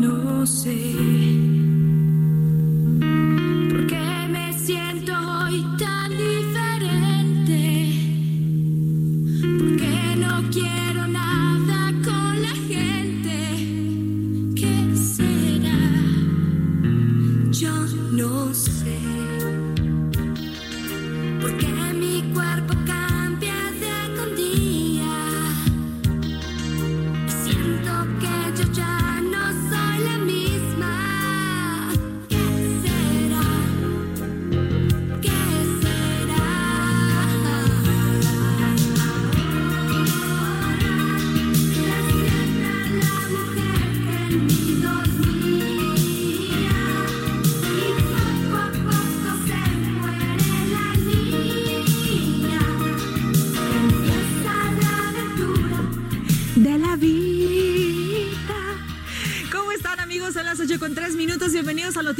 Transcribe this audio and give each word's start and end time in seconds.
No 0.00 0.46
sé 0.46 1.49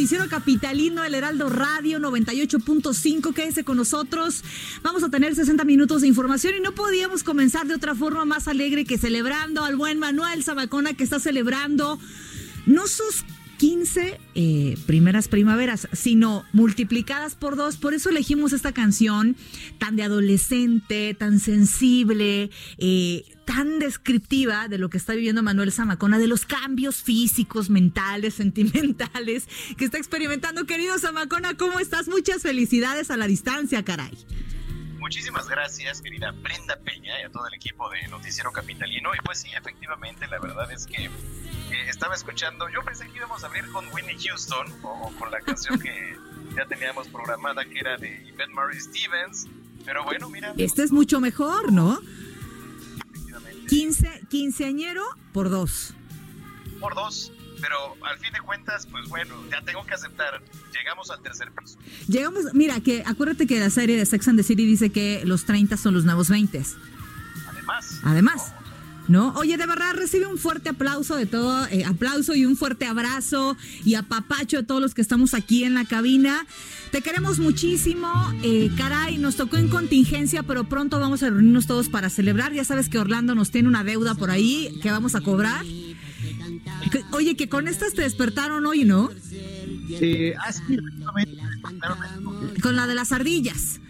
Noticiero 0.01 0.31
Capitalino, 0.31 1.05
el 1.05 1.15
Heraldo 1.15 1.51
Radio 1.51 1.99
98.5. 1.99 3.35
Quédese 3.35 3.65
con 3.65 3.77
nosotros. 3.77 4.43
Vamos 4.83 5.03
a 5.03 5.11
tener 5.11 5.35
60 5.35 5.63
minutos 5.65 6.01
de 6.01 6.09
información 6.09 6.55
y 6.57 6.61
no 6.61 6.73
podíamos 6.73 7.23
comenzar 7.23 7.67
de 7.67 7.75
otra 7.75 7.95
forma 7.95 8.25
más 8.25 8.49
alegre 8.49 8.87
que 8.87 8.97
celebrando 8.97 9.63
al 9.63 9.77
buen 9.77 9.99
Manuel 9.99 10.43
Zamacona 10.43 10.95
que 10.95 11.05
está 11.05 11.21
celebrando 11.21 11.99
no 12.65 12.87
sus 12.87 13.27
15 13.61 14.19
eh, 14.37 14.79
primeras 14.87 15.29
primaveras, 15.29 15.87
sino 15.93 16.47
multiplicadas 16.55 17.35
por 17.35 17.57
dos. 17.57 17.77
Por 17.77 17.93
eso 17.93 18.09
elegimos 18.09 18.55
esta 18.55 18.73
canción 18.73 19.37
tan 19.77 19.97
de 19.97 20.03
adolescente, 20.03 21.13
tan 21.13 21.39
sensible, 21.39 22.49
eh, 22.79 23.23
tan 23.45 23.79
descriptiva 23.79 24.67
de 24.69 24.79
lo 24.79 24.89
que 24.89 24.97
está 24.97 25.13
viviendo 25.13 25.43
Manuel 25.43 25.73
Zamacona, 25.73 26.19
de 26.19 26.27
los 26.27 26.47
cambios 26.47 27.03
físicos, 27.03 27.69
mentales, 27.69 28.33
sentimentales 28.43 29.47
que 29.77 29.85
está 29.85 29.99
experimentando. 29.99 30.65
Querido 30.65 30.99
Zamacona, 30.99 31.59
¿cómo 31.59 31.81
estás? 31.81 32.09
Muchas 32.09 32.41
felicidades 32.41 33.11
a 33.11 33.19
la 33.19 33.27
distancia, 33.27 33.85
caray. 33.85 34.17
Muchísimas 35.01 35.49
gracias, 35.49 36.03
querida 36.03 36.31
Brenda 36.31 36.77
Peña 36.77 37.19
y 37.21 37.25
a 37.25 37.31
todo 37.31 37.47
el 37.49 37.55
equipo 37.55 37.89
de 37.89 38.07
Noticiero 38.09 38.53
Capitalino. 38.53 39.15
Y 39.15 39.19
pues 39.25 39.41
sí, 39.41 39.49
efectivamente, 39.57 40.27
la 40.29 40.39
verdad 40.39 40.71
es 40.71 40.87
que 40.87 41.07
eh, 41.07 41.89
estaba 41.89 42.15
escuchando, 42.15 42.69
yo 42.69 42.83
pensé 42.85 43.09
que 43.09 43.17
íbamos 43.17 43.43
a 43.43 43.47
abrir 43.47 43.67
con 43.73 43.87
Whitney 43.93 44.19
Houston 44.23 44.67
o, 44.83 45.11
con 45.19 45.31
la 45.31 45.41
canción 45.41 45.81
que 45.81 46.17
ya 46.55 46.67
teníamos 46.67 47.09
programada, 47.09 47.65
que 47.65 47.79
era 47.79 47.97
de 47.97 48.25
Yvette 48.27 48.51
Murray 48.51 48.79
Stevens. 48.79 49.49
Pero 49.87 50.05
bueno, 50.05 50.29
mira. 50.29 50.53
Este 50.59 50.83
es 50.83 50.93
mucho 50.93 51.19
mejor, 51.19 51.73
¿no? 51.73 51.99
Efectivamente, 53.11 53.67
15, 53.69 54.27
quinceañero 54.29 55.03
por 55.33 55.49
dos. 55.49 55.95
por 56.79 56.95
dos. 56.95 57.33
Pero 57.61 57.97
al 58.03 58.19
fin 58.19 58.33
de 58.33 58.41
cuentas, 58.41 58.87
pues 58.91 59.09
bueno, 59.09 59.35
ya 59.51 59.63
tengo 59.63 59.85
que 59.85 59.95
aceptar, 59.95 60.43
llegamos 60.73 61.11
al 61.11 61.23
tercer 61.23 61.51
piso. 61.53 61.79
Llegamos, 62.09 62.55
mira, 62.55 62.81
que 62.81 63.03
acuérdate 63.07 63.47
que 63.47 63.61
la 63.61 63.71
serie 63.71 63.97
de 63.97 64.07
Sex 64.07 64.29
and 64.29 64.39
the 64.39 64.43
City 64.43 64.67
dice 64.67 64.91
que 64.91 65.23
los 65.25 65.45
30 65.45 65.77
son 65.77 65.95
los 65.95 66.05
nuevos 66.05 66.29
20. 66.29 66.63
Además, 67.49 68.01
Además, 68.03 68.53
¿no? 69.09 69.33
Oye, 69.35 69.57
de 69.57 69.67
verdad, 69.67 69.93
recibe 69.95 70.27
un 70.27 70.39
fuerte 70.39 70.69
aplauso 70.69 71.17
de 71.17 71.27
todo, 71.27 71.67
eh, 71.67 71.85
aplauso 71.85 72.35
y 72.35 72.45
un 72.45 72.57
fuerte 72.57 72.87
abrazo 72.87 73.57
y 73.85 73.95
apapacho 73.95 74.59
de 74.59 74.63
todos 74.63 74.81
los 74.81 74.95
que 74.95 75.03
estamos 75.03 75.35
aquí 75.35 75.65
en 75.65 75.75
la 75.75 75.85
cabina. 75.85 76.47
Te 76.93 77.03
queremos 77.03 77.39
muchísimo, 77.39 78.09
eh, 78.43 78.71
caray, 78.77 79.19
nos 79.19 79.37
tocó 79.37 79.57
en 79.57 79.69
contingencia, 79.69 80.43
pero 80.43 80.65
pronto 80.65 80.99
vamos 80.99 81.23
a 81.23 81.31
reunirnos 81.31 81.67
todos 81.67 81.89
para 81.89 82.09
celebrar. 82.09 82.53
Ya 82.53 82.65
sabes 82.65 82.89
que 82.89 82.99
Orlando 82.99 83.35
nos 83.35 83.51
tiene 83.51 83.69
una 83.69 83.85
deuda 83.85 84.15
por 84.15 84.31
ahí 84.31 84.79
que 84.83 84.91
vamos 84.91 85.15
a 85.15 85.21
cobrar. 85.21 85.65
Oye, 87.13 87.37
que 87.37 87.49
con 87.49 87.69
estas 87.69 87.95
te 87.95 88.03
despertaron 88.03 88.67
hoy, 88.67 88.85
¿no? 88.85 89.11
eh, 89.91 90.35
ah, 90.39 90.53
sí, 90.53 90.63
efectivamente. 90.75 92.61
Con 92.63 92.77
la 92.77 92.87
de 92.87 92.95
las 92.95 93.13
ardillas. 93.13 93.81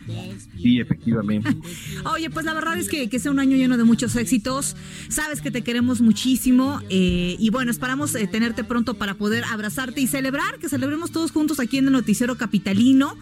Sí, 0.60 0.80
efectivamente. 0.80 1.56
Oye, 2.12 2.30
pues 2.30 2.44
la 2.44 2.52
verdad 2.54 2.76
es 2.78 2.88
que, 2.88 3.08
que 3.08 3.18
sea 3.20 3.30
un 3.30 3.38
año 3.38 3.56
lleno 3.56 3.76
de 3.76 3.84
muchos 3.84 4.16
éxitos. 4.16 4.76
Sabes 5.08 5.40
que 5.40 5.50
te 5.50 5.62
queremos 5.62 6.00
muchísimo 6.00 6.80
eh, 6.90 7.36
y 7.38 7.50
bueno, 7.50 7.70
esperamos 7.70 8.14
eh, 8.16 8.26
tenerte 8.26 8.64
pronto 8.64 8.94
para 8.94 9.14
poder 9.14 9.44
abrazarte 9.44 10.00
y 10.00 10.06
celebrar, 10.08 10.58
que 10.58 10.68
celebremos 10.68 11.12
todos 11.12 11.30
juntos 11.30 11.60
aquí 11.60 11.78
en 11.78 11.86
el 11.86 11.92
Noticiero 11.92 12.36
Capitalino. 12.36 13.16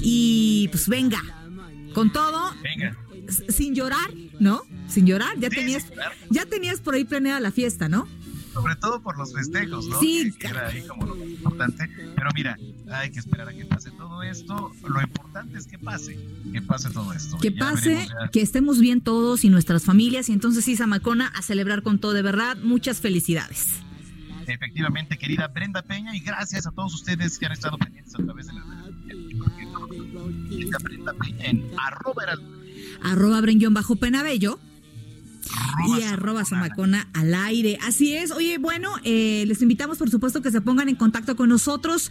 Y 0.00 0.68
pues 0.70 0.88
venga, 0.88 1.20
con 1.92 2.12
todo, 2.12 2.54
Venga. 2.62 2.96
sin 3.48 3.74
llorar, 3.74 4.10
¿no? 4.38 4.62
Sin 4.88 5.06
llorar, 5.06 5.38
ya 5.40 5.50
Sí, 5.50 5.56
tenías, 5.56 5.82
sin 5.82 5.94
llorar. 5.94 6.12
ya 6.30 6.46
tenías 6.46 6.80
por 6.80 6.94
ahí 6.94 7.04
planeada 7.04 7.40
la 7.40 7.50
fiesta, 7.50 7.88
¿no? 7.88 8.06
Sobre 8.52 8.76
todo 8.76 9.00
por 9.00 9.16
los 9.18 9.32
festejos, 9.32 9.86
¿no? 9.88 10.00
Sí, 10.00 10.32
Que, 10.38 10.48
era 10.48 10.68
ahí 10.68 10.86
como 10.86 11.06
lo 11.06 11.14
más 11.16 11.28
importante. 11.28 11.88
Pero 12.14 12.30
mira, 12.34 12.56
hay 12.90 13.10
que 13.10 13.18
esperar 13.18 13.48
a 13.48 13.52
que 13.52 13.64
pase 13.64 13.90
todo 13.92 14.22
esto. 14.22 14.72
Lo 14.86 15.00
importante 15.00 15.58
es 15.58 15.66
que 15.66 15.78
pase, 15.78 16.18
que 16.52 16.62
pase 16.62 16.90
todo 16.90 17.12
esto. 17.12 17.38
Que 17.38 17.52
ya 17.52 17.58
pase, 17.58 17.88
veremos 17.90 18.30
que 18.32 18.42
estemos 18.42 18.80
bien 18.80 19.00
todos 19.00 19.44
y 19.44 19.50
nuestras 19.50 19.84
familias. 19.84 20.28
Y 20.28 20.32
entonces 20.32 20.64
sí, 20.64 20.76
Zamacona, 20.76 21.28
a 21.28 21.42
celebrar 21.42 21.82
con 21.82 21.98
todo, 21.98 22.12
de 22.12 22.22
verdad, 22.22 22.56
muchas 22.58 23.00
felicidades. 23.00 23.80
Efectivamente, 24.46 25.18
querida 25.18 25.48
Brenda 25.48 25.82
Peña, 25.82 26.16
y 26.16 26.20
gracias 26.20 26.66
a 26.66 26.70
todos 26.70 26.94
ustedes 26.94 27.38
que 27.38 27.46
han 27.46 27.52
estado 27.52 27.76
pendientes 27.76 28.14
a 28.14 28.18
través 28.24 28.46
de 28.46 28.54
las 28.54 28.66
redes 28.66 28.88
Brenda 30.82 31.12
Peña 31.14 31.44
en 31.44 31.70
arroba 31.78 32.24
Arroba 33.02 33.40
Brenguión 33.40 33.74
bajo 33.74 33.96
Penabello. 33.96 34.58
Y 35.98 36.02
arroba 36.02 36.44
Zamacona. 36.44 36.98
Zamacona 37.04 37.08
al 37.14 37.34
aire. 37.34 37.78
Así 37.82 38.14
es. 38.14 38.30
Oye, 38.30 38.58
bueno, 38.58 38.90
eh, 39.04 39.44
les 39.46 39.62
invitamos 39.62 39.98
por 39.98 40.10
supuesto 40.10 40.42
que 40.42 40.50
se 40.50 40.60
pongan 40.60 40.88
en 40.88 40.96
contacto 40.96 41.36
con 41.36 41.48
nosotros. 41.48 42.10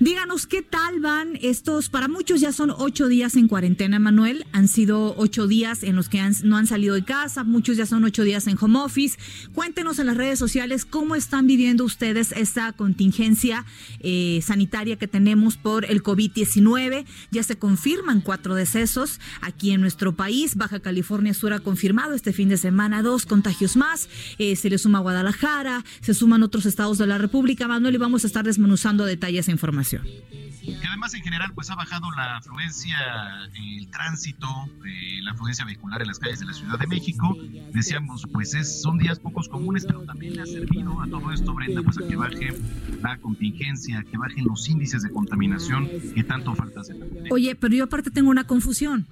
Díganos 0.00 0.46
qué 0.46 0.62
tal 0.62 1.00
van 1.00 1.38
estos, 1.42 1.88
para 1.88 2.08
muchos 2.08 2.40
ya 2.40 2.52
son 2.52 2.72
ocho 2.76 3.06
días 3.08 3.36
en 3.36 3.48
cuarentena, 3.48 3.98
Manuel. 3.98 4.44
Han 4.52 4.66
sido 4.68 5.14
ocho 5.16 5.46
días 5.46 5.82
en 5.82 5.94
los 5.96 6.08
que 6.08 6.18
han- 6.20 6.34
no 6.44 6.56
han 6.56 6.66
salido 6.66 6.94
de 6.94 7.04
casa, 7.04 7.44
muchos 7.44 7.76
ya 7.76 7.86
son 7.86 8.02
ocho 8.04 8.24
días 8.24 8.46
en 8.46 8.56
home 8.60 8.78
office. 8.80 9.18
Cuéntenos 9.54 9.98
en 9.98 10.06
las 10.06 10.16
redes 10.16 10.38
sociales 10.38 10.84
cómo 10.84 11.14
están 11.14 11.46
viviendo 11.46 11.84
ustedes 11.84 12.32
esta 12.32 12.72
contingencia 12.72 13.64
eh, 14.00 14.40
sanitaria 14.42 14.96
que 14.96 15.06
tenemos 15.06 15.56
por 15.56 15.84
el 15.84 16.02
COVID-19. 16.02 17.04
Ya 17.30 17.42
se 17.42 17.56
confirman 17.56 18.20
cuatro 18.20 18.54
decesos 18.54 19.20
aquí 19.40 19.70
en 19.70 19.80
nuestro 19.80 20.16
país. 20.16 20.56
Baja 20.56 20.80
California 20.80 21.34
Sur 21.34 21.52
ha 21.52 21.60
confirmado 21.60 22.14
este 22.14 22.32
fin 22.32 22.48
de 22.48 22.56
semana 22.56 22.71
semana 22.72 23.02
dos 23.02 23.26
contagios 23.26 23.76
más, 23.76 24.08
eh, 24.38 24.56
se 24.56 24.70
le 24.70 24.78
suma 24.78 24.98
Guadalajara, 25.00 25.84
se 26.00 26.14
suman 26.14 26.42
otros 26.42 26.64
estados 26.64 26.96
de 26.96 27.06
la 27.06 27.18
República, 27.18 27.68
Manuel, 27.68 27.96
y 27.96 27.98
vamos 27.98 28.24
a 28.24 28.26
estar 28.26 28.46
desmenuzando 28.46 29.04
detalles 29.04 29.46
e 29.48 29.52
información. 29.52 30.06
Y 30.62 30.74
además 30.86 31.12
en 31.12 31.22
general 31.22 31.52
pues 31.54 31.68
ha 31.68 31.74
bajado 31.74 32.10
la 32.12 32.38
afluencia, 32.38 32.96
el 33.54 33.90
tránsito, 33.90 34.48
eh, 34.86 35.20
la 35.22 35.32
afluencia 35.32 35.66
vehicular 35.66 36.00
en 36.00 36.08
las 36.08 36.18
calles 36.18 36.40
de 36.40 36.46
la 36.46 36.54
Ciudad 36.54 36.78
de 36.78 36.86
México. 36.86 37.36
Decíamos 37.74 38.26
pues 38.32 38.54
es, 38.54 38.80
son 38.80 38.96
días 38.96 39.18
pocos 39.18 39.50
comunes, 39.50 39.84
pero 39.84 40.00
también 40.04 40.36
le 40.36 40.42
ha 40.42 40.46
servido 40.46 40.98
a 41.02 41.06
todo 41.08 41.30
esto, 41.30 41.52
Brenda, 41.52 41.82
pues 41.82 41.98
a 41.98 42.08
que 42.08 42.16
baje 42.16 42.54
la 43.02 43.18
contingencia, 43.18 44.02
que 44.10 44.16
bajen 44.16 44.46
los 44.46 44.66
índices 44.66 45.02
de 45.02 45.10
contaminación 45.10 45.90
que 46.14 46.24
tanto 46.24 46.54
falta 46.54 46.80
hacer. 46.80 46.96
Oye, 47.30 47.54
pero 47.54 47.74
yo 47.74 47.84
aparte 47.84 48.10
tengo 48.10 48.30
una 48.30 48.44
confusión. 48.44 49.06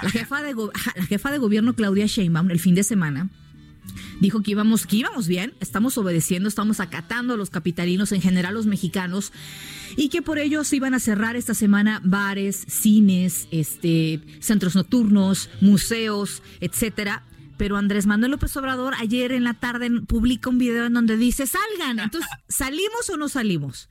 La 0.00 0.10
jefa 0.10 0.42
de, 0.42 0.54
la 0.96 1.06
jefa 1.06 1.30
de 1.30 1.38
gobierno 1.38 1.74
Claudia 1.74 2.06
Sheinbaum 2.06 2.50
el 2.50 2.60
fin 2.60 2.74
de 2.74 2.84
semana 2.84 3.30
dijo 4.20 4.42
que 4.42 4.52
íbamos, 4.52 4.86
que 4.86 4.96
íbamos 4.96 5.26
bien, 5.26 5.54
estamos 5.60 5.98
obedeciendo, 5.98 6.48
estamos 6.48 6.80
acatando 6.80 7.34
a 7.34 7.36
los 7.36 7.50
capitalinos, 7.50 8.12
en 8.12 8.20
general 8.20 8.54
los 8.54 8.66
mexicanos, 8.66 9.32
y 9.96 10.08
que 10.08 10.22
por 10.22 10.38
ello 10.38 10.64
se 10.64 10.76
iban 10.76 10.94
a 10.94 11.00
cerrar 11.00 11.36
esta 11.36 11.54
semana 11.54 12.00
bares, 12.04 12.64
cines, 12.68 13.48
este, 13.50 14.20
centros 14.40 14.74
nocturnos, 14.74 15.50
museos, 15.60 16.42
etcétera. 16.60 17.24
Pero 17.58 17.76
Andrés 17.76 18.06
Manuel 18.06 18.32
López 18.32 18.56
Obrador 18.56 18.94
ayer 18.98 19.32
en 19.32 19.44
la 19.44 19.54
tarde 19.54 19.90
publica 20.06 20.48
un 20.48 20.58
video 20.58 20.86
en 20.86 20.94
donde 20.94 21.16
dice 21.16 21.46
salgan. 21.46 21.98
Entonces, 21.98 22.30
¿salimos 22.48 23.10
o 23.10 23.16
no 23.16 23.28
salimos? 23.28 23.88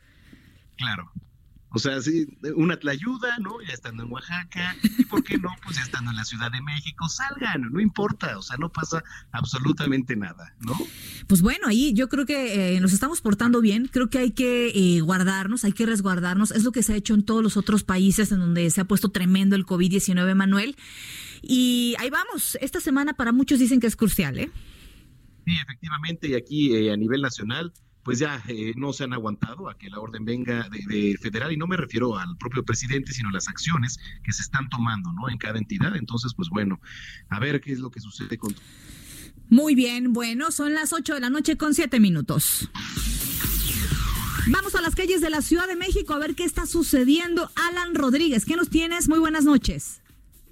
Claro. 0.78 1.12
O 1.74 1.80
sea, 1.80 2.02
sí, 2.02 2.28
una 2.56 2.78
tlayuda, 2.78 3.38
¿no? 3.40 3.62
Ya 3.62 3.74
estando 3.74 4.04
en 4.04 4.12
Oaxaca, 4.12 4.76
y 4.98 5.06
por 5.06 5.24
qué 5.24 5.38
no, 5.38 5.50
pues 5.64 5.78
ya 5.78 5.84
estando 5.84 6.12
en 6.12 6.18
la 6.18 6.26
Ciudad 6.26 6.52
de 6.52 6.62
México, 6.62 7.08
salgan, 7.08 7.72
no 7.72 7.80
importa, 7.80 8.38
o 8.38 8.42
sea, 8.42 8.58
no 8.58 8.70
pasa 8.70 9.02
absolutamente 9.32 10.18
nada, 10.18 10.54
¿no? 10.60 10.78
Pues 11.28 11.42
bueno, 11.42 11.68
ahí 11.68 11.94
yo 11.94 12.10
creo 12.10 12.26
que 12.26 12.76
eh, 12.76 12.80
nos 12.82 12.92
estamos 12.92 13.22
portando 13.22 13.62
bien, 13.62 13.88
creo 13.88 14.10
que 14.10 14.18
hay 14.18 14.32
que 14.32 14.68
eh, 14.76 15.00
guardarnos, 15.00 15.64
hay 15.64 15.72
que 15.72 15.86
resguardarnos, 15.86 16.52
es 16.52 16.66
lo 16.66 16.74
que 16.74 16.84
se 16.84 16.92
ha 16.92 16.98
hecho 16.98 17.14
en 17.14 17.24
todos 17.24 17.42
los 17.42 17.56
otros 17.56 17.86
países 17.86 18.34
en 18.34 18.40
donde 18.40 18.70
se 18.70 18.82
ha 18.82 18.86
puesto 18.86 19.10
tremendo 19.10 19.56
el 19.56 19.66
COVID-19, 19.66 20.36
Manuel. 20.36 20.76
Y 21.42 21.96
ahí 22.00 22.10
vamos, 22.10 22.58
esta 22.60 22.82
semana 22.82 23.14
para 23.14 23.32
muchos 23.32 23.60
dicen 23.60 23.80
que 23.80 23.88
es 23.88 23.96
crucial, 23.96 24.38
¿eh? 24.38 24.52
Sí, 25.46 25.54
efectivamente, 25.64 26.28
y 26.28 26.36
aquí 26.36 26.76
eh, 26.76 26.92
a 26.92 26.98
nivel 26.98 27.22
nacional 27.22 27.72
pues 28.04 28.20
ya 28.20 28.42
eh, 28.48 28.74
no 28.76 28.94
se 28.94 29.04
han 29.04 29.14
aguantado 29.14 29.70
a 29.70 29.78
que 29.78 29.90
la 29.90 30.00
orden 30.00 30.26
venga 30.26 30.68
de, 30.70 31.18
federal 31.22 31.52
y 31.52 31.58
no 31.58 31.68
me 31.68 31.78
refiero 31.78 32.18
al 32.18 32.38
propio 32.38 32.64
presidente, 32.64 33.12
sino 33.14 33.30
a 33.30 33.34
las 33.34 33.48
acciones 33.48 34.00
que 34.24 34.32
se 34.32 34.42
están 34.42 34.70
tomando, 34.70 35.12
¿no? 35.14 35.30
En 35.30 35.38
cada 35.38 35.60
entidad. 35.60 35.96
Entonces, 35.96 36.34
pues 36.36 36.50
bueno, 36.50 36.80
a 37.30 37.40
ver 37.40 37.62
qué 37.62 37.72
es 37.74 37.80
lo 37.80 37.92
que 37.92 38.00
sucede 38.00 38.38
con. 38.38 38.54
Muy 39.50 39.76
bien, 39.76 40.14
bueno, 40.14 40.52
son 40.52 40.74
las 40.74 40.94
8 40.94 41.16
de 41.16 41.20
la 41.20 41.30
noche 41.30 41.58
con 41.58 41.74
7 41.74 42.00
minutos. 42.00 42.70
Vamos 44.50 44.74
a 44.76 44.82
las 44.82 44.96
calles 44.96 45.22
de 45.22 45.30
la 45.30 45.42
Ciudad 45.42 45.68
de 45.68 45.76
México 45.76 46.14
a 46.14 46.20
ver 46.20 46.34
qué 46.36 46.44
está 46.44 46.66
sucediendo. 46.66 47.50
Alan 47.70 47.94
Rodríguez, 47.94 48.46
¿qué 48.46 48.56
nos 48.56 48.70
tienes? 48.70 49.08
Muy 49.08 49.20
buenas 49.20 49.46
noches. 49.46 50.02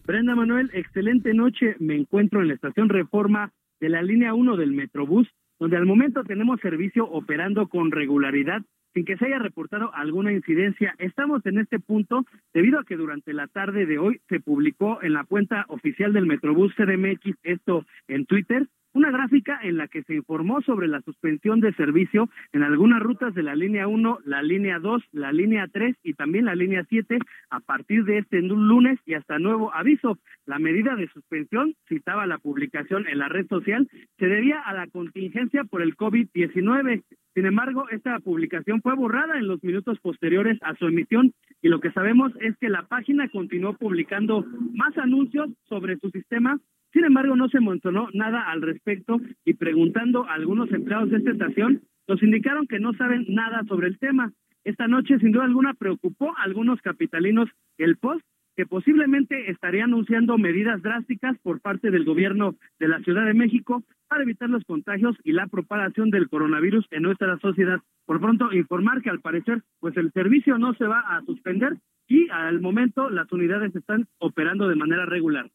Brenda 0.06 0.36
Manuel, 0.36 0.70
excelente 0.74 1.34
noche. 1.34 1.76
Me 1.80 1.96
encuentro 1.96 2.42
en 2.42 2.50
la 2.50 2.54
estación 2.54 2.90
Reforma 2.90 3.52
de 3.80 3.90
la 3.90 4.02
línea 4.02 4.34
1 4.34 4.58
del 4.58 4.74
Metrobús 4.74 5.28
donde 5.60 5.78
al 5.78 5.86
momento 5.86 6.24
tenemos 6.24 6.60
servicio 6.62 7.06
operando 7.06 7.68
con 7.68 7.92
regularidad 7.92 8.62
sin 8.94 9.06
que 9.06 9.18
se 9.18 9.26
haya 9.26 9.40
reportado 9.40 9.94
alguna 9.94 10.32
incidencia. 10.32 10.96
Estamos 10.98 11.46
en 11.46 11.60
este 11.60 11.80
punto 11.80 12.26
debido 12.54 12.80
a 12.80 12.86
que 12.86 12.96
durante 12.96 13.34
la 13.34 13.48
tarde 13.48 13.86
de 13.86 14.00
hoy 14.00 14.22
se 14.30 14.40
publicó 14.40 15.02
en 15.04 15.14
la 15.14 15.26
cuenta 15.26 15.66
oficial 15.68 16.12
del 16.14 16.26
Metrobús 16.26 16.74
CDMX, 16.76 17.38
esto 17.44 17.86
en 18.08 18.26
Twitter, 18.26 18.68
una 19.00 19.12
gráfica 19.12 19.58
en 19.64 19.78
la 19.78 19.88
que 19.88 20.04
se 20.04 20.14
informó 20.14 20.62
sobre 20.62 20.90
la 20.90 21.02
suspensión 21.02 21.62
de 21.62 21.74
servicio 21.74 22.30
en 22.52 22.64
algunas 22.64 23.02
rutas 23.02 23.34
de 23.34 23.44
la 23.44 23.56
línea 23.56 23.88
1, 23.88 24.20
la 24.26 24.44
línea 24.44 24.78
2, 24.80 25.02
la 25.14 25.32
línea 25.32 25.68
3 25.72 25.96
y 26.04 26.16
también 26.16 26.44
la 26.44 26.54
línea 26.54 26.86
7 26.90 27.18
a 27.50 27.60
partir 27.62 28.04
de 28.04 28.18
este 28.18 28.42
lunes 28.42 29.00
y 29.06 29.14
hasta 29.14 29.40
nuevo 29.40 29.74
aviso. 29.74 30.20
La 30.46 30.60
medida 30.60 30.98
de 30.98 31.08
suspensión, 31.08 31.76
citaba 31.88 32.28
la 32.28 32.40
publicación 32.40 33.08
en 33.08 33.20
la 33.20 33.30
red 33.30 33.48
social, 33.48 33.88
se 34.18 34.28
debía 34.28 34.60
a 34.60 34.74
la 34.74 34.88
contingencia 34.88 35.64
por 35.64 35.82
el 35.82 35.96
COVID-19. 35.96 37.04
Sin 37.36 37.46
embargo, 37.46 37.88
esta 37.92 38.20
publicación 38.20 38.82
fue 38.82 38.96
borrada 38.96 39.38
en 39.38 39.48
los 39.48 39.64
minutos 39.64 39.98
posteriores 40.00 40.60
a 40.62 40.76
su 40.76 40.88
emisión 40.88 41.32
y 41.62 41.70
lo 41.70 41.80
que 41.80 41.92
sabemos 41.94 42.34
es 42.42 42.58
que 42.58 42.68
la 42.68 42.84
página 42.84 43.30
continuó 43.30 43.76
publicando 43.76 44.46
más 44.74 44.98
anuncios 44.98 45.50
sobre 45.70 45.98
su 46.00 46.10
sistema 46.10 46.60
sin 46.92 47.06
embargo, 47.06 47.36
no 47.36 47.50
se 47.50 47.60
mencionó 47.60 48.10
nada 48.14 48.50
al 48.50 48.62
respecto 48.62 49.20
y 49.46 49.54
preguntando 49.54 50.26
a 50.26 50.34
algunos 50.34 50.72
empleados 50.72 51.12
de 51.12 51.18
esta 51.18 51.32
estación, 51.32 51.82
nos 52.08 52.22
indicaron 52.24 52.66
que 52.68 52.80
no 52.80 52.94
saben 52.94 53.26
nada 53.30 53.64
sobre 53.68 53.88
el 53.88 54.00
tema. 54.00 54.34
Esta 54.64 54.88
noche, 54.88 55.20
sin 55.20 55.32
duda 55.32 55.46
alguna, 55.46 55.74
preocupó 55.74 56.36
a 56.38 56.44
algunos 56.44 56.82
capitalinos 56.82 57.50
el 57.78 57.98
post 57.98 58.26
que 58.56 58.66
posiblemente 58.66 59.50
estaría 59.52 59.86
anunciando 59.86 60.38
medidas 60.38 60.82
drásticas 60.82 61.38
por 61.44 61.62
parte 61.62 61.92
del 61.92 62.04
gobierno 62.04 62.56
de 62.80 62.90
la 62.90 63.00
Ciudad 63.00 63.26
de 63.26 63.34
México 63.34 63.84
para 64.10 64.24
evitar 64.24 64.50
los 64.50 64.66
contagios 64.66 65.16
y 65.24 65.32
la 65.32 65.48
propagación 65.48 66.10
del 66.10 66.28
coronavirus 66.28 66.86
en 66.92 67.04
nuestra 67.04 67.38
sociedad. 67.38 67.80
Por 68.06 68.20
pronto, 68.20 68.52
informar 68.52 69.02
que 69.02 69.12
al 69.12 69.22
parecer, 69.22 69.62
pues 69.80 69.96
el 69.96 70.12
servicio 70.12 70.58
no 70.58 70.74
se 70.74 70.86
va 70.86 71.00
a 71.00 71.22
suspender 71.22 71.78
y 72.08 72.28
al 72.32 72.60
momento 72.60 73.10
las 73.10 73.32
unidades 73.32 73.74
están 73.76 74.08
operando 74.18 74.68
de 74.68 74.76
manera 74.76 75.06
regular. 75.06 75.50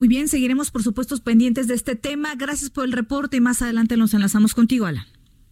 Muy 0.00 0.08
bien, 0.08 0.28
seguiremos 0.28 0.70
por 0.70 0.82
supuesto 0.82 1.14
pendientes 1.18 1.68
de 1.68 1.74
este 1.74 1.94
tema. 1.94 2.34
Gracias 2.34 2.70
por 2.70 2.86
el 2.86 2.92
reporte 2.92 3.36
y 3.36 3.40
más 3.40 3.60
adelante 3.60 3.98
nos 3.98 4.14
enlazamos 4.14 4.54
contigo, 4.54 4.86
Alan. 4.86 5.04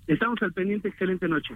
Estamos 0.06 0.40
al 0.40 0.54
pendiente, 0.54 0.88
excelente 0.88 1.28
noche. 1.28 1.54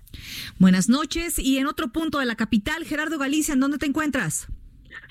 Buenas 0.59 0.91
noches. 0.91 1.39
Y 1.39 1.57
en 1.57 1.67
otro 1.67 1.89
punto 1.89 2.19
de 2.19 2.27
la 2.27 2.37
capital, 2.37 2.85
Gerardo 2.85 3.17
Galicia, 3.17 3.55
¿en 3.55 3.61
dónde 3.61 3.79
te 3.79 3.87
encuentras? 3.87 4.47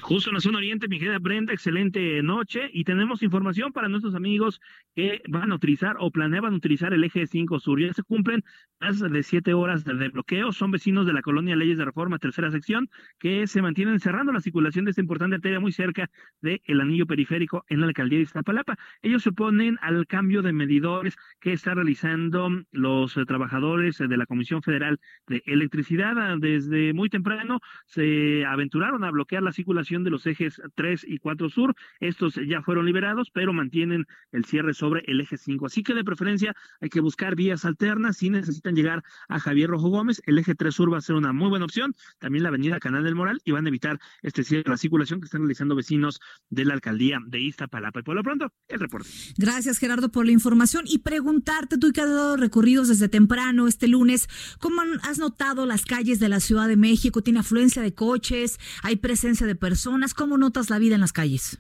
Justo 0.02 0.30
en 0.30 0.36
la 0.36 0.42
zona 0.42 0.58
oriente, 0.58 0.88
mi 0.88 1.00
querida 1.00 1.20
Brenda, 1.20 1.54
excelente 1.54 2.22
noche 2.24 2.70
y 2.74 2.84
tenemos 2.84 3.24
información 3.24 3.72
para 3.72 3.88
nuestros 3.88 4.16
amigos 4.16 4.60
que 4.96 5.22
van 5.28 5.52
a 5.52 5.56
utilizar 5.56 5.96
o 6.00 6.12
planeaban 6.12 6.54
utilizar 6.54 6.94
el 6.94 7.04
eje 7.04 7.26
5 7.28 7.60
sur. 7.60 7.80
Ya 7.80 7.94
se 7.94 8.04
cumplen 8.04 8.44
más 8.80 9.00
de 9.00 9.24
siete 9.24 9.54
horas 9.54 9.84
de 9.84 10.10
bloqueo. 10.10 10.52
Son 10.52 10.72
vecinos 10.72 11.06
de 11.06 11.14
la 11.14 11.22
colonia 11.22 11.56
Leyes 11.56 11.78
de 11.78 11.86
Reforma, 11.86 12.20
tercera 12.20 12.52
sección, 12.52 12.90
que 13.20 13.48
se 13.48 13.62
mantienen 13.62 14.00
cerrando 14.00 14.32
la 14.32 14.42
circulación 14.42 14.86
de 14.86 14.92
esta 14.92 15.02
importante 15.02 15.36
arteria 15.36 15.60
muy 15.60 15.72
cerca 15.72 16.10
del 16.42 16.62
el 16.66 16.82
anillo 16.82 17.06
periférico 17.06 17.64
en 17.70 17.82
la 17.82 17.88
alcaldía 17.88 18.18
de 18.18 18.24
Iztapalapa. 18.24 18.78
Ellos 19.02 19.24
se 19.24 19.30
oponen 19.30 19.78
al 19.82 20.08
cambio 20.08 20.42
de 20.42 20.54
medidores 20.54 21.16
que 21.40 21.54
están 21.54 21.76
realizando 21.76 22.50
los 22.72 23.14
trabajadores 23.28 23.98
de 23.98 24.18
la 24.18 24.26
Comisión 24.26 24.62
Federal 24.62 25.00
de 25.28 25.44
Electricidad. 25.46 26.38
Desde 26.40 26.94
muy 26.94 27.10
temprano 27.10 27.60
se 27.86 28.46
aventuraron 28.46 29.04
a 29.04 29.12
bloquear 29.12 29.44
la 29.44 29.52
circulación 29.52 29.71
de 29.74 30.10
los 30.10 30.26
ejes 30.28 30.62
3 30.76 31.06
y 31.08 31.18
4 31.18 31.50
sur. 31.50 31.76
Estos 32.00 32.36
ya 32.48 32.62
fueron 32.62 32.86
liberados, 32.86 33.30
pero 33.34 33.54
mantienen 33.54 34.06
el 34.32 34.46
cierre 34.46 34.74
sobre 34.74 35.04
el 35.08 35.22
eje 35.22 35.38
5. 35.38 35.66
Así 35.66 35.84
que 35.84 35.94
de 35.94 36.04
preferencia 36.04 36.56
hay 36.80 36.90
que 36.90 37.00
buscar 37.00 37.36
vías 37.36 37.66
alternas 37.66 38.18
si 38.18 38.30
necesitan 38.30 38.76
llegar 38.76 39.04
a 39.28 39.40
Javier 39.40 39.70
Rojo 39.70 39.90
Gómez. 39.90 40.22
El 40.26 40.38
eje 40.38 40.56
3 40.56 40.74
sur 40.74 40.94
va 40.94 40.98
a 40.98 41.02
ser 41.02 41.16
una 41.16 41.34
muy 41.34 41.50
buena 41.50 41.66
opción. 41.66 41.96
También 42.20 42.44
la 42.44 42.50
avenida 42.50 42.80
Canal 42.80 43.04
del 43.04 43.16
Moral 43.16 43.42
y 43.44 43.52
van 43.52 43.66
a 43.66 43.70
evitar 43.70 44.00
este 44.22 44.44
cierre 44.44 44.64
de 44.64 44.72
la 44.72 44.78
circulación 44.78 45.20
que 45.20 45.26
están 45.26 45.42
realizando 45.42 45.76
vecinos 45.76 46.20
de 46.50 46.66
la 46.66 46.74
alcaldía 46.74 47.20
de 47.26 47.40
Iztapalapa. 47.40 48.00
Y 48.00 48.04
por 48.04 48.16
lo 48.16 48.24
pronto, 48.24 48.54
el 48.68 48.80
reporte. 48.80 49.10
Gracias, 49.38 49.78
Gerardo, 49.80 50.12
por 50.12 50.26
la 50.26 50.32
información 50.32 50.86
y 50.88 51.00
preguntarte, 51.00 51.78
tú 51.78 51.92
que 51.92 52.02
has 52.02 52.10
dado 52.10 52.38
recorridos 52.38 52.88
desde 52.88 53.10
temprano 53.10 53.68
este 53.68 53.88
lunes, 53.88 54.28
¿cómo 54.60 54.82
has 55.04 55.20
notado 55.20 55.66
las 55.66 55.86
calles 55.86 56.20
de 56.20 56.30
la 56.30 56.40
Ciudad 56.40 56.68
de 56.68 56.78
México? 56.78 57.22
¿Tiene 57.22 57.40
afluencia 57.40 57.82
de 57.82 57.94
coches? 57.94 58.60
¿Hay 58.84 58.98
presencia 58.98 59.48
de 59.48 59.56
personas? 59.62 60.14
¿Cómo 60.14 60.38
notas 60.38 60.70
la 60.70 60.80
vida 60.80 60.96
en 60.96 61.02
las 61.02 61.14
calles? 61.14 61.60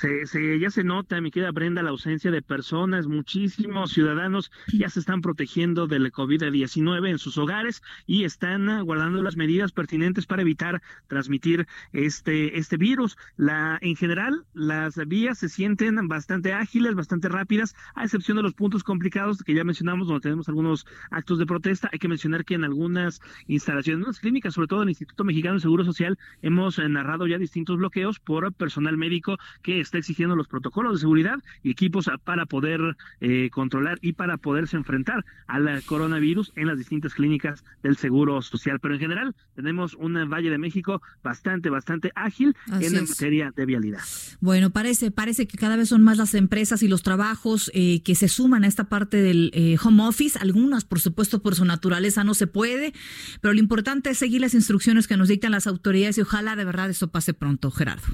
Se, 0.00 0.58
ya 0.58 0.70
se 0.70 0.82
nota, 0.82 1.20
mi 1.20 1.30
querida 1.30 1.50
Brenda, 1.50 1.82
la 1.82 1.90
ausencia 1.90 2.30
de 2.30 2.40
personas. 2.40 3.06
Muchísimos 3.06 3.92
ciudadanos 3.92 4.50
ya 4.72 4.88
se 4.88 4.98
están 4.98 5.20
protegiendo 5.20 5.86
del 5.86 6.10
COVID-19 6.10 7.10
en 7.10 7.18
sus 7.18 7.36
hogares 7.36 7.82
y 8.06 8.24
están 8.24 8.82
guardando 8.86 9.22
las 9.22 9.36
medidas 9.36 9.72
pertinentes 9.72 10.24
para 10.24 10.40
evitar 10.40 10.80
transmitir 11.06 11.66
este, 11.92 12.58
este 12.58 12.78
virus. 12.78 13.18
La, 13.36 13.76
en 13.82 13.94
general, 13.94 14.46
las 14.54 14.96
vías 15.06 15.36
se 15.36 15.50
sienten 15.50 16.08
bastante 16.08 16.54
ágiles, 16.54 16.94
bastante 16.94 17.28
rápidas, 17.28 17.76
a 17.94 18.04
excepción 18.04 18.38
de 18.38 18.42
los 18.42 18.54
puntos 18.54 18.82
complicados 18.82 19.42
que 19.42 19.52
ya 19.52 19.64
mencionamos, 19.64 20.08
donde 20.08 20.22
tenemos 20.22 20.48
algunos 20.48 20.86
actos 21.10 21.38
de 21.38 21.44
protesta. 21.44 21.90
Hay 21.92 21.98
que 21.98 22.08
mencionar 22.08 22.46
que 22.46 22.54
en 22.54 22.64
algunas 22.64 23.20
instalaciones, 23.48 24.02
en 24.02 24.08
las 24.08 24.20
clínicas, 24.20 24.54
sobre 24.54 24.68
todo 24.68 24.82
el 24.82 24.88
Instituto 24.88 25.24
Mexicano 25.24 25.56
de 25.56 25.60
Seguro 25.60 25.84
Social, 25.84 26.18
hemos 26.40 26.78
narrado 26.78 27.26
ya 27.26 27.36
distintos 27.36 27.76
bloqueos 27.76 28.18
por 28.18 28.50
personal 28.54 28.96
médico 28.96 29.36
que 29.60 29.89
está 29.90 29.98
exigiendo 29.98 30.36
los 30.36 30.46
protocolos 30.48 30.94
de 30.94 31.00
seguridad 31.00 31.38
y 31.62 31.70
equipos 31.70 32.08
para 32.24 32.46
poder 32.46 32.96
eh, 33.20 33.50
controlar 33.50 33.98
y 34.00 34.12
para 34.12 34.36
poderse 34.36 34.76
enfrentar 34.76 35.24
al 35.46 35.82
coronavirus 35.84 36.52
en 36.54 36.68
las 36.68 36.78
distintas 36.78 37.14
clínicas 37.14 37.64
del 37.82 37.96
Seguro 37.96 38.40
Social. 38.40 38.78
Pero 38.80 38.94
en 38.94 39.00
general 39.00 39.34
tenemos 39.54 39.94
un 39.94 40.14
Valle 40.30 40.50
de 40.50 40.58
México 40.58 41.02
bastante, 41.22 41.70
bastante 41.70 42.12
ágil 42.14 42.54
en 42.80 43.04
materia 43.04 43.52
de 43.54 43.66
vialidad. 43.66 44.00
Bueno, 44.40 44.70
parece, 44.70 45.10
parece 45.10 45.46
que 45.46 45.58
cada 45.58 45.76
vez 45.76 45.88
son 45.88 46.02
más 46.02 46.18
las 46.18 46.34
empresas 46.34 46.82
y 46.82 46.88
los 46.88 47.02
trabajos 47.02 47.70
eh, 47.74 48.02
que 48.02 48.14
se 48.14 48.28
suman 48.28 48.64
a 48.64 48.68
esta 48.68 48.84
parte 48.84 49.16
del 49.16 49.50
eh, 49.54 49.76
home 49.82 50.06
office. 50.06 50.38
Algunas, 50.38 50.84
por 50.84 51.00
supuesto, 51.00 51.42
por 51.42 51.54
su 51.56 51.64
naturaleza 51.64 52.22
no 52.22 52.34
se 52.34 52.46
puede, 52.46 52.92
pero 53.40 53.54
lo 53.54 53.60
importante 53.60 54.10
es 54.10 54.18
seguir 54.18 54.40
las 54.40 54.54
instrucciones 54.54 55.08
que 55.08 55.16
nos 55.16 55.28
dictan 55.28 55.52
las 55.52 55.66
autoridades 55.66 56.18
y 56.18 56.20
ojalá 56.20 56.54
de 56.54 56.64
verdad 56.64 56.90
eso 56.90 57.10
pase 57.10 57.34
pronto, 57.34 57.70
Gerardo. 57.70 58.06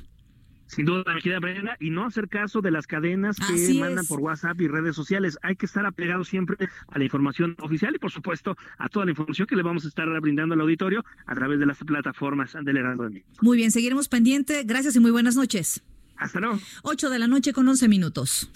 Sin 0.67 0.85
duda, 0.85 1.15
mi 1.15 1.23
querida 1.23 1.39
Brenda, 1.39 1.77
y 1.81 1.91
no 1.91 2.05
hacer 2.05 2.29
caso 2.29 2.61
de 2.61 2.71
las 2.71 2.87
cadenas 2.87 3.37
que 3.37 3.75
mandan 3.75 4.05
por 4.07 4.21
WhatsApp 4.21 4.61
y 4.61 4.69
redes 4.69 4.97
sociales. 4.97 5.39
Hay 5.43 5.57
que 5.57 5.67
estar 5.67 5.87
apegado 5.87 6.25
siempre 6.25 6.57
a 6.89 6.99
la 6.99 7.05
información 7.05 7.57
oficial 7.61 7.95
y, 7.95 7.99
por 7.99 8.11
supuesto, 8.11 8.57
a 8.79 8.89
toda 8.89 9.05
la 9.05 9.13
información 9.13 9.47
que 9.47 9.57
le 9.57 9.63
vamos 9.63 9.85
a 9.85 9.89
estar 9.89 10.09
brindando 10.21 10.55
al 10.55 10.61
auditorio 10.61 11.05
a 11.27 11.35
través 11.35 11.59
de 11.61 11.67
las 11.67 11.79
plataformas 11.79 12.57
del 12.63 12.77
Heraldo 12.77 13.05
de 13.05 13.11
México. 13.11 13.31
Muy 13.43 13.57
bien, 13.57 13.71
seguiremos 13.71 14.09
pendiente. 14.09 14.65
Gracias 14.65 14.97
y 14.97 15.01
muy 15.01 15.11
buenas 15.11 15.37
noches. 15.37 15.83
Hasta 16.17 16.41
luego. 16.41 16.59
8 16.83 17.11
de 17.11 17.19
la 17.19 17.29
noche 17.29 17.53
con 17.53 17.69
11 17.69 17.89
minutos. 17.89 18.51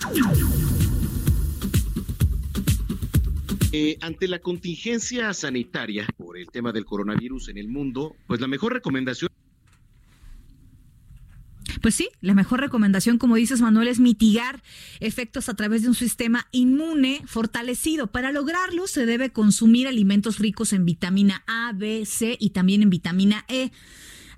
Eh, 3.72 3.98
ante 4.00 4.26
la 4.26 4.40
contingencia 4.40 5.32
sanitaria 5.32 6.04
por 6.16 6.36
el 6.36 6.50
tema 6.50 6.72
del 6.72 6.84
coronavirus 6.84 7.50
en 7.50 7.58
el 7.58 7.68
mundo, 7.68 8.16
pues 8.26 8.40
la 8.40 8.48
mejor 8.48 8.72
recomendación 8.72 9.30
pues 11.80 11.94
sí, 11.94 12.08
la 12.20 12.34
mejor 12.34 12.60
recomendación, 12.60 13.18
como 13.18 13.36
dices 13.36 13.60
Manuel, 13.60 13.88
es 13.88 14.00
mitigar 14.00 14.62
efectos 15.00 15.48
a 15.48 15.54
través 15.54 15.82
de 15.82 15.88
un 15.88 15.94
sistema 15.94 16.46
inmune 16.52 17.22
fortalecido. 17.26 18.08
Para 18.08 18.32
lograrlo 18.32 18.86
se 18.86 19.06
debe 19.06 19.30
consumir 19.30 19.88
alimentos 19.88 20.38
ricos 20.38 20.72
en 20.72 20.84
vitamina 20.84 21.42
A, 21.46 21.72
B, 21.74 22.04
C 22.06 22.36
y 22.38 22.50
también 22.50 22.82
en 22.82 22.90
vitamina 22.90 23.44
E 23.48 23.70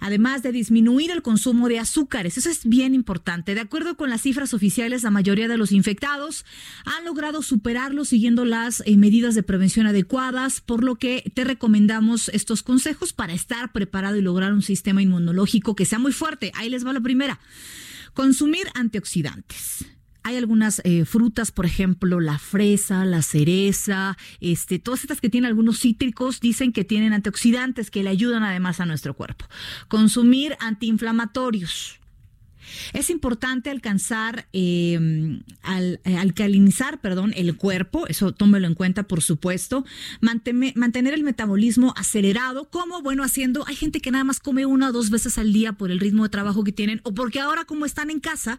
además 0.02 0.42
de 0.42 0.52
disminuir 0.52 1.10
el 1.10 1.22
consumo 1.22 1.68
de 1.68 1.78
azúcares. 1.78 2.36
Eso 2.36 2.50
es 2.50 2.66
bien 2.66 2.94
importante. 2.94 3.54
De 3.54 3.60
acuerdo 3.60 3.96
con 3.96 4.10
las 4.10 4.22
cifras 4.22 4.52
oficiales, 4.52 5.04
la 5.04 5.10
mayoría 5.10 5.48
de 5.48 5.56
los 5.56 5.72
infectados 5.72 6.44
han 6.84 7.04
logrado 7.04 7.40
superarlo 7.40 8.04
siguiendo 8.04 8.44
las 8.44 8.82
eh, 8.84 8.96
medidas 8.96 9.34
de 9.34 9.44
prevención 9.44 9.86
adecuadas, 9.86 10.60
por 10.60 10.82
lo 10.82 10.96
que 10.96 11.30
te 11.34 11.44
recomendamos 11.44 12.28
estos 12.30 12.62
consejos 12.62 13.12
para 13.12 13.32
estar 13.32 13.72
preparado 13.72 14.16
y 14.16 14.22
lograr 14.22 14.52
un 14.52 14.62
sistema 14.62 15.02
inmunológico 15.02 15.76
que 15.76 15.86
sea 15.86 16.00
muy 16.00 16.12
fuerte. 16.12 16.50
Ahí 16.56 16.68
les 16.68 16.84
va 16.84 16.92
la 16.92 17.00
primera. 17.00 17.38
Consumir 18.12 18.66
antioxidantes 18.74 19.86
hay 20.22 20.36
algunas 20.36 20.80
eh, 20.84 21.04
frutas, 21.04 21.50
por 21.50 21.66
ejemplo, 21.66 22.20
la 22.20 22.38
fresa, 22.38 23.04
la 23.04 23.22
cereza, 23.22 24.16
este, 24.40 24.78
todas 24.78 25.02
estas 25.02 25.20
que 25.20 25.28
tienen 25.28 25.48
algunos 25.48 25.80
cítricos 25.80 26.40
dicen 26.40 26.72
que 26.72 26.84
tienen 26.84 27.12
antioxidantes 27.12 27.90
que 27.90 28.02
le 28.02 28.10
ayudan 28.10 28.42
además 28.42 28.80
a 28.80 28.86
nuestro 28.86 29.14
cuerpo. 29.14 29.46
Consumir 29.88 30.56
antiinflamatorios. 30.60 32.01
Es 32.92 33.10
importante 33.10 33.70
alcanzar, 33.70 34.48
em, 34.52 35.42
al, 35.62 36.00
eh, 36.04 36.16
alcalinizar, 36.16 37.00
perdón, 37.00 37.32
el 37.36 37.56
cuerpo, 37.56 38.06
eso 38.08 38.32
tómelo 38.32 38.66
en 38.66 38.74
cuenta, 38.74 39.04
por 39.04 39.22
supuesto, 39.22 39.84
mantener 40.20 41.14
el 41.14 41.22
metabolismo 41.22 41.94
acelerado, 41.96 42.68
como, 42.70 43.02
bueno, 43.02 43.24
haciendo, 43.24 43.64
hay 43.66 43.76
gente 43.76 44.00
que 44.00 44.10
nada 44.10 44.24
más 44.24 44.40
come 44.40 44.66
una 44.66 44.88
o 44.88 44.92
dos 44.92 45.10
veces 45.10 45.38
al 45.38 45.52
día 45.52 45.72
por 45.72 45.90
el 45.90 46.00
ritmo 46.00 46.24
de 46.24 46.28
trabajo 46.28 46.64
que 46.64 46.72
tienen, 46.72 47.00
o 47.04 47.14
porque 47.14 47.40
ahora 47.40 47.64
como 47.64 47.86
están 47.86 48.10
en 48.10 48.20
casa 48.20 48.58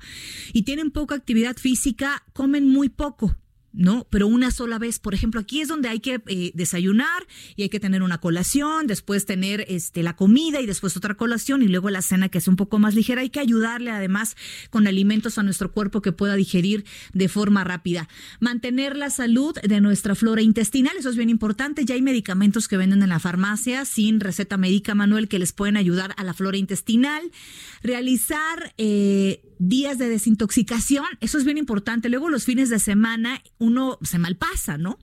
y 0.54 0.64
tienen 0.64 0.92
poca 0.92 1.16
actividad 1.16 1.58
física, 1.58 2.24
comen 2.34 2.68
muy 2.70 2.90
poco. 2.90 3.36
¿No? 3.74 4.08
Pero 4.10 4.28
una 4.28 4.52
sola 4.52 4.78
vez, 4.78 5.00
por 5.00 5.14
ejemplo, 5.14 5.42
aquí 5.42 5.62
es 5.62 5.68
donde 5.68 5.90
hay 5.90 6.00
que 6.00 6.22
eh, 6.28 6.52
desayunar 6.54 7.28
y 7.56 7.64
hay 7.64 7.70
que 7.70 7.80
tener 7.80 8.04
una 8.04 8.20
colación, 8.20 8.88
después 8.88 9.26
tener 9.26 9.66
este, 9.68 10.04
la 10.04 10.16
comida 10.16 10.62
y 10.62 10.66
después 10.66 10.96
otra 10.96 11.16
colación 11.16 11.64
y 11.64 11.68
luego 11.68 11.90
la 11.90 12.02
cena 12.02 12.30
que 12.30 12.38
es 12.38 12.48
un 12.48 12.56
poco 12.56 12.80
más 12.80 12.96
ligera. 12.96 13.22
Hay 13.22 13.30
que 13.30 13.40
ayudarle 13.40 13.92
además 13.92 14.38
con 14.70 14.88
alimentos 14.88 15.38
a 15.38 15.44
nuestro 15.44 15.72
cuerpo 15.72 16.02
que 16.02 16.12
pueda 16.12 16.36
digerir 16.36 16.86
de 17.14 17.28
forma 17.28 17.64
rápida. 17.64 18.08
Mantener 18.40 18.96
la 18.96 19.10
salud 19.10 19.56
de 19.62 19.82
nuestra 19.82 20.16
flora 20.16 20.42
intestinal, 20.42 20.94
eso 20.98 21.10
es 21.10 21.18
bien 21.18 21.30
importante. 21.30 21.86
Ya 21.86 21.96
hay 21.96 22.02
medicamentos 22.02 22.68
que 22.68 22.78
venden 22.78 23.02
en 23.02 23.10
la 23.10 23.20
farmacia 23.20 23.86
sin 23.86 24.20
receta 24.20 24.58
médica, 24.58 24.96
Manuel, 24.96 25.28
que 25.28 25.40
les 25.40 25.52
pueden 25.52 25.78
ayudar 25.78 26.14
a 26.18 26.24
la 26.24 26.34
flora 26.34 26.58
intestinal. 26.58 27.32
Realizar 27.82 28.74
eh, 28.78 29.42
días 29.60 29.98
de 29.98 30.10
desintoxicación, 30.10 31.06
eso 31.22 31.38
es 31.38 31.46
bien 31.46 31.58
importante. 31.58 32.10
Luego 32.10 32.30
los 32.30 32.46
fines 32.46 32.70
de 32.70 32.80
semana 32.80 33.42
uno 33.64 33.98
se 34.02 34.20
malpasa, 34.20 34.78
¿no? 34.78 35.00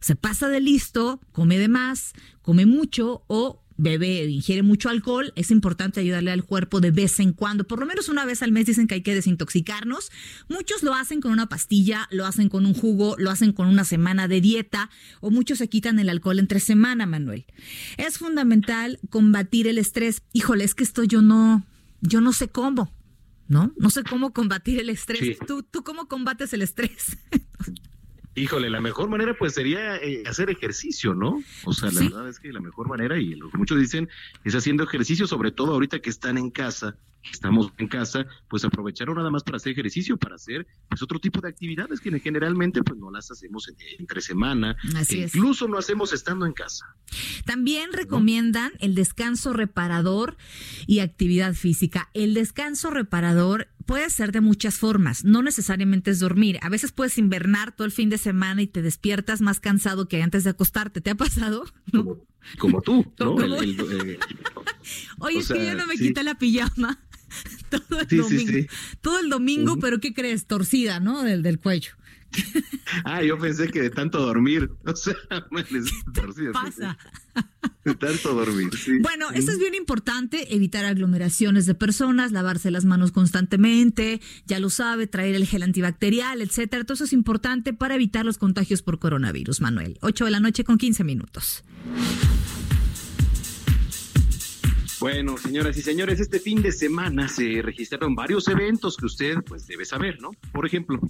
Se 0.00 0.14
pasa 0.14 0.48
de 0.48 0.60
listo, 0.60 1.20
come 1.32 1.58
de 1.58 1.68
más, 1.68 2.12
come 2.42 2.66
mucho 2.66 3.24
o 3.26 3.64
bebe, 3.78 4.24
ingiere 4.24 4.62
mucho 4.62 4.88
alcohol, 4.90 5.32
es 5.36 5.50
importante 5.50 6.00
ayudarle 6.00 6.32
al 6.32 6.44
cuerpo 6.44 6.80
de 6.80 6.90
vez 6.90 7.20
en 7.20 7.32
cuando, 7.32 7.64
por 7.64 7.78
lo 7.78 7.86
menos 7.86 8.08
una 8.08 8.24
vez 8.24 8.42
al 8.42 8.50
mes 8.50 8.66
dicen 8.66 8.88
que 8.88 8.96
hay 8.96 9.02
que 9.02 9.14
desintoxicarnos. 9.14 10.10
Muchos 10.48 10.82
lo 10.82 10.94
hacen 10.94 11.20
con 11.20 11.32
una 11.32 11.48
pastilla, 11.48 12.08
lo 12.10 12.26
hacen 12.26 12.48
con 12.48 12.66
un 12.66 12.74
jugo, 12.74 13.14
lo 13.18 13.30
hacen 13.30 13.52
con 13.52 13.68
una 13.68 13.84
semana 13.84 14.28
de 14.28 14.40
dieta 14.40 14.90
o 15.20 15.30
muchos 15.30 15.58
se 15.58 15.68
quitan 15.68 15.98
el 15.98 16.10
alcohol 16.10 16.40
entre 16.40 16.60
semana, 16.60 17.06
Manuel. 17.06 17.46
Es 17.96 18.18
fundamental 18.18 18.98
combatir 19.10 19.68
el 19.68 19.78
estrés. 19.78 20.22
Híjole, 20.32 20.64
es 20.64 20.74
que 20.74 20.84
esto 20.84 21.04
yo 21.04 21.22
no, 21.22 21.64
yo 22.00 22.20
no 22.20 22.32
sé 22.32 22.48
cómo. 22.48 22.92
¿No? 23.48 23.72
No 23.76 23.90
sé 23.90 24.04
cómo 24.04 24.32
combatir 24.32 24.78
el 24.78 24.90
estrés. 24.90 25.38
¿Tú, 25.46 25.62
¿Tú 25.62 25.82
cómo 25.82 26.06
combates 26.06 26.52
el 26.52 26.62
estrés? 26.62 27.18
Híjole, 28.38 28.70
la 28.70 28.80
mejor 28.80 29.08
manera 29.08 29.36
pues 29.36 29.54
sería 29.54 29.96
eh, 29.96 30.22
hacer 30.26 30.50
ejercicio, 30.50 31.14
¿no? 31.14 31.42
O 31.64 31.72
sea, 31.72 31.90
la 31.90 32.00
verdad 32.00 32.28
es 32.28 32.38
que 32.38 32.52
la 32.52 32.60
mejor 32.60 32.88
manera, 32.88 33.18
y 33.18 33.34
lo 33.34 33.50
que 33.50 33.58
muchos 33.58 33.78
dicen, 33.78 34.08
es 34.44 34.54
haciendo 34.54 34.84
ejercicio, 34.84 35.26
sobre 35.26 35.50
todo 35.50 35.72
ahorita 35.72 36.00
que 36.00 36.10
están 36.10 36.38
en 36.38 36.50
casa, 36.50 36.96
estamos 37.32 37.72
en 37.78 37.88
casa, 37.88 38.26
pues 38.48 38.64
aprovecharon 38.64 39.16
nada 39.16 39.30
más 39.30 39.42
para 39.42 39.56
hacer 39.56 39.72
ejercicio, 39.72 40.16
para 40.16 40.36
hacer 40.36 40.66
pues 40.88 41.02
otro 41.02 41.18
tipo 41.18 41.40
de 41.40 41.48
actividades 41.48 42.00
que 42.00 42.18
generalmente 42.20 42.82
pues 42.82 42.98
no 42.98 43.10
las 43.10 43.30
hacemos 43.30 43.70
entre 43.98 44.20
semana, 44.20 44.76
incluso 45.10 45.68
no 45.68 45.78
hacemos 45.78 46.12
estando 46.12 46.46
en 46.46 46.52
casa. 46.52 46.86
También 47.44 47.92
recomiendan 47.92 48.72
el 48.78 48.94
descanso 48.94 49.52
reparador 49.52 50.36
y 50.86 51.00
actividad 51.00 51.54
física. 51.54 52.08
El 52.14 52.34
descanso 52.34 52.90
reparador 52.90 53.68
puede 53.88 54.10
ser 54.10 54.32
de 54.32 54.42
muchas 54.42 54.76
formas, 54.76 55.24
no 55.24 55.42
necesariamente 55.42 56.10
es 56.10 56.18
dormir. 56.18 56.58
A 56.60 56.68
veces 56.68 56.92
puedes 56.92 57.16
invernar 57.16 57.74
todo 57.74 57.86
el 57.86 57.90
fin 57.90 58.10
de 58.10 58.18
semana 58.18 58.60
y 58.60 58.66
te 58.66 58.82
despiertas 58.82 59.40
más 59.40 59.60
cansado 59.60 60.08
que 60.08 60.22
antes 60.22 60.44
de 60.44 60.50
acostarte. 60.50 61.00
¿Te 61.00 61.08
ha 61.08 61.14
pasado? 61.14 61.64
Como, 62.58 62.82
tú, 62.82 63.10
¿no? 63.18 63.40
Eh, 63.62 64.18
Oye, 65.20 65.38
es 65.38 65.48
que 65.48 65.66
yo 65.66 65.74
no 65.74 65.86
me 65.86 65.96
quité 65.96 66.22
la 66.22 66.36
pijama. 66.36 67.00
todo 67.70 68.00
el 68.00 68.08
domingo. 68.18 68.68
Todo 69.00 69.20
el 69.20 69.30
domingo, 69.30 69.78
pero 69.78 70.00
¿qué 70.00 70.12
crees? 70.12 70.46
Torcida, 70.46 71.00
¿no? 71.00 71.22
Del, 71.22 71.42
del 71.42 71.58
cuello. 71.58 71.92
ah, 73.04 73.22
yo 73.22 73.38
pensé 73.38 73.70
que 73.70 73.80
de 73.80 73.90
tanto 73.90 74.20
dormir. 74.20 74.70
O 74.84 74.94
sea, 74.94 75.14
torcida, 76.12 76.52
pasa? 76.52 76.98
De 77.84 77.94
tanto 77.94 78.34
dormir. 78.34 78.70
Bueno, 79.00 79.30
eso 79.30 79.50
es 79.50 79.58
bien 79.58 79.74
importante, 79.74 80.54
evitar 80.54 80.84
aglomeraciones 80.84 81.66
de 81.66 81.74
personas, 81.74 82.32
lavarse 82.32 82.70
las 82.70 82.84
manos 82.84 83.12
constantemente, 83.12 84.20
ya 84.46 84.60
lo 84.60 84.70
sabe, 84.70 85.06
traer 85.06 85.34
el 85.34 85.46
gel 85.46 85.62
antibacterial, 85.62 86.42
etcétera. 86.42 86.84
Todo 86.84 86.94
eso 86.94 87.04
es 87.04 87.12
importante 87.12 87.72
para 87.72 87.94
evitar 87.94 88.24
los 88.24 88.38
contagios 88.38 88.82
por 88.82 88.98
coronavirus, 88.98 89.60
Manuel. 89.60 89.98
8 90.02 90.24
de 90.26 90.30
la 90.30 90.40
noche 90.40 90.64
con 90.64 90.78
15 90.78 91.04
minutos. 91.04 91.64
Bueno, 95.00 95.38
señoras 95.38 95.76
y 95.76 95.82
señores, 95.82 96.18
este 96.18 96.40
fin 96.40 96.60
de 96.60 96.72
semana 96.72 97.28
se 97.28 97.62
registraron 97.62 98.16
varios 98.16 98.48
eventos 98.48 98.96
que 98.96 99.06
usted 99.06 99.36
pues 99.46 99.64
debe 99.68 99.84
saber, 99.84 100.20
¿no? 100.20 100.32
Por 100.52 100.66
ejemplo, 100.66 101.00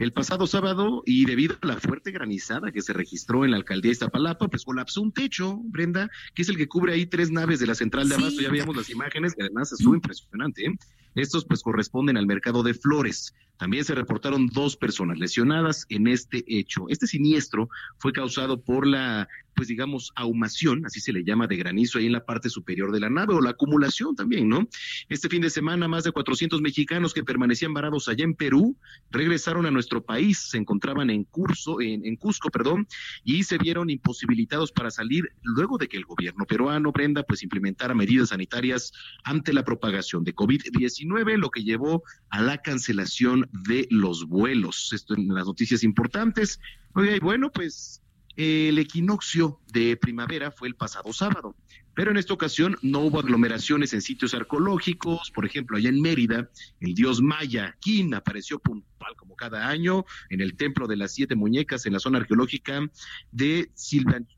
el 0.00 0.12
pasado 0.12 0.48
sábado 0.48 1.04
y 1.06 1.26
debido 1.26 1.56
a 1.60 1.66
la 1.66 1.76
fuerte 1.76 2.10
granizada 2.10 2.72
que 2.72 2.82
se 2.82 2.92
registró 2.92 3.44
en 3.44 3.52
la 3.52 3.58
alcaldía 3.58 3.90
de 3.90 3.92
Iztapalapa, 3.92 4.48
pues 4.48 4.64
colapsó 4.64 5.00
un 5.00 5.12
techo, 5.12 5.60
Brenda, 5.62 6.10
que 6.34 6.42
es 6.42 6.48
el 6.48 6.56
que 6.56 6.66
cubre 6.66 6.94
ahí 6.94 7.06
tres 7.06 7.30
naves 7.30 7.60
de 7.60 7.68
la 7.68 7.76
central 7.76 8.08
de 8.08 8.16
abasto. 8.16 8.40
Ya 8.40 8.50
veíamos 8.50 8.76
las 8.76 8.90
imágenes, 8.90 9.34
que 9.34 9.42
además 9.42 9.72
estuvo 9.72 9.94
impresionante, 9.94 10.66
¿eh? 10.66 10.74
Estos 11.16 11.46
pues 11.46 11.62
corresponden 11.62 12.18
al 12.18 12.26
mercado 12.26 12.62
de 12.62 12.74
flores. 12.74 13.34
También 13.56 13.84
se 13.84 13.94
reportaron 13.94 14.48
dos 14.48 14.76
personas 14.76 15.18
lesionadas 15.18 15.86
en 15.88 16.08
este 16.08 16.44
hecho. 16.46 16.84
Este 16.88 17.06
siniestro 17.06 17.70
fue 17.96 18.12
causado 18.12 18.60
por 18.62 18.86
la, 18.86 19.28
pues 19.54 19.68
digamos, 19.68 20.12
ahumación, 20.14 20.84
así 20.84 21.00
se 21.00 21.14
le 21.14 21.24
llama, 21.24 21.46
de 21.46 21.56
granizo 21.56 21.98
ahí 21.98 22.06
en 22.06 22.12
la 22.12 22.26
parte 22.26 22.50
superior 22.50 22.92
de 22.92 23.00
la 23.00 23.08
nave 23.08 23.34
o 23.34 23.40
la 23.40 23.50
acumulación 23.50 24.14
también, 24.14 24.46
¿no? 24.46 24.68
Este 25.08 25.30
fin 25.30 25.40
de 25.40 25.48
semana, 25.48 25.88
más 25.88 26.04
de 26.04 26.12
400 26.12 26.60
mexicanos 26.60 27.14
que 27.14 27.24
permanecían 27.24 27.72
varados 27.72 28.08
allá 28.08 28.24
en 28.24 28.34
Perú 28.34 28.76
regresaron 29.10 29.64
a 29.64 29.70
nuestro 29.70 30.04
país, 30.04 30.50
se 30.50 30.58
encontraban 30.58 31.08
en 31.08 31.24
curso, 31.24 31.80
en, 31.80 32.04
en 32.04 32.16
Cusco, 32.16 32.50
perdón, 32.50 32.86
y 33.24 33.44
se 33.44 33.56
vieron 33.56 33.88
imposibilitados 33.88 34.70
para 34.70 34.90
salir 34.90 35.30
luego 35.42 35.78
de 35.78 35.88
que 35.88 35.96
el 35.96 36.04
gobierno 36.04 36.44
peruano, 36.44 36.92
Brenda, 36.92 37.22
pues 37.22 37.42
implementara 37.42 37.94
medidas 37.94 38.28
sanitarias 38.28 38.92
ante 39.24 39.54
la 39.54 39.64
propagación 39.64 40.22
de 40.22 40.34
COVID-19 40.34 41.05
COVID-19, 41.08 41.38
lo 41.38 41.50
que 41.50 41.64
llevó 41.64 42.02
a 42.30 42.40
la 42.42 42.58
cancelación 42.58 43.48
de 43.52 43.86
los 43.90 44.26
vuelos. 44.26 44.92
Esto 44.92 45.14
en 45.14 45.28
las 45.28 45.46
noticias 45.46 45.82
importantes. 45.82 46.60
Oye, 46.94 47.18
bueno, 47.20 47.50
pues 47.50 48.02
el 48.36 48.78
equinoccio 48.78 49.60
de 49.72 49.96
primavera 49.96 50.50
fue 50.50 50.68
el 50.68 50.74
pasado 50.74 51.12
sábado, 51.12 51.56
pero 51.94 52.10
en 52.10 52.18
esta 52.18 52.34
ocasión 52.34 52.76
no 52.82 53.00
hubo 53.00 53.18
aglomeraciones 53.18 53.94
en 53.94 54.02
sitios 54.02 54.34
arqueológicos. 54.34 55.30
Por 55.30 55.46
ejemplo, 55.46 55.78
allá 55.78 55.88
en 55.88 56.02
Mérida, 56.02 56.50
el 56.80 56.94
dios 56.94 57.22
maya 57.22 57.74
Kin 57.80 58.14
apareció 58.14 58.58
puntual 58.58 59.16
como 59.16 59.34
cada 59.36 59.68
año 59.68 60.04
en 60.28 60.42
el 60.42 60.56
templo 60.56 60.86
de 60.86 60.96
las 60.96 61.14
siete 61.14 61.34
muñecas 61.34 61.86
en 61.86 61.94
la 61.94 61.98
zona 61.98 62.18
arqueológica 62.18 62.86
de 63.32 63.70
Silvan, 63.74 64.28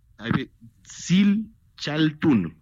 Silchaltún. 0.84 2.56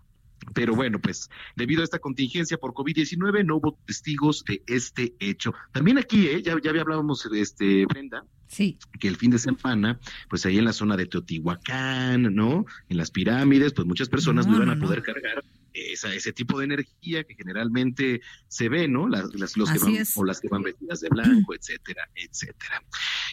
Pero 0.55 0.75
bueno, 0.75 1.01
pues 1.01 1.29
debido 1.57 1.81
a 1.81 1.85
esta 1.85 1.99
contingencia 1.99 2.57
por 2.57 2.73
COVID-19 2.73 3.45
no 3.45 3.57
hubo 3.57 3.79
testigos 3.87 4.45
de 4.45 4.63
este 4.67 5.15
hecho. 5.19 5.53
También 5.73 5.99
aquí, 5.99 6.29
¿eh? 6.29 6.43
ya, 6.43 6.55
ya 6.63 6.71
hablábamos, 6.71 7.29
este, 7.35 7.85
Brenda, 7.87 8.25
Sí. 8.49 8.79
que 9.01 9.09
el 9.09 9.17
fin 9.17 9.33
de 9.33 9.39
semana, 9.41 9.99
pues 10.31 10.47
ahí 10.47 10.57
en 10.59 10.65
la 10.65 10.73
zona 10.73 10.97
de 10.97 11.07
Teotihuacán, 11.07 12.35
¿no? 12.35 12.65
En 12.89 12.97
las 12.97 13.11
pirámides, 13.11 13.73
pues 13.73 13.87
muchas 13.89 14.09
personas 14.09 14.47
no, 14.47 14.53
No, 14.53 14.59
iban 14.59 14.71
a 14.71 14.75
no. 14.77 14.85
poder 14.87 15.03
cargar 15.03 15.43
esa, 15.75 16.15
ese 16.15 16.33
tipo 16.33 16.59
de 16.59 16.65
energía 16.67 17.25
que 17.25 17.35
generalmente 17.35 18.21
se 18.49 18.69
ve, 18.69 18.89
¿no? 18.89 19.09
Las, 19.09 19.35
las- 19.35 19.57
los 19.57 19.71
que 19.71 19.79
van, 19.79 19.97
es. 19.97 20.17
o 20.17 20.25
las 20.25 20.41
que 20.41 20.49
van 20.49 20.63
vestidas 20.63 21.01
de 21.01 21.09
blanco, 21.11 21.55
etcétera, 21.55 22.09
etcétera. 22.15 22.83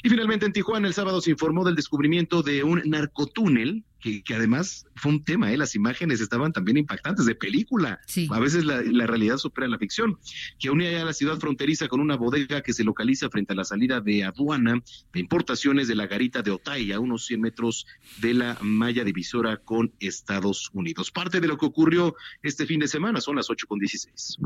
Y 0.01 0.09
finalmente 0.09 0.45
en 0.45 0.51
Tijuana 0.53 0.87
el 0.87 0.93
sábado 0.93 1.21
se 1.21 1.31
informó 1.31 1.63
del 1.63 1.75
descubrimiento 1.75 2.41
de 2.43 2.63
un 2.63 2.81
narcotúnel, 2.85 3.85
que, 4.03 4.21
que 4.21 4.35
además 4.35 4.85
fue 4.95 5.13
un 5.13 5.23
tema, 5.23 5.53
¿eh? 5.53 5.57
Las 5.57 5.75
imágenes 5.75 6.19
estaban 6.19 6.51
también 6.51 6.77
impactantes 6.77 7.25
de 7.25 7.35
película. 7.35 8.01
Sí. 8.05 8.27
A 8.29 8.39
veces 8.39 8.65
la, 8.65 8.81
la 8.81 9.07
realidad 9.07 9.37
supera 9.37 9.67
la 9.69 9.77
ficción, 9.77 10.19
que 10.59 10.69
unía 10.69 10.91
ya 10.91 11.05
la 11.05 11.13
ciudad 11.13 11.39
fronteriza 11.39 11.87
con 11.87 12.01
una 12.01 12.17
bodega 12.17 12.61
que 12.61 12.73
se 12.73 12.83
localiza 12.83 13.29
frente 13.29 13.53
a 13.53 13.55
la 13.55 13.63
salida 13.63 14.01
de 14.01 14.25
aduana 14.25 14.83
de 15.13 15.19
importaciones 15.19 15.87
de 15.87 15.95
la 15.95 16.07
garita 16.07 16.41
de 16.41 16.51
Otay, 16.51 16.91
a 16.91 16.99
unos 16.99 17.25
100 17.25 17.39
metros 17.39 17.87
de 18.17 18.33
la 18.33 18.57
malla 18.61 19.05
divisora 19.05 19.57
con 19.57 19.93
Estados 20.01 20.69
Unidos. 20.73 21.09
Parte 21.09 21.39
de 21.39 21.47
lo 21.47 21.57
que 21.57 21.65
ocurrió 21.65 22.15
este 22.41 22.65
fin 22.65 22.81
de 22.81 22.89
semana 22.89 23.21
son 23.21 23.37
las 23.37 23.49
8 23.49 23.67
con 23.67 23.79
16. 23.79 24.37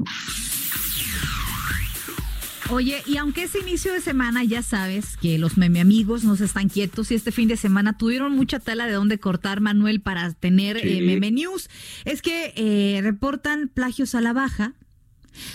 Oye, 2.70 3.02
y 3.06 3.16
aunque 3.16 3.44
es 3.44 3.56
inicio 3.56 3.94
de 3.94 4.02
semana, 4.02 4.44
ya 4.44 4.62
sabes 4.62 5.16
que 5.18 5.38
los 5.38 5.58
meme 5.58 5.80
amigos 5.80 6.26
no 6.26 6.36
se 6.36 6.44
están 6.46 6.68
quietos 6.68 7.12
y 7.12 7.16
este 7.16 7.32
fin 7.32 7.48
de 7.48 7.56
semana 7.56 7.98
tuvieron 7.98 8.36
mucha 8.36 8.60
tela 8.60 8.86
de 8.86 8.92
dónde 8.94 9.20
cortar, 9.20 9.62
Manuel, 9.62 10.02
para 10.02 10.34
tener 10.34 10.78
Sí. 10.82 10.98
eh, 10.98 11.02
meme 11.02 11.32
news. 11.32 11.70
Es 12.04 12.22
que 12.22 12.54
eh, 12.58 13.00
reportan 13.02 13.70
plagios 13.70 14.16
a 14.16 14.22
la 14.22 14.34
baja. 14.34 14.74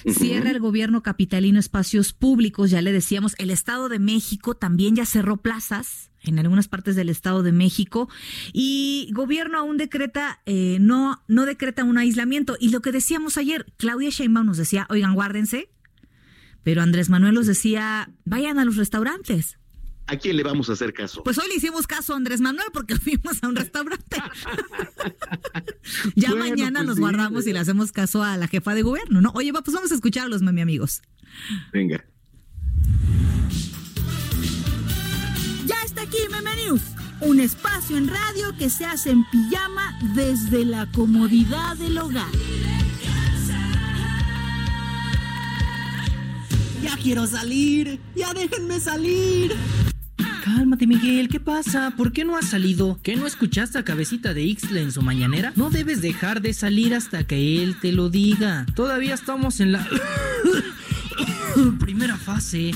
Cierra 0.06 0.50
el 0.50 0.60
gobierno 0.60 1.02
capitalino 1.02 1.58
espacios 1.58 2.12
públicos, 2.12 2.70
ya 2.70 2.80
le 2.80 2.92
decíamos, 2.92 3.34
el 3.38 3.50
Estado 3.50 3.88
de 3.88 3.98
México 3.98 4.54
también 4.54 4.94
ya 4.94 5.04
cerró 5.04 5.38
plazas 5.38 6.10
en 6.22 6.38
algunas 6.38 6.68
partes 6.68 6.94
del 6.94 7.08
Estado 7.08 7.42
de 7.42 7.50
México 7.50 8.08
y 8.52 9.10
gobierno 9.12 9.58
aún 9.58 9.76
decreta, 9.76 10.40
eh, 10.46 10.78
no, 10.80 11.20
no 11.26 11.44
decreta 11.46 11.82
un 11.82 11.98
aislamiento. 11.98 12.56
Y 12.60 12.70
lo 12.70 12.80
que 12.80 12.92
decíamos 12.92 13.36
ayer, 13.36 13.66
Claudia 13.76 14.10
Sheinbaum 14.10 14.46
nos 14.46 14.56
decía, 14.56 14.86
oigan, 14.88 15.14
guárdense, 15.14 15.68
pero 16.62 16.82
Andrés 16.82 17.08
Manuel 17.08 17.34
nos 17.34 17.46
decía, 17.46 18.10
vayan 18.24 18.58
a 18.58 18.64
los 18.64 18.76
restaurantes. 18.76 19.58
¿A 20.06 20.16
quién 20.16 20.36
le 20.36 20.42
vamos 20.42 20.68
a 20.68 20.72
hacer 20.72 20.92
caso? 20.92 21.22
Pues 21.22 21.38
hoy 21.38 21.46
le 21.48 21.54
hicimos 21.56 21.86
caso 21.86 22.12
a 22.12 22.16
Andrés 22.16 22.40
Manuel 22.40 22.66
porque 22.72 22.96
fuimos 22.98 23.42
a 23.42 23.48
un 23.48 23.56
restaurante. 23.56 24.16
ya 26.16 26.30
Bueno, 26.30 26.44
mañana 26.44 26.80
pues 26.80 26.86
nos 26.86 26.96
sí. 26.96 27.00
guardamos 27.00 27.46
y 27.46 27.52
le 27.52 27.58
hacemos 27.60 27.92
caso 27.92 28.22
a 28.22 28.36
la 28.36 28.48
jefa 28.48 28.74
de 28.74 28.82
gobierno, 28.82 29.20
¿no? 29.20 29.30
Oye, 29.34 29.52
pues 29.52 29.72
vamos 29.74 29.92
a 29.92 29.94
escuchar 29.94 30.26
a 30.26 30.28
los 30.28 30.42
mami 30.42 30.60
amigos. 30.60 31.02
Venga. 31.72 32.04
Ya 35.66 35.76
está 35.84 36.02
aquí 36.02 36.18
Meme 36.30 36.56
News, 36.66 36.82
un 37.20 37.40
espacio 37.40 37.96
en 37.96 38.08
radio 38.08 38.54
que 38.58 38.68
se 38.68 38.84
hace 38.84 39.10
en 39.10 39.24
pijama 39.30 39.96
desde 40.14 40.64
la 40.64 40.90
comodidad 40.90 41.76
del 41.76 41.96
hogar. 41.98 42.28
Ya 46.92 46.98
quiero 46.98 47.26
salir, 47.26 48.00
ya 48.14 48.34
déjenme 48.34 48.78
salir. 48.78 49.56
Cálmate, 50.44 50.86
Miguel, 50.86 51.28
¿qué 51.28 51.40
pasa? 51.40 51.94
¿Por 51.96 52.12
qué 52.12 52.22
no 52.22 52.36
has 52.36 52.50
salido? 52.50 53.00
¿Qué 53.02 53.16
no 53.16 53.26
escuchaste 53.26 53.78
a 53.78 53.82
Cabecita 53.82 54.34
de 54.34 54.42
Ixtla 54.42 54.80
en 54.80 54.92
su 54.92 55.00
mañanera? 55.00 55.54
No 55.56 55.70
debes 55.70 56.02
dejar 56.02 56.42
de 56.42 56.52
salir 56.52 56.94
hasta 56.94 57.24
que 57.24 57.62
él 57.62 57.76
te 57.80 57.92
lo 57.92 58.10
diga. 58.10 58.66
Todavía 58.74 59.14
estamos 59.14 59.60
en 59.60 59.72
la 59.72 59.88
primera 61.80 62.18
fase. 62.18 62.72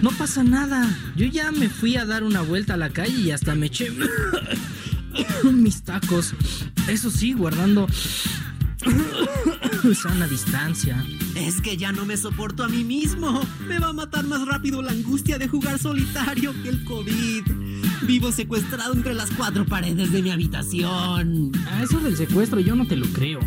No 0.00 0.10
pasa 0.10 0.42
nada. 0.42 0.88
Yo 1.14 1.26
ya 1.26 1.52
me 1.52 1.68
fui 1.68 1.96
a 1.96 2.04
dar 2.04 2.24
una 2.24 2.40
vuelta 2.40 2.74
a 2.74 2.76
la 2.76 2.90
calle 2.90 3.20
y 3.20 3.30
hasta 3.30 3.54
me 3.54 3.66
eché 3.66 3.92
mis 5.52 5.82
tacos. 5.84 6.34
Eso 6.88 7.08
sí, 7.08 7.34
guardando 7.34 7.86
sana 9.92 10.26
distancia. 10.26 11.04
Es 11.34 11.60
que 11.60 11.76
ya 11.76 11.92
no 11.92 12.06
me 12.06 12.16
soporto 12.16 12.64
a 12.64 12.68
mí 12.68 12.84
mismo. 12.84 13.42
Me 13.68 13.78
va 13.78 13.88
a 13.88 13.92
matar 13.92 14.24
más 14.24 14.46
rápido 14.46 14.80
la 14.80 14.92
angustia 14.92 15.36
de 15.36 15.48
jugar 15.48 15.78
solitario 15.78 16.54
que 16.62 16.70
el 16.70 16.84
COVID. 16.84 17.42
Vivo 18.06 18.32
secuestrado 18.32 18.94
entre 18.94 19.14
las 19.14 19.30
cuatro 19.32 19.66
paredes 19.66 20.10
de 20.12 20.22
mi 20.22 20.30
habitación. 20.30 21.52
A 21.70 21.82
eso 21.82 21.98
del 21.98 22.16
secuestro 22.16 22.60
yo 22.60 22.74
no 22.76 22.86
te 22.86 22.96
lo 22.96 23.06
creo. 23.08 23.40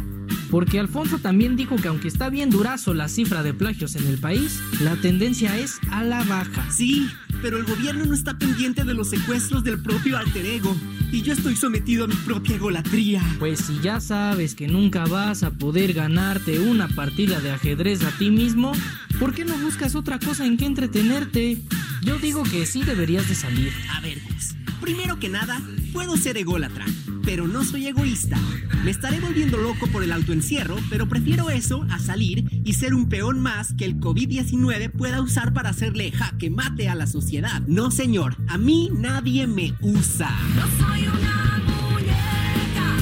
Porque 0.52 0.80
Alfonso 0.80 1.18
también 1.18 1.56
dijo 1.56 1.76
que 1.78 1.88
aunque 1.88 2.08
está 2.08 2.30
bien 2.30 2.50
durazo 2.50 2.94
la 2.94 3.08
cifra 3.08 3.42
de 3.42 3.54
plagios 3.54 3.96
en 3.96 4.06
el 4.06 4.18
país, 4.18 4.62
la 4.82 4.96
tendencia 4.96 5.58
es 5.58 5.80
a 5.92 6.04
la 6.04 6.24
baja. 6.24 6.70
Sí, 6.72 7.10
pero 7.42 7.58
el 7.58 7.66
gobierno 7.66 8.06
no 8.06 8.14
está 8.14 8.38
pendiente 8.38 8.84
de 8.84 8.94
los 8.94 9.10
secuestros 9.10 9.64
del 9.64 9.82
propio 9.82 10.18
alter 10.18 10.46
ego. 10.46 10.76
Y 11.12 11.22
yo 11.22 11.34
estoy 11.34 11.56
sometido 11.56 12.06
a 12.06 12.08
mi 12.08 12.16
propia 12.16 12.56
egolatría. 12.56 13.24
Pues 13.40 13.60
si 13.60 13.80
ya 13.80 14.00
sabes 14.02 14.56
que 14.56 14.68
nunca 14.68 15.06
vas 15.06 15.44
a 15.44 15.52
poder 15.52 15.94
ganarte 15.94 16.60
una 16.60 16.88
partida 16.90 17.40
de 17.40 17.52
ajedrez 17.52 18.04
a 18.04 18.12
ti 18.18 18.30
mismo, 18.30 18.74
¿por 19.20 19.34
qué 19.34 19.46
no 19.46 19.58
buscas 19.58 19.96
otra 19.96 20.20
cosa 20.20 20.46
en 20.46 20.58
que 20.58 20.66
entretenerte? 20.66 21.58
Yo 22.04 22.18
digo 22.18 22.44
que 22.44 22.66
sí 22.66 22.84
deberías 22.84 23.28
de 23.30 23.36
salir. 23.36 23.72
A 23.92 24.02
ver, 24.02 24.20
Gus. 24.28 24.56
Primero 24.82 25.18
que 25.18 25.30
nada, 25.30 25.62
puedo 25.94 26.18
ser 26.18 26.38
ególatra, 26.38 26.86
pero 27.28 27.46
no 27.46 27.66
soy 27.66 27.88
egoísta. 27.88 28.40
Me 28.86 28.92
estaré 28.92 29.20
volviendo 29.20 29.58
loco 29.58 29.88
por 29.88 30.02
el 30.02 30.14
autoencierro, 30.14 30.78
pero 30.90 31.10
prefiero 31.10 31.50
eso 31.50 31.86
a 31.92 32.00
salir 32.00 32.50
y 32.64 32.72
ser 32.72 32.94
un 32.94 33.10
peón 33.10 33.42
más 33.42 33.74
que 33.74 33.84
el 33.84 34.00
COVID-19 34.00 34.92
pueda 34.92 35.22
usar 35.22 35.54
para 35.54 35.72
hacerle 35.72 36.10
jaque 36.14 36.50
mate 36.50 36.88
a 36.88 36.96
la 36.96 37.06
sociedad. 37.06 37.62
No, 37.68 37.92
señor, 37.92 38.38
a 38.48 38.58
mí 38.58 38.90
nadie 38.94 39.46
me 39.46 39.74
usa. 39.82 40.34
Yo 40.56 40.86
soy 40.86 41.02
una 41.02 41.62
muñeca. 41.92 42.96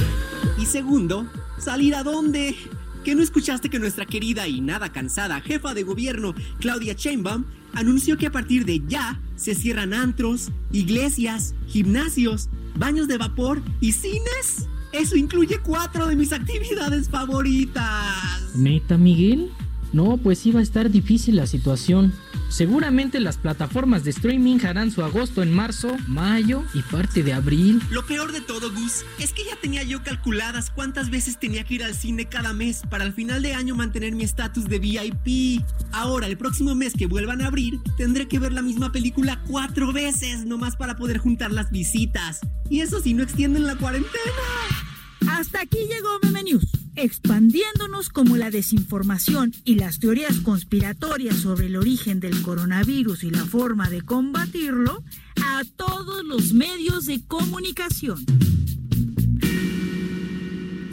Y 0.60 0.66
segundo, 0.66 1.30
¿salir 1.60 1.94
a 1.94 2.02
dónde? 2.02 2.56
¿Que 3.04 3.14
no 3.14 3.22
escuchaste 3.22 3.70
que 3.70 3.78
nuestra 3.78 4.06
querida 4.06 4.48
y 4.48 4.60
nada 4.60 4.90
cansada 4.90 5.40
jefa 5.40 5.72
de 5.72 5.84
gobierno, 5.84 6.34
Claudia 6.58 6.94
Sheinbaum, 6.94 7.44
anunció 7.76 8.16
que 8.16 8.26
a 8.26 8.32
partir 8.32 8.64
de 8.64 8.82
ya 8.88 9.20
se 9.36 9.54
cierran 9.54 9.94
antros, 9.94 10.50
iglesias, 10.72 11.54
gimnasios, 11.68 12.48
baños 12.76 13.06
de 13.06 13.18
vapor 13.18 13.62
y 13.80 13.92
cines? 13.92 14.66
Eso 14.92 15.16
incluye 15.16 15.58
cuatro 15.58 16.06
de 16.06 16.16
mis 16.16 16.32
actividades 16.32 17.08
favoritas. 17.08 18.54
¿Neta, 18.54 18.96
Miguel? 18.96 19.50
No, 19.92 20.16
pues 20.16 20.44
iba 20.46 20.60
a 20.60 20.62
estar 20.62 20.90
difícil 20.90 21.36
la 21.36 21.46
situación. 21.46 22.12
Seguramente 22.48 23.20
las 23.20 23.36
plataformas 23.36 24.04
de 24.04 24.10
streaming 24.10 24.58
harán 24.64 24.90
su 24.90 25.02
agosto 25.02 25.42
en 25.42 25.52
marzo, 25.52 25.96
mayo 26.06 26.64
y 26.74 26.82
parte 26.82 27.22
de 27.22 27.32
abril. 27.32 27.82
Lo 27.90 28.06
peor 28.06 28.32
de 28.32 28.40
todo, 28.40 28.72
Gus, 28.72 29.04
es 29.18 29.32
que 29.32 29.44
ya 29.44 29.56
tenía 29.56 29.82
yo 29.82 30.02
calculadas 30.02 30.70
cuántas 30.70 31.10
veces 31.10 31.38
tenía 31.38 31.64
que 31.64 31.74
ir 31.74 31.84
al 31.84 31.94
cine 31.94 32.26
cada 32.26 32.52
mes 32.52 32.82
para 32.88 33.04
al 33.04 33.12
final 33.12 33.42
de 33.42 33.54
año 33.54 33.74
mantener 33.74 34.14
mi 34.14 34.24
estatus 34.24 34.64
de 34.66 34.78
VIP. 34.78 35.64
Ahora, 35.92 36.26
el 36.26 36.38
próximo 36.38 36.74
mes 36.74 36.94
que 36.94 37.06
vuelvan 37.06 37.42
a 37.42 37.48
abrir, 37.48 37.80
tendré 37.96 38.28
que 38.28 38.38
ver 38.38 38.52
la 38.52 38.62
misma 38.62 38.92
película 38.92 39.40
cuatro 39.46 39.92
veces, 39.92 40.44
nomás 40.46 40.76
para 40.76 40.96
poder 40.96 41.18
juntar 41.18 41.52
las 41.52 41.70
visitas. 41.70 42.40
Y 42.70 42.80
eso 42.80 43.00
si 43.00 43.14
no 43.14 43.22
extienden 43.22 43.66
la 43.66 43.76
cuarentena. 43.76 44.85
Hasta 45.28 45.60
aquí 45.60 45.78
llegó 45.88 46.18
Meme 46.22 46.42
News, 46.44 46.66
expandiéndonos 46.94 48.08
como 48.08 48.36
la 48.36 48.50
desinformación 48.50 49.52
y 49.64 49.76
las 49.76 49.98
teorías 49.98 50.40
conspiratorias 50.40 51.36
sobre 51.36 51.66
el 51.66 51.76
origen 51.76 52.20
del 52.20 52.42
coronavirus 52.42 53.24
y 53.24 53.30
la 53.30 53.44
forma 53.44 53.88
de 53.90 54.02
combatirlo 54.02 55.02
a 55.42 55.62
todos 55.76 56.24
los 56.24 56.52
medios 56.52 57.06
de 57.06 57.22
comunicación. 57.26 58.24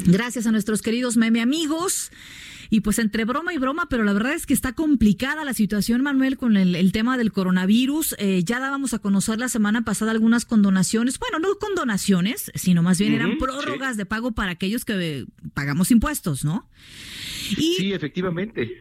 Gracias 0.06 0.48
a 0.48 0.52
nuestros 0.52 0.82
queridos 0.82 1.16
meme 1.16 1.42
amigos. 1.42 2.12
Y 2.70 2.82
pues 2.82 3.00
entre 3.00 3.26
broma 3.26 3.54
y 3.54 3.58
broma, 3.58 3.88
pero 3.90 4.04
la 4.04 4.14
verdad 4.14 4.34
es 4.34 4.46
que 4.46 4.54
está 4.54 4.74
complicada 4.74 5.44
la 5.46 5.54
situación, 5.54 6.02
Manuel, 6.02 6.38
con 6.38 6.58
el, 6.58 6.76
el 6.76 6.92
tema 6.92 7.18
del 7.18 7.32
coronavirus. 7.32 8.16
Eh, 8.20 8.44
ya 8.44 8.60
dábamos 8.60 8.94
a 8.94 9.00
conocer 9.00 9.40
la 9.40 9.50
semana 9.50 9.84
pasada 9.84 10.12
algunas 10.12 10.46
condonaciones, 10.46 11.20
bueno, 11.20 11.40
no 11.40 11.56
condonaciones, 11.56 12.52
sino 12.56 12.84
más 12.84 13.00
bien 13.00 13.14
eran 13.14 13.38
prórrogas 13.38 13.98
de 13.98 14.06
pago 14.06 14.32
para 14.32 14.52
aquellos 14.52 14.86
que 14.86 14.94
eh, 15.20 15.26
pagamos 15.54 15.92
impuestos, 15.92 16.44
¿no? 16.46 16.70
Y 17.52 17.76
Sí, 17.76 17.94
efectivamente. 17.94 18.80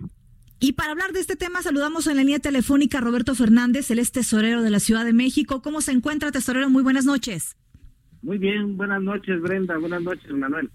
Y 0.61 0.73
para 0.75 0.92
hablar 0.92 1.12
de 1.12 1.18
este 1.18 1.35
tema, 1.35 1.61
saludamos 1.61 2.07
en 2.07 2.16
la 2.16 2.23
línea 2.23 2.38
telefónica 2.38 2.99
a 2.99 3.01
Roberto 3.01 3.35
Fernández, 3.35 3.90
el 3.90 3.99
es 3.99 4.12
tesorero 4.12 4.62
de 4.62 4.71
la 4.71 4.79
Ciudad 4.79 5.05
de 5.05 5.12
México. 5.12 5.61
¿Cómo 5.61 5.81
se 5.81 5.90
encuentra, 5.90 6.31
tesorero? 6.31 6.71
Muy 6.71 6.85
buenas 6.85 7.05
noches. 7.05 7.57
Muy 8.23 8.38
bien, 8.38 8.77
buenas 8.77 9.03
noches, 9.03 9.40
Brenda. 9.40 9.77
Buenas 9.79 10.03
noches, 10.03 10.31
Manuel. 10.31 10.71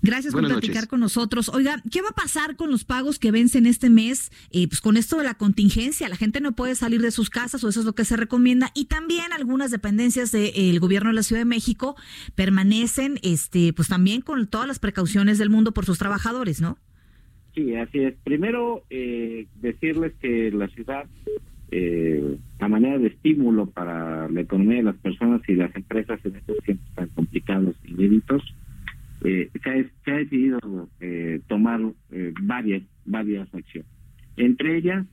Gracias 0.00 0.32
por 0.32 0.46
platicar 0.46 0.86
con 0.86 1.00
nosotros. 1.00 1.48
Oiga, 1.48 1.82
¿qué 1.90 2.02
va 2.02 2.10
a 2.10 2.14
pasar 2.14 2.56
con 2.56 2.70
los 2.70 2.84
pagos 2.84 3.18
que 3.18 3.32
vencen 3.32 3.66
este 3.66 3.90
mes? 3.90 4.30
Eh, 4.52 4.68
pues 4.68 4.80
con 4.80 4.96
esto 4.96 5.18
de 5.18 5.24
la 5.24 5.34
contingencia, 5.34 6.08
la 6.08 6.16
gente 6.16 6.40
no 6.40 6.52
puede 6.52 6.76
salir 6.76 7.00
de 7.00 7.10
sus 7.10 7.30
casas 7.30 7.64
o 7.64 7.68
eso 7.68 7.80
es 7.80 7.86
lo 7.86 7.94
que 7.94 8.04
se 8.04 8.16
recomienda. 8.16 8.70
Y 8.74 8.84
también 8.84 9.32
algunas 9.32 9.70
dependencias 9.70 10.30
del 10.30 10.78
gobierno 10.78 11.10
de 11.10 11.16
la 11.16 11.22
Ciudad 11.22 11.40
de 11.40 11.46
México 11.46 11.96
permanecen, 12.36 13.18
este, 13.22 13.72
pues 13.72 13.88
también 13.88 14.20
con 14.20 14.46
todas 14.46 14.68
las 14.68 14.78
precauciones 14.78 15.38
del 15.38 15.50
mundo 15.50 15.72
por 15.72 15.84
sus 15.84 15.98
trabajadores, 15.98 16.60
¿no? 16.60 16.78
Sí, 17.54 17.74
así 17.74 17.98
es. 17.98 18.14
Primero, 18.22 18.84
eh, 18.90 19.46
decirles 19.60 20.12
que 20.20 20.52
la 20.52 20.68
ciudad, 20.68 21.06
eh, 21.72 22.38
a 22.60 22.68
manera 22.68 22.98
de 22.98 23.08
estímulo 23.08 23.66
para 23.66 24.28
la 24.28 24.40
economía 24.40 24.76
de 24.76 24.84
las 24.84 24.96
personas 24.98 25.40
y 25.48 25.54
las 25.54 25.74
empresas 25.74 26.20
en 26.24 26.36
estos 26.36 26.56
tiempos 26.58 26.88
tan 26.94 27.08
complicados 27.08 27.74
y 27.84 27.94
inéditos, 27.94 28.44
eh, 29.24 29.50
se, 29.52 29.70
ha, 29.70 29.74
se, 30.04 30.10
ha, 30.12 30.16
decidido 30.16 30.88
eh, 31.00 31.40
tomar 31.48 31.80
eh, 32.12 32.32
varias, 32.58 32.82
varias 33.04 33.54
acciones. 33.54 33.90
Entre 34.36 34.78
ellas, 34.78 35.06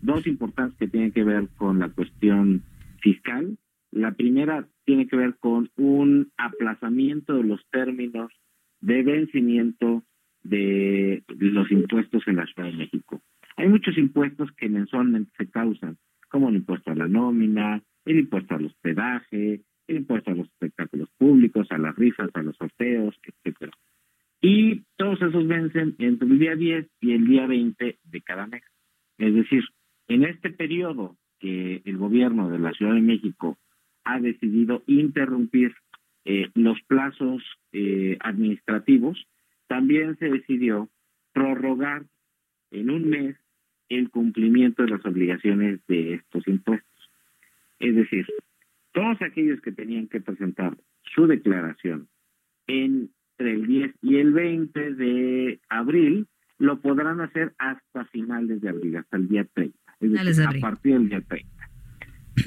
dos 0.00 0.26
importantes 0.26 0.78
que 0.78 0.88
tienen 0.88 1.12
que 1.12 1.24
ver 1.24 1.48
con 1.56 1.78
la 1.78 1.88
cuestión 1.90 2.62
fiscal. 3.00 3.58
La 3.90 4.12
primera 4.12 4.66
tiene 4.84 5.06
que 5.06 5.16
ver 5.16 5.36
con 5.38 5.70
un 5.76 6.32
aplazamiento 6.36 7.34
de 7.34 7.44
los 7.44 7.60
términos 7.70 8.32
de 8.80 9.02
vencimiento 9.02 10.04
de 10.42 11.24
los 11.28 11.70
impuestos 11.70 12.22
en 12.26 12.36
la 12.36 12.46
Ciudad 12.46 12.70
de 12.70 12.76
México. 12.76 13.20
Hay 13.56 13.68
muchos 13.68 13.96
impuestos 13.98 14.50
que 14.56 14.68
mensualmente 14.68 15.32
se 15.36 15.50
causan, 15.50 15.96
como 16.28 16.48
el 16.48 16.56
impuesto 16.56 16.90
a 16.90 16.94
la 16.94 17.08
nómina, 17.08 17.82
el 18.04 18.18
impuesto 18.20 18.54
al 18.54 18.66
hospedaje, 18.66 19.62
el 19.88 19.96
impuesto 19.96 20.30
a 20.30 20.34
los 20.34 20.46
espectáculos 20.46 21.08
públicos, 21.18 21.66
a 21.70 21.78
las 21.78 21.96
rifas, 21.96 22.30
a 22.34 22.42
los 22.42 22.56
sorteos. 22.56 23.14
Y 24.48 24.84
todos 24.96 25.20
esos 25.20 25.44
vencen 25.48 25.96
entre 25.98 26.28
el 26.28 26.38
día 26.38 26.54
10 26.54 26.86
y 27.00 27.14
el 27.14 27.26
día 27.26 27.48
20 27.48 27.98
de 28.00 28.20
cada 28.22 28.46
mes. 28.46 28.62
Es 29.18 29.34
decir, 29.34 29.64
en 30.06 30.22
este 30.22 30.50
periodo 30.50 31.16
que 31.40 31.82
el 31.84 31.96
gobierno 31.96 32.48
de 32.48 32.60
la 32.60 32.70
Ciudad 32.70 32.94
de 32.94 33.00
México 33.00 33.58
ha 34.04 34.20
decidido 34.20 34.84
interrumpir 34.86 35.74
eh, 36.24 36.48
los 36.54 36.80
plazos 36.82 37.42
eh, 37.72 38.18
administrativos, 38.20 39.18
también 39.66 40.16
se 40.18 40.26
decidió 40.26 40.88
prorrogar 41.32 42.04
en 42.70 42.90
un 42.90 43.10
mes 43.10 43.36
el 43.88 44.10
cumplimiento 44.10 44.84
de 44.84 44.90
las 44.90 45.04
obligaciones 45.04 45.84
de 45.88 46.14
estos 46.14 46.46
impuestos. 46.46 47.10
Es 47.80 47.96
decir, 47.96 48.24
todos 48.92 49.20
aquellos 49.22 49.60
que 49.60 49.72
tenían 49.72 50.06
que 50.06 50.20
presentar 50.20 50.76
su 51.02 51.26
declaración 51.26 52.06
entre 53.38 53.52
el 53.52 53.66
10 53.66 53.94
y 54.02 54.16
el 54.16 54.32
20 54.32 54.94
de 54.94 55.60
abril, 55.68 56.26
lo 56.58 56.80
podrán 56.80 57.20
hacer 57.20 57.52
hasta 57.58 58.04
finales 58.06 58.60
de 58.60 58.70
abril, 58.70 58.96
hasta 58.96 59.16
el 59.16 59.28
día 59.28 59.46
30. 59.52 59.76
Es 60.00 60.12
decir, 60.12 60.44
a 60.44 60.60
partir 60.60 60.94
del 60.94 61.08
día 61.08 61.20
30. 61.20 61.48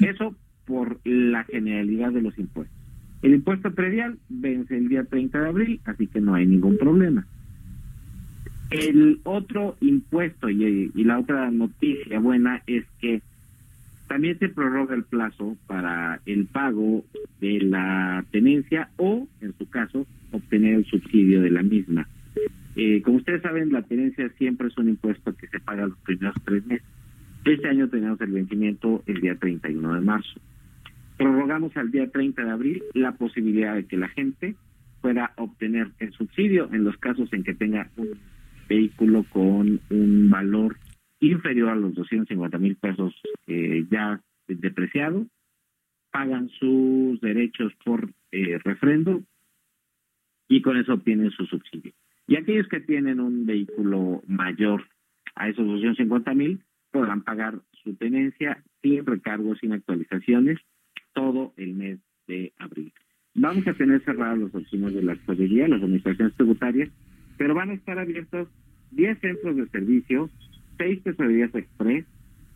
Eso 0.00 0.36
por 0.64 1.00
la 1.04 1.44
generalidad 1.44 2.12
de 2.12 2.22
los 2.22 2.36
impuestos. 2.38 2.76
El 3.22 3.34
impuesto 3.34 3.72
predial 3.72 4.18
vence 4.28 4.76
el 4.76 4.88
día 4.88 5.04
30 5.04 5.40
de 5.40 5.48
abril, 5.48 5.80
así 5.84 6.06
que 6.06 6.20
no 6.20 6.34
hay 6.34 6.46
ningún 6.46 6.78
problema. 6.78 7.26
El 8.70 9.20
otro 9.24 9.76
impuesto 9.80 10.48
y, 10.48 10.90
y 10.94 11.04
la 11.04 11.18
otra 11.18 11.50
noticia 11.50 12.18
buena 12.20 12.62
es 12.66 12.84
que 13.00 13.20
también 14.10 14.36
se 14.40 14.48
prorroga 14.48 14.96
el 14.96 15.04
plazo 15.04 15.56
para 15.68 16.20
el 16.26 16.46
pago 16.46 17.04
de 17.40 17.60
la 17.60 18.24
tenencia 18.32 18.90
o, 18.96 19.28
en 19.40 19.56
su 19.56 19.70
caso, 19.70 20.04
obtener 20.32 20.74
el 20.74 20.84
subsidio 20.86 21.40
de 21.40 21.50
la 21.50 21.62
misma. 21.62 22.08
Eh, 22.74 23.02
como 23.02 23.18
ustedes 23.18 23.40
saben, 23.40 23.70
la 23.70 23.82
tenencia 23.82 24.28
siempre 24.30 24.66
es 24.66 24.76
un 24.78 24.88
impuesto 24.88 25.32
que 25.36 25.46
se 25.46 25.60
paga 25.60 25.86
los 25.86 25.96
primeros 25.98 26.34
tres 26.44 26.66
meses. 26.66 26.84
Este 27.44 27.68
año 27.68 27.88
tenemos 27.88 28.20
el 28.20 28.32
vencimiento 28.32 29.04
el 29.06 29.20
día 29.20 29.36
31 29.36 29.94
de 29.94 30.00
marzo. 30.00 30.40
Prorrogamos 31.16 31.76
al 31.76 31.92
día 31.92 32.10
30 32.10 32.42
de 32.42 32.50
abril 32.50 32.82
la 32.94 33.12
posibilidad 33.12 33.76
de 33.76 33.84
que 33.84 33.96
la 33.96 34.08
gente 34.08 34.56
pueda 35.02 35.34
obtener 35.36 35.92
el 36.00 36.10
subsidio 36.14 36.68
en 36.72 36.82
los 36.82 36.96
casos 36.96 37.32
en 37.32 37.44
que 37.44 37.54
tenga 37.54 37.88
un 37.96 38.18
vehículo 38.68 39.24
con 39.30 39.78
un 39.88 40.30
valor 40.30 40.78
inferior 41.20 41.68
a 41.68 41.76
los 41.76 41.94
250 41.94 42.58
mil 42.58 42.76
pesos 42.76 43.14
eh, 43.46 43.84
ya 43.90 44.20
depreciado, 44.48 45.26
pagan 46.10 46.48
sus 46.48 47.20
derechos 47.20 47.72
por 47.84 48.10
eh, 48.32 48.58
refrendo 48.64 49.22
y 50.48 50.62
con 50.62 50.76
eso 50.76 50.94
obtienen 50.94 51.30
su 51.30 51.46
subsidio. 51.46 51.92
Y 52.26 52.36
aquellos 52.36 52.68
que 52.68 52.80
tienen 52.80 53.20
un 53.20 53.46
vehículo 53.46 54.22
mayor 54.26 54.84
a 55.36 55.48
esos 55.48 55.66
250 55.66 56.34
mil 56.34 56.60
podrán 56.90 57.22
pagar 57.22 57.60
su 57.84 57.94
tenencia 57.94 58.62
sin 58.82 59.06
recargos, 59.06 59.58
sin 59.58 59.72
actualizaciones, 59.72 60.58
todo 61.12 61.52
el 61.56 61.74
mes 61.74 61.98
de 62.26 62.52
abril. 62.58 62.92
Vamos 63.34 63.66
a 63.66 63.74
tener 63.74 64.02
cerradas 64.04 64.38
las 64.38 64.54
oficinas 64.54 64.92
de 64.92 65.02
la 65.02 65.14
tesorería, 65.14 65.68
las 65.68 65.82
administraciones 65.82 66.34
tributarias, 66.34 66.90
pero 67.38 67.54
van 67.54 67.70
a 67.70 67.74
estar 67.74 67.98
abiertos 67.98 68.48
10 68.90 69.18
centros 69.20 69.56
de 69.56 69.66
servicio 69.68 70.28
seis 70.80 71.02
tesorerías 71.02 71.54
express, 71.54 72.06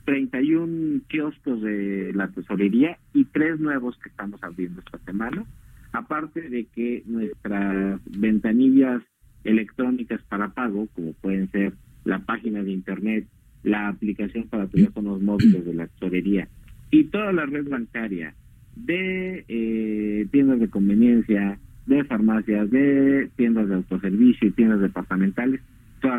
31 0.07 1.03
kioscos 1.09 1.61
de 1.61 2.13
la 2.15 2.29
tesorería 2.29 2.97
y 3.13 3.27
tres 3.27 3.61
nuevos 3.61 3.99
que 3.99 4.09
estamos 4.09 4.43
abriendo 4.43 4.81
esta 4.81 4.99
semana. 5.05 5.45
Aparte 5.93 6.49
de 6.49 6.65
que 6.65 7.03
nuestras 7.05 8.01
ventanillas 8.07 9.03
electrónicas 9.45 10.23
para 10.23 10.49
pago, 10.49 10.89
como 10.95 11.13
pueden 11.13 11.51
ser 11.51 11.75
la 12.05 12.21
página 12.21 12.63
de 12.63 12.73
internet, 12.73 13.27
la 13.63 13.89
aplicación 13.89 14.49
para 14.49 14.69
teléfonos 14.69 15.21
móviles 15.21 15.65
de 15.67 15.75
la 15.75 15.87
tesorería 15.87 16.49
y 16.91 17.05
toda 17.05 17.31
la 17.33 17.45
red 17.45 17.69
bancaria 17.69 18.35
de 18.75 19.45
eh, 19.49 20.27
tiendas 20.33 20.61
de 20.61 20.69
conveniencia, 20.69 21.59
de 21.87 22.05
farmacias, 22.05 22.71
de 22.71 23.29
tiendas 23.37 23.69
de 23.69 23.75
autoservicio 23.75 24.49
y 24.49 24.53
tiendas 24.53 24.81
departamentales, 24.81 25.61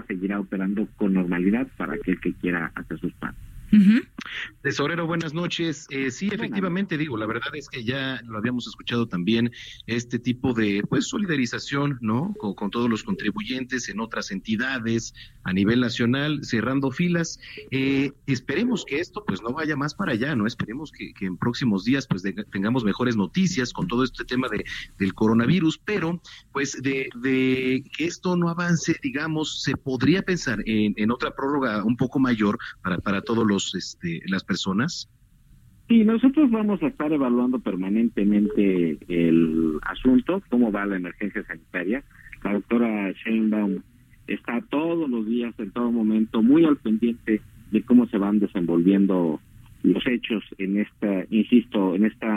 seguirá 0.07 0.39
operando 0.39 0.87
con 0.95 1.13
normalidad 1.13 1.67
para 1.77 1.93
aquel 1.93 2.19
que 2.19 2.33
quiera 2.33 2.71
hacer 2.75 2.99
sus 2.99 3.13
pagos. 3.13 3.37
Tesorero, 4.61 5.05
buenas 5.05 5.33
noches. 5.33 5.87
Eh, 5.89 6.11
sí, 6.11 6.29
efectivamente, 6.31 6.97
digo, 6.97 7.17
la 7.17 7.25
verdad 7.25 7.53
es 7.53 7.69
que 7.69 7.83
ya 7.83 8.21
lo 8.25 8.37
habíamos 8.37 8.67
escuchado 8.67 9.07
también, 9.07 9.51
este 9.85 10.17
tipo 10.19 10.53
de 10.53 10.83
pues 10.89 11.07
solidarización, 11.07 11.99
¿no? 12.01 12.33
Con, 12.37 12.71
todos 12.71 12.89
los 12.89 13.03
contribuyentes 13.03 13.89
en 13.89 13.99
otras 13.99 14.31
entidades 14.31 15.13
a 15.43 15.53
nivel 15.53 15.81
nacional, 15.81 16.39
cerrando 16.43 16.91
filas. 16.91 17.39
Eh, 17.69 18.11
esperemos 18.25 18.85
que 18.85 18.99
esto 18.99 19.23
pues 19.25 19.41
no 19.41 19.53
vaya 19.53 19.75
más 19.75 19.93
para 19.93 20.13
allá, 20.13 20.35
¿no? 20.35 20.47
Esperemos 20.47 20.91
que, 20.91 21.13
en 21.21 21.37
próximos 21.37 21.85
días 21.85 22.07
pues 22.07 22.23
tengamos 22.51 22.83
mejores 22.83 23.15
noticias 23.15 23.71
con 23.71 23.87
todo 23.87 24.03
este 24.03 24.25
tema 24.25 24.47
de, 24.49 24.65
del 24.97 25.13
coronavirus, 25.13 25.77
pero 25.77 26.21
pues 26.51 26.81
de, 26.81 27.09
de 27.21 27.83
que 27.95 28.05
esto 28.05 28.35
no 28.35 28.49
avance, 28.49 28.97
digamos, 29.01 29.61
se 29.61 29.77
podría 29.77 30.23
pensar 30.23 30.63
en, 30.65 30.93
en 30.97 31.11
otra 31.11 31.35
prórroga 31.35 31.83
un 31.83 31.97
poco 31.97 32.19
mayor 32.19 32.57
para, 32.81 32.97
para 32.97 33.21
todos 33.21 33.45
los 33.45 33.54
este, 33.75 34.21
las 34.27 34.43
personas? 34.43 35.09
Sí, 35.87 36.03
nosotros 36.03 36.49
vamos 36.49 36.81
a 36.81 36.87
estar 36.87 37.13
evaluando 37.13 37.59
permanentemente 37.59 38.97
el 39.07 39.77
asunto, 39.83 40.41
cómo 40.49 40.71
va 40.71 40.85
la 40.85 40.95
emergencia 40.95 41.43
sanitaria. 41.45 42.03
La 42.43 42.53
doctora 42.53 43.11
Sheinbaum 43.11 43.81
está 44.27 44.61
todos 44.69 45.07
los 45.09 45.27
días, 45.27 45.53
en 45.59 45.71
todo 45.71 45.91
momento, 45.91 46.41
muy 46.41 46.65
al 46.65 46.77
pendiente 46.77 47.41
de 47.71 47.81
cómo 47.83 48.07
se 48.07 48.17
van 48.17 48.39
desenvolviendo 48.39 49.39
los 49.83 50.07
hechos 50.07 50.43
en 50.57 50.79
esta, 50.79 51.25
insisto, 51.29 51.95
en 51.95 52.05
este 52.05 52.27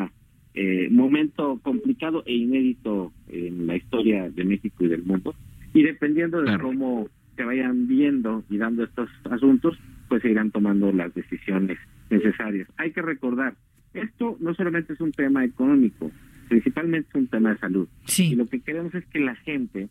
momento 0.90 1.58
complicado 1.62 2.22
e 2.26 2.34
inédito 2.34 3.12
en 3.28 3.66
la 3.66 3.76
historia 3.76 4.28
de 4.28 4.44
México 4.44 4.84
y 4.84 4.88
del 4.88 5.04
mundo. 5.04 5.34
Y 5.72 5.82
dependiendo 5.82 6.42
de 6.42 6.58
cómo 6.58 7.08
se 7.36 7.44
vayan 7.44 7.86
viendo 7.86 8.42
y 8.50 8.56
dando 8.56 8.84
estos 8.84 9.08
asuntos, 9.30 9.78
pues 10.08 10.22
se 10.22 10.30
irán 10.30 10.50
tomando 10.50 10.92
las 10.92 11.14
decisiones 11.14 11.78
necesarias. 12.10 12.68
Hay 12.76 12.92
que 12.92 13.02
recordar, 13.02 13.54
esto 13.94 14.36
no 14.40 14.54
solamente 14.54 14.92
es 14.92 15.00
un 15.00 15.12
tema 15.12 15.44
económico, 15.44 16.10
principalmente 16.48 17.08
es 17.10 17.14
un 17.14 17.28
tema 17.28 17.50
de 17.50 17.58
salud. 17.58 17.88
Y 18.16 18.34
lo 18.34 18.46
que 18.46 18.60
queremos 18.60 18.94
es 18.94 19.04
que 19.06 19.20
la 19.20 19.34
gente 19.36 19.88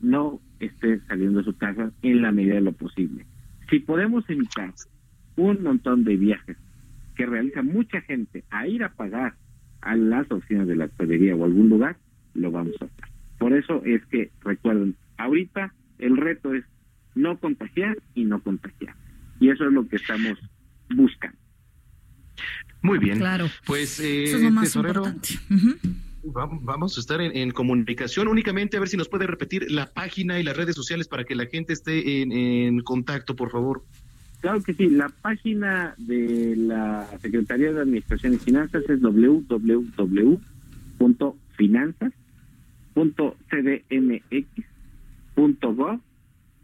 no 0.00 0.40
esté 0.60 1.00
saliendo 1.06 1.38
de 1.38 1.44
su 1.44 1.56
casa 1.56 1.92
en 2.02 2.22
la 2.22 2.32
medida 2.32 2.54
de 2.54 2.60
lo 2.62 2.72
posible. 2.72 3.26
Si 3.70 3.80
podemos 3.80 4.28
evitar 4.30 4.72
un 5.36 5.62
montón 5.62 6.04
de 6.04 6.16
viajes 6.16 6.56
que 7.14 7.26
realiza 7.26 7.62
mucha 7.62 8.00
gente 8.00 8.44
a 8.50 8.66
ir 8.66 8.82
a 8.84 8.92
pagar 8.92 9.34
a 9.80 9.96
las 9.96 10.30
oficinas 10.30 10.66
de 10.66 10.76
la 10.76 10.86
hostelería 10.86 11.34
o 11.36 11.44
algún 11.44 11.68
lugar, 11.68 11.96
lo 12.34 12.50
vamos 12.50 12.74
a 12.80 12.86
hacer. 12.86 13.04
Por 13.38 13.52
eso 13.52 13.82
es 13.84 14.04
que, 14.06 14.30
recuerden, 14.40 14.96
ahorita 15.16 15.72
el 15.98 16.16
reto 16.16 16.54
es 16.54 16.64
no 17.14 17.38
contagiar 17.38 17.98
y 18.14 18.24
no 18.24 18.40
contagiar. 18.40 18.94
Y 19.40 19.50
eso 19.50 19.64
es 19.64 19.72
lo 19.72 19.86
que 19.86 19.96
estamos 19.96 20.38
buscando. 20.90 21.38
Muy 22.82 22.98
bien. 22.98 23.18
Claro. 23.18 23.48
Pues, 23.66 23.98
eh, 24.00 24.24
Eso 24.24 24.36
es 24.36 24.42
lo 24.42 24.50
más 24.50 24.64
tesorero, 24.64 25.06
importante. 25.06 25.28
Vamos 26.62 26.96
a 26.96 27.00
estar 27.00 27.20
en, 27.20 27.36
en 27.36 27.50
comunicación. 27.50 28.28
Únicamente 28.28 28.76
a 28.76 28.80
ver 28.80 28.88
si 28.88 28.96
nos 28.96 29.08
puede 29.08 29.26
repetir 29.26 29.70
la 29.70 29.86
página 29.86 30.38
y 30.38 30.42
las 30.42 30.56
redes 30.56 30.76
sociales 30.76 31.08
para 31.08 31.24
que 31.24 31.34
la 31.34 31.46
gente 31.46 31.72
esté 31.72 32.22
en, 32.22 32.32
en 32.32 32.80
contacto, 32.80 33.34
por 33.34 33.50
favor. 33.50 33.84
Claro 34.40 34.62
que 34.62 34.74
sí, 34.74 34.88
la 34.88 35.08
página 35.08 35.94
de 35.98 36.54
la 36.56 37.08
Secretaría 37.20 37.72
de 37.72 37.80
Administración 37.80 38.34
y 38.34 38.38
Finanzas 38.38 38.84
es 38.88 39.00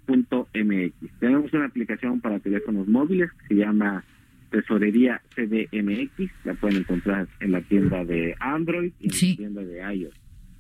www.finanzas.cdmx.gov.mx. 0.07 1.21
Tenemos 1.21 1.53
una 1.53 1.67
aplicación 1.67 2.21
para 2.21 2.39
teléfonos 2.41 2.87
móviles 2.89 3.31
que 3.33 3.55
se 3.55 3.61
llama 3.61 4.05
Tesorería 4.51 5.21
CDMX, 5.35 6.31
la 6.45 6.55
pueden 6.55 6.79
encontrar 6.79 7.29
en 7.41 7.53
la 7.53 7.61
tienda 7.63 8.05
de 8.05 8.35
Android 8.41 8.93
y 9.01 9.07
en 9.07 9.13
Sí. 9.13 9.31
la 9.31 9.37
tienda 9.37 9.63
de 9.63 9.95
iOS. 9.97 10.15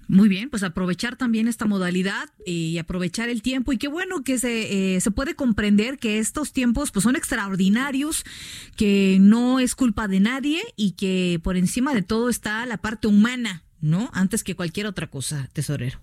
Muy 0.06 0.28
bien, 0.28 0.50
pues 0.50 0.62
aprovechar 0.62 1.16
también 1.16 1.48
esta 1.48 1.64
modalidad 1.64 2.28
y 2.44 2.76
aprovechar 2.76 3.30
el 3.30 3.40
tiempo 3.40 3.72
y 3.72 3.78
qué 3.78 3.88
bueno 3.88 4.22
que 4.22 4.36
se, 4.38 4.96
eh, 4.96 5.00
se 5.00 5.10
puede 5.10 5.34
comprender 5.34 5.96
que 5.98 6.18
estos 6.18 6.52
tiempos 6.52 6.90
pues 6.92 7.04
son 7.04 7.16
extraordinarios, 7.16 8.22
que 8.76 9.16
no 9.18 9.60
es 9.60 9.74
culpa 9.74 10.06
de 10.06 10.20
nadie 10.20 10.60
y 10.76 10.92
que 10.92 11.40
por 11.42 11.56
encima 11.56 11.94
de 11.94 12.02
todo 12.02 12.28
está 12.28 12.66
la 12.66 12.76
parte 12.76 13.06
humana, 13.06 13.62
¿no? 13.80 14.10
Antes 14.12 14.44
que 14.44 14.54
cualquier 14.54 14.86
otra 14.86 15.06
cosa, 15.06 15.48
tesorero. 15.54 16.00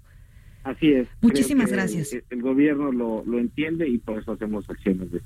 Así 0.64 0.92
es. 0.92 1.08
Muchísimas 1.22 1.72
gracias. 1.72 2.14
El, 2.14 2.24
el 2.30 2.42
gobierno 2.42 2.92
lo, 2.92 3.24
lo 3.26 3.40
entiende 3.40 3.90
y 3.90 3.98
por 3.98 4.20
eso 4.20 4.34
hacemos 4.34 4.70
acciones 4.70 5.12
de 5.12 5.22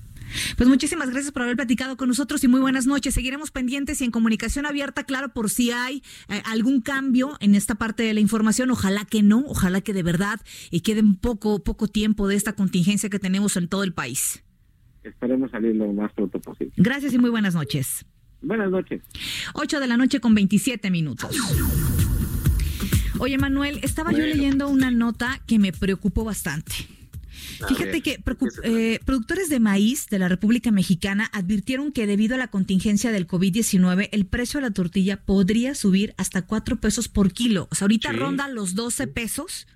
Pues 0.58 0.70
muchísimas 0.70 1.10
gracias 1.10 1.34
por 1.34 1.42
haber 1.42 1.58
platicado 1.58 1.98
con 1.98 2.08
nosotros 2.08 2.44
y 2.44 2.48
muy 2.48 2.62
buenas 2.62 2.88
noches. 2.88 3.14
Seguiremos 3.14 3.52
pendientes 3.52 4.00
y 4.00 4.06
en 4.06 4.12
comunicación 4.12 4.66
abierta, 4.66 5.04
claro, 5.04 5.30
por 5.30 5.50
si 5.50 5.72
hay 5.72 6.04
eh, 6.30 6.42
algún 6.46 6.80
cambio 6.82 7.36
en 7.42 7.54
esta 7.56 7.76
parte 7.76 8.04
de 8.04 8.14
la 8.14 8.22
información. 8.22 8.72
Ojalá 8.72 9.04
que 9.04 9.24
no, 9.24 9.44
ojalá 9.48 9.82
que 9.82 9.94
de 9.94 10.04
verdad 10.04 10.40
y 10.72 10.82
quede 10.82 11.02
un 11.02 11.18
poco, 11.18 11.64
poco 11.64 11.88
tiempo 11.88 12.28
de 12.30 12.36
esta 12.36 12.54
contingencia 12.54 13.10
que 13.10 13.20
tenemos 13.20 13.58
en 13.58 13.68
todo 13.68 13.84
el 13.84 13.94
país. 13.94 14.42
Esperemos 15.04 15.52
salir 15.52 15.76
lo 15.76 15.92
más 15.92 16.14
pronto 16.14 16.40
posible. 16.40 16.74
Gracias 16.78 17.14
y 17.14 17.18
muy 17.18 17.30
buenas 17.30 17.56
noches. 17.56 18.06
Buenas 18.42 18.72
noches. 18.72 19.02
8 19.54 19.80
de 19.80 19.88
la 19.88 19.98
noche 19.98 20.20
con 20.20 20.34
27 20.34 20.90
minutos. 20.92 21.36
Oye, 23.20 23.38
Manuel, 23.38 23.80
estaba 23.82 24.12
yo 24.12 24.20
leyendo 24.20 24.68
una 24.68 24.92
nota 24.92 25.42
que 25.48 25.60
me 25.60 25.72
preocupó 25.72 26.24
bastante. 26.24 26.74
A 27.62 27.68
Fíjate 27.68 27.92
ver, 27.92 28.02
que 28.02 28.20
eh, 28.64 29.00
productores 29.06 29.50
de 29.50 29.60
maíz 29.60 30.08
de 30.10 30.20
la 30.20 30.28
República 30.28 30.72
Mexicana 30.72 31.30
advirtieron 31.32 31.92
que 31.92 32.08
debido 32.08 32.36
a 32.36 32.38
la 32.38 32.48
contingencia 32.50 33.12
del 33.12 33.28
COVID-19, 33.28 34.10
el 34.12 34.26
precio 34.26 34.60
de 34.60 34.68
la 34.68 34.74
tortilla 34.74 35.22
podría 35.24 35.76
subir 35.76 36.14
hasta 36.18 36.42
4 36.42 36.78
pesos 36.82 37.08
por 37.08 37.32
kilo. 37.32 37.68
O 37.72 37.76
sea, 37.76 37.86
ahorita 37.86 38.12
Sí. 38.12 38.18
ronda 38.18 38.48
los 38.50 38.76
12 38.76 39.08
pesos 39.08 39.68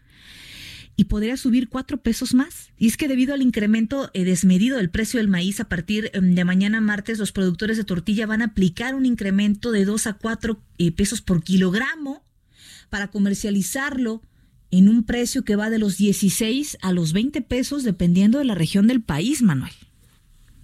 y 0.97 1.06
podría 1.06 1.38
subir 1.38 1.69
4 1.69 2.02
pesos 2.02 2.34
más. 2.34 2.71
Y 2.78 2.88
es 2.88 2.97
que 2.97 3.08
debido 3.08 3.34
al 3.34 3.41
incremento 3.41 4.10
eh, 4.13 4.25
desmedido 4.25 4.78
del 4.78 4.89
precio 4.89 5.19
del 5.19 5.30
maíz 5.30 5.60
a 5.62 5.69
partir 5.69 6.12
em, 6.13 6.36
de 6.36 6.43
mañana 6.45 6.82
martes, 6.82 7.19
los 7.19 7.32
productores 7.32 7.78
de 7.78 7.86
tortilla 7.86 8.25
van 8.25 8.41
a 8.41 8.45
aplicar 8.45 8.95
un 8.95 9.06
incremento 9.06 9.71
de 9.71 9.86
2 9.86 10.08
a 10.08 10.13
4 10.13 10.62
eh, 10.78 10.91
pesos 10.91 11.21
por 11.21 11.43
kilogramo 11.43 12.25
para 12.89 13.10
comercializarlo 13.10 14.21
en 14.71 14.89
un 14.89 15.04
precio 15.04 15.43
que 15.43 15.56
va 15.56 15.69
de 15.69 15.80
los 15.80 15.97
16 15.97 16.78
a 16.82 16.91
los 16.91 17.13
20 17.13 17.41
pesos 17.41 17.84
dependiendo 17.84 18.38
de 18.38 18.45
la 18.45 18.56
región 18.56 18.88
del 18.88 19.02
país, 19.02 19.41
Manuel. 19.41 19.73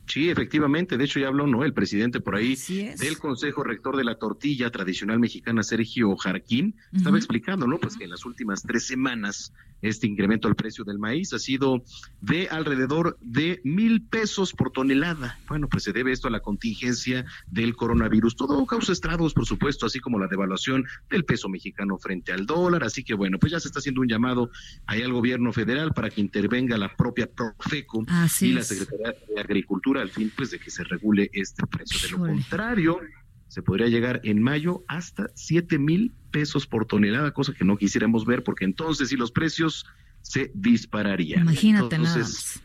Sí, 0.07 0.29
efectivamente. 0.29 0.97
De 0.97 1.05
hecho, 1.05 1.19
ya 1.19 1.27
habló, 1.27 1.47
¿no? 1.47 1.63
El 1.63 1.73
presidente 1.73 2.19
por 2.19 2.35
ahí 2.35 2.55
del 2.99 3.17
Consejo 3.17 3.63
Rector 3.63 3.97
de 3.97 4.03
la 4.03 4.15
Tortilla 4.15 4.69
Tradicional 4.71 5.19
Mexicana, 5.19 5.63
Sergio 5.63 6.15
Jarquín, 6.15 6.75
estaba 6.93 7.17
explicando, 7.17 7.67
¿no? 7.67 7.77
Pues 7.79 7.97
que 7.97 8.03
en 8.03 8.11
las 8.11 8.25
últimas 8.25 8.63
tres 8.63 8.87
semanas 8.87 9.53
este 9.81 10.07
incremento 10.07 10.47
al 10.47 10.55
precio 10.55 10.83
del 10.83 10.99
maíz 10.99 11.33
ha 11.33 11.39
sido 11.39 11.83
de 12.21 12.47
alrededor 12.49 13.17
de 13.21 13.61
mil 13.63 14.01
pesos 14.01 14.53
por 14.53 14.71
tonelada. 14.71 15.39
Bueno, 15.47 15.67
pues 15.67 15.83
se 15.83 15.93
debe 15.93 16.11
esto 16.11 16.27
a 16.27 16.31
la 16.31 16.39
contingencia 16.39 17.25
del 17.47 17.75
coronavirus. 17.75 18.35
Todo 18.35 18.65
causa 18.65 18.93
estragos, 18.93 19.33
por 19.33 19.45
supuesto, 19.45 19.85
así 19.85 19.99
como 19.99 20.17
la 20.17 20.27
devaluación 20.27 20.85
del 21.09 21.25
peso 21.25 21.49
mexicano 21.49 21.97
frente 21.97 22.31
al 22.31 22.45
dólar. 22.45 22.83
Así 22.83 23.03
que, 23.03 23.13
bueno, 23.13 23.37
pues 23.37 23.51
ya 23.51 23.59
se 23.59 23.67
está 23.67 23.79
haciendo 23.79 24.01
un 24.01 24.07
llamado 24.07 24.49
ahí 24.85 25.01
al 25.01 25.13
gobierno 25.13 25.53
federal 25.53 25.93
para 25.93 26.09
que 26.09 26.21
intervenga 26.21 26.77
la 26.77 26.95
propia 26.95 27.27
Profeco 27.27 28.05
Así 28.07 28.47
y 28.47 28.53
la. 28.53 28.63
Secretaría 28.63 29.15
de 29.33 29.39
Agricultura 29.39 29.94
al 29.99 30.09
fin 30.09 30.31
pues 30.35 30.51
de 30.51 30.59
que 30.59 30.71
se 30.71 30.83
regule 30.83 31.29
este 31.33 31.65
precio. 31.67 31.99
De 32.01 32.11
lo 32.11 32.17
contrario, 32.33 32.99
se 33.47 33.61
podría 33.61 33.87
llegar 33.87 34.21
en 34.23 34.41
mayo 34.41 34.83
hasta 34.87 35.29
siete 35.35 35.77
mil 35.77 36.13
pesos 36.31 36.67
por 36.67 36.85
tonelada, 36.85 37.31
cosa 37.31 37.53
que 37.53 37.65
no 37.65 37.77
quisiéramos 37.77 38.25
ver 38.25 38.43
porque 38.43 38.65
entonces 38.65 39.09
sí 39.09 39.15
los 39.15 39.31
precios 39.31 39.85
se 40.21 40.51
dispararían. 40.53 41.41
Imagínate 41.41 41.97
nada 41.97 42.15
Entonces, 42.15 42.61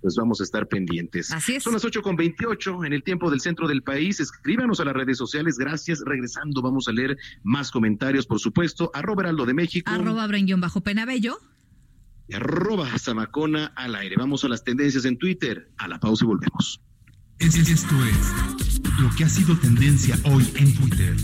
pues 0.00 0.14
vamos 0.16 0.40
a 0.40 0.44
estar 0.44 0.68
pendientes. 0.68 1.32
Así 1.32 1.56
es. 1.56 1.62
Son 1.62 1.72
las 1.72 1.84
8 1.84 2.02
con 2.02 2.16
28 2.16 2.84
en 2.84 2.92
el 2.92 3.02
tiempo 3.02 3.30
del 3.30 3.40
centro 3.40 3.66
del 3.66 3.82
país. 3.82 4.20
Escríbanos 4.20 4.80
a 4.80 4.84
las 4.84 4.94
redes 4.94 5.18
sociales. 5.18 5.56
Gracias. 5.58 6.02
Regresando, 6.04 6.62
vamos 6.62 6.88
a 6.88 6.92
leer 6.92 7.16
más 7.42 7.70
comentarios, 7.70 8.26
por 8.26 8.38
supuesto. 8.38 8.90
Arroba 8.94 9.22
Heraldo 9.22 9.46
de 9.46 9.54
México. 9.54 9.90
Arroba 9.90 10.26
Brenguión 10.26 10.60
bajo 10.60 10.82
Penabello. 10.82 11.38
Y 12.28 12.34
arroba 12.34 12.88
Zamacona 12.98 13.72
al 13.76 13.94
aire. 13.94 14.16
Vamos 14.18 14.44
a 14.44 14.48
las 14.48 14.62
tendencias 14.64 15.04
en 15.04 15.16
Twitter. 15.18 15.70
A 15.78 15.88
la 15.88 15.98
pausa 15.98 16.24
y 16.24 16.28
volvemos. 16.28 16.80
Es- 17.38 17.54
Esto 17.56 17.94
es 18.04 18.80
lo 19.00 19.10
que 19.16 19.24
ha 19.24 19.28
sido 19.28 19.56
tendencia 19.58 20.18
hoy 20.24 20.46
en 20.56 20.74
Twitter. 20.74 21.16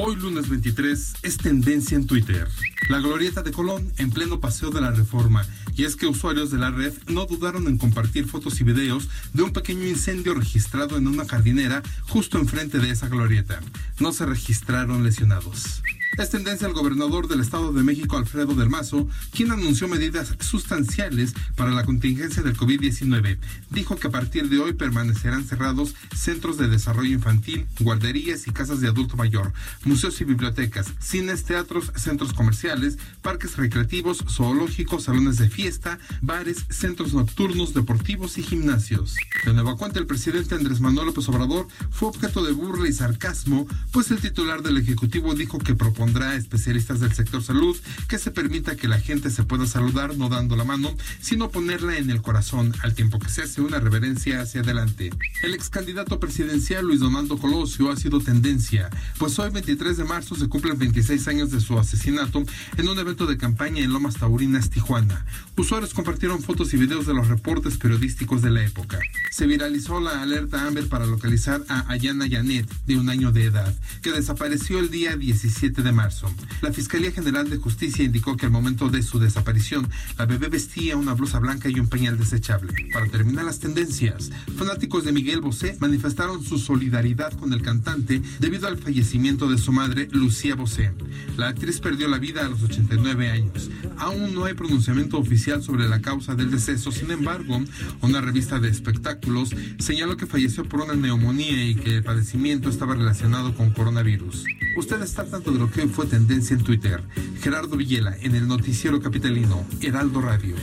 Hoy 0.00 0.14
lunes 0.14 0.48
23 0.48 1.14
es 1.22 1.36
tendencia 1.38 1.96
en 1.96 2.06
Twitter. 2.06 2.46
La 2.88 3.00
glorieta 3.00 3.42
de 3.42 3.50
Colón 3.50 3.92
en 3.98 4.10
pleno 4.10 4.38
paseo 4.38 4.70
de 4.70 4.80
la 4.80 4.92
reforma. 4.92 5.44
Y 5.74 5.84
es 5.84 5.96
que 5.96 6.06
usuarios 6.06 6.50
de 6.52 6.58
la 6.58 6.70
red 6.70 6.92
no 7.08 7.26
dudaron 7.26 7.66
en 7.66 7.78
compartir 7.78 8.26
fotos 8.26 8.60
y 8.60 8.64
videos 8.64 9.08
de 9.32 9.42
un 9.42 9.52
pequeño 9.52 9.84
incendio 9.86 10.34
registrado 10.34 10.96
en 10.96 11.08
una 11.08 11.26
jardinera 11.26 11.82
justo 12.08 12.38
enfrente 12.38 12.78
de 12.78 12.90
esa 12.90 13.08
glorieta. 13.08 13.60
No 13.98 14.12
se 14.12 14.24
registraron 14.26 15.02
lesionados. 15.02 15.82
Es 16.16 16.30
tendencia 16.30 16.66
al 16.66 16.72
gobernador 16.72 17.28
del 17.28 17.40
Estado 17.40 17.72
de 17.72 17.84
México, 17.84 18.16
Alfredo 18.16 18.54
del 18.54 18.68
Mazo, 18.68 19.08
quien 19.32 19.52
anunció 19.52 19.86
medidas 19.86 20.34
sustanciales 20.40 21.34
para 21.54 21.70
la 21.70 21.84
contingencia 21.84 22.42
del 22.42 22.56
COVID-19. 22.56 23.38
Dijo 23.70 23.96
que 23.96 24.08
a 24.08 24.10
partir 24.10 24.48
de 24.48 24.58
hoy 24.58 24.72
permanecerán 24.72 25.44
cerrados 25.44 25.94
centros 26.16 26.58
de 26.58 26.68
desarrollo 26.68 27.12
infantil, 27.12 27.66
guarderías 27.78 28.48
y 28.48 28.52
casas 28.52 28.80
de 28.80 28.88
adulto 28.88 29.16
mayor, 29.16 29.52
museos 29.84 30.20
y 30.20 30.24
bibliotecas, 30.24 30.92
cines, 30.98 31.44
teatros, 31.44 31.92
centros 31.94 32.32
comerciales, 32.32 32.98
parques 33.22 33.56
recreativos, 33.56 34.24
zoológicos, 34.28 35.04
salones 35.04 35.38
de 35.38 35.48
fiesta, 35.48 35.98
bares, 36.20 36.64
centros 36.68 37.14
nocturnos, 37.14 37.74
deportivos 37.74 38.38
y 38.38 38.42
gimnasios. 38.42 39.16
De 39.44 39.52
nueva 39.52 39.76
cuenta, 39.76 40.00
el 40.00 40.06
presidente 40.06 40.56
Andrés 40.56 40.80
Manuel 40.80 41.06
López 41.06 41.28
Obrador 41.28 41.68
fue 41.90 42.08
objeto 42.08 42.42
de 42.44 42.52
burla 42.52 42.88
y 42.88 42.92
sarcasmo, 42.92 43.68
pues 43.92 44.10
el 44.10 44.18
titular 44.20 44.62
del 44.62 44.78
Ejecutivo 44.78 45.34
dijo 45.34 45.58
que 45.58 45.74
propondrá 45.98 46.36
especialistas 46.36 47.00
del 47.00 47.12
sector 47.12 47.42
salud 47.42 47.76
que 48.06 48.20
se 48.20 48.30
permita 48.30 48.76
que 48.76 48.86
la 48.86 49.00
gente 49.00 49.30
se 49.30 49.42
pueda 49.42 49.66
saludar 49.66 50.16
no 50.16 50.28
dando 50.28 50.54
la 50.54 50.62
mano, 50.62 50.94
sino 51.20 51.50
ponerla 51.50 51.96
en 51.98 52.08
el 52.10 52.22
corazón 52.22 52.72
al 52.84 52.94
tiempo 52.94 53.18
que 53.18 53.28
se 53.28 53.42
hace 53.42 53.62
una 53.62 53.80
reverencia 53.80 54.40
hacia 54.40 54.60
adelante. 54.60 55.10
El 55.42 55.54
ex 55.54 55.68
candidato 55.70 56.20
presidencial 56.20 56.86
Luis 56.86 57.00
Donaldo 57.00 57.36
Colosio 57.36 57.90
ha 57.90 57.96
sido 57.96 58.20
tendencia, 58.20 58.90
pues 59.18 59.36
hoy 59.40 59.50
23 59.50 59.96
de 59.96 60.04
marzo 60.04 60.36
se 60.36 60.48
cumplen 60.48 60.78
26 60.78 61.26
años 61.26 61.50
de 61.50 61.60
su 61.60 61.76
asesinato 61.76 62.44
en 62.76 62.88
un 62.88 62.96
evento 62.96 63.26
de 63.26 63.36
campaña 63.36 63.82
en 63.82 63.92
Lomas 63.92 64.14
Taurinas, 64.14 64.70
Tijuana. 64.70 65.26
Usuarios 65.56 65.94
compartieron 65.94 66.40
fotos 66.40 66.72
y 66.74 66.76
videos 66.76 67.06
de 67.06 67.14
los 67.14 67.26
reportes 67.26 67.76
periodísticos 67.76 68.40
de 68.40 68.50
la 68.50 68.64
época. 68.64 69.00
Se 69.32 69.48
viralizó 69.48 69.98
la 69.98 70.22
alerta 70.22 70.64
Amber 70.64 70.86
para 70.86 71.06
localizar 71.06 71.64
a 71.68 71.90
Ayana 71.90 72.28
Yanet, 72.28 72.68
de 72.86 72.96
un 72.96 73.08
año 73.08 73.32
de 73.32 73.46
edad, 73.46 73.74
que 74.00 74.12
desapareció 74.12 74.78
el 74.78 74.90
día 74.90 75.16
17 75.16 75.82
de 75.82 75.87
marzo. 75.92 76.32
La 76.60 76.72
Fiscalía 76.72 77.12
General 77.12 77.48
de 77.48 77.56
Justicia 77.56 78.04
indicó 78.04 78.36
que 78.36 78.46
al 78.46 78.52
momento 78.52 78.88
de 78.88 79.02
su 79.02 79.18
desaparición, 79.18 79.88
la 80.16 80.26
bebé 80.26 80.48
vestía 80.48 80.96
una 80.96 81.14
blusa 81.14 81.38
blanca 81.38 81.68
y 81.68 81.78
un 81.80 81.88
pañal 81.88 82.18
desechable. 82.18 82.72
Para 82.92 83.06
terminar 83.06 83.44
las 83.44 83.58
tendencias, 83.58 84.30
fanáticos 84.56 85.04
de 85.04 85.12
Miguel 85.12 85.40
Bosé 85.40 85.76
manifestaron 85.80 86.42
su 86.44 86.58
solidaridad 86.58 87.32
con 87.32 87.52
el 87.52 87.62
cantante 87.62 88.22
debido 88.38 88.68
al 88.68 88.78
fallecimiento 88.78 89.48
de 89.48 89.58
su 89.58 89.72
madre, 89.72 90.08
Lucía 90.12 90.54
Bosé. 90.54 90.92
La 91.36 91.48
actriz 91.48 91.80
perdió 91.80 92.08
la 92.08 92.18
vida 92.18 92.44
a 92.44 92.48
los 92.48 92.62
89 92.62 93.30
años. 93.30 93.70
Aún 93.96 94.34
no 94.34 94.44
hay 94.44 94.54
pronunciamiento 94.54 95.18
oficial 95.18 95.62
sobre 95.62 95.88
la 95.88 96.00
causa 96.00 96.34
del 96.34 96.50
deceso, 96.50 96.92
sin 96.92 97.10
embargo, 97.10 97.60
una 98.00 98.20
revista 98.20 98.58
de 98.58 98.68
espectáculos 98.68 99.50
señaló 99.78 100.16
que 100.16 100.26
falleció 100.26 100.64
por 100.64 100.80
una 100.82 100.94
neumonía 100.94 101.64
y 101.64 101.74
que 101.74 101.96
el 101.96 102.04
padecimiento 102.04 102.68
estaba 102.68 102.94
relacionado 102.94 103.54
con 103.54 103.70
coronavirus. 103.70 104.44
Usted 104.76 105.02
está 105.02 105.24
tanto 105.24 105.50
de 105.50 105.58
lo 105.58 105.70
que 105.70 105.77
fue 105.86 106.06
tendencia 106.06 106.56
en 106.56 106.64
Twitter. 106.64 107.02
Gerardo 107.40 107.76
Villela 107.76 108.16
en 108.20 108.34
el 108.34 108.48
noticiero 108.48 109.00
capitalino 109.00 109.64
Heraldo 109.80 110.20
Radio. 110.20 110.56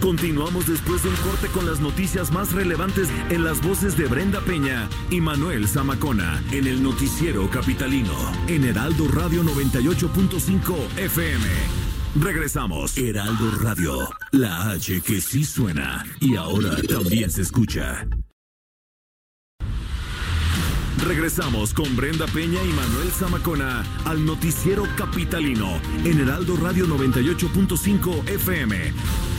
Continuamos 0.00 0.66
después 0.66 1.02
de 1.02 1.08
un 1.08 1.16
corte 1.16 1.48
con 1.48 1.66
las 1.66 1.80
noticias 1.80 2.30
más 2.30 2.52
relevantes 2.52 3.08
en 3.30 3.44
las 3.44 3.60
voces 3.62 3.96
de 3.96 4.06
Brenda 4.06 4.40
Peña 4.40 4.88
y 5.10 5.20
Manuel 5.20 5.66
Zamacona 5.66 6.42
en 6.52 6.66
el 6.66 6.82
noticiero 6.82 7.48
capitalino 7.50 8.14
en 8.46 8.64
Heraldo 8.64 9.08
Radio 9.08 9.42
98.5 9.42 10.98
FM. 10.98 11.46
Regresamos. 12.20 12.96
Heraldo 12.96 13.50
Radio, 13.60 14.08
la 14.32 14.70
H 14.70 15.00
que 15.00 15.20
sí 15.20 15.44
suena 15.44 16.04
y 16.20 16.36
ahora 16.36 16.76
también 16.88 17.30
se 17.30 17.42
escucha. 17.42 18.06
Regresamos 21.06 21.72
con 21.72 21.94
Brenda 21.96 22.26
Peña 22.26 22.62
y 22.62 22.72
Manuel 22.72 23.10
Zamacona 23.12 23.84
al 24.04 24.24
noticiero 24.24 24.84
capitalino 24.96 25.80
en 26.04 26.20
Heraldo 26.20 26.56
Radio 26.56 26.86
98.5 26.86 28.28
FM. 28.28 29.37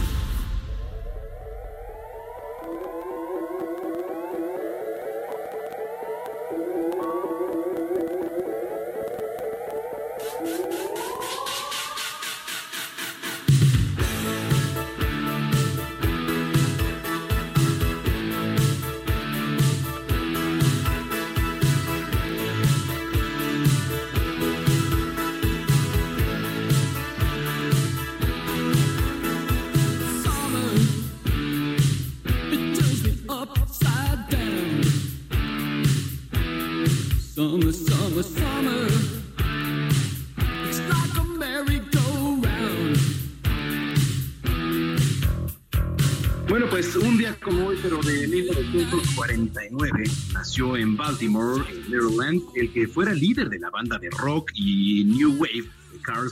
Bueno, 46.47 46.65
pues 46.69 46.95
un 46.95 47.17
día 47.17 47.35
como 47.43 47.67
hoy, 47.67 47.77
pero 47.81 48.01
de 48.01 48.27
1949, 48.27 50.03
nació 50.33 50.77
en 50.77 50.97
Baltimore, 50.97 51.63
en 51.69 51.91
Maryland, 51.91 52.41
el 52.55 52.71
que 52.73 52.87
fuera 52.87 53.13
líder 53.13 53.49
de 53.49 53.59
la 53.59 53.69
banda 53.69 53.99
de 53.99 54.09
rock 54.09 54.51
y 54.55 55.03
New 55.05 55.35
Wave 55.37 55.78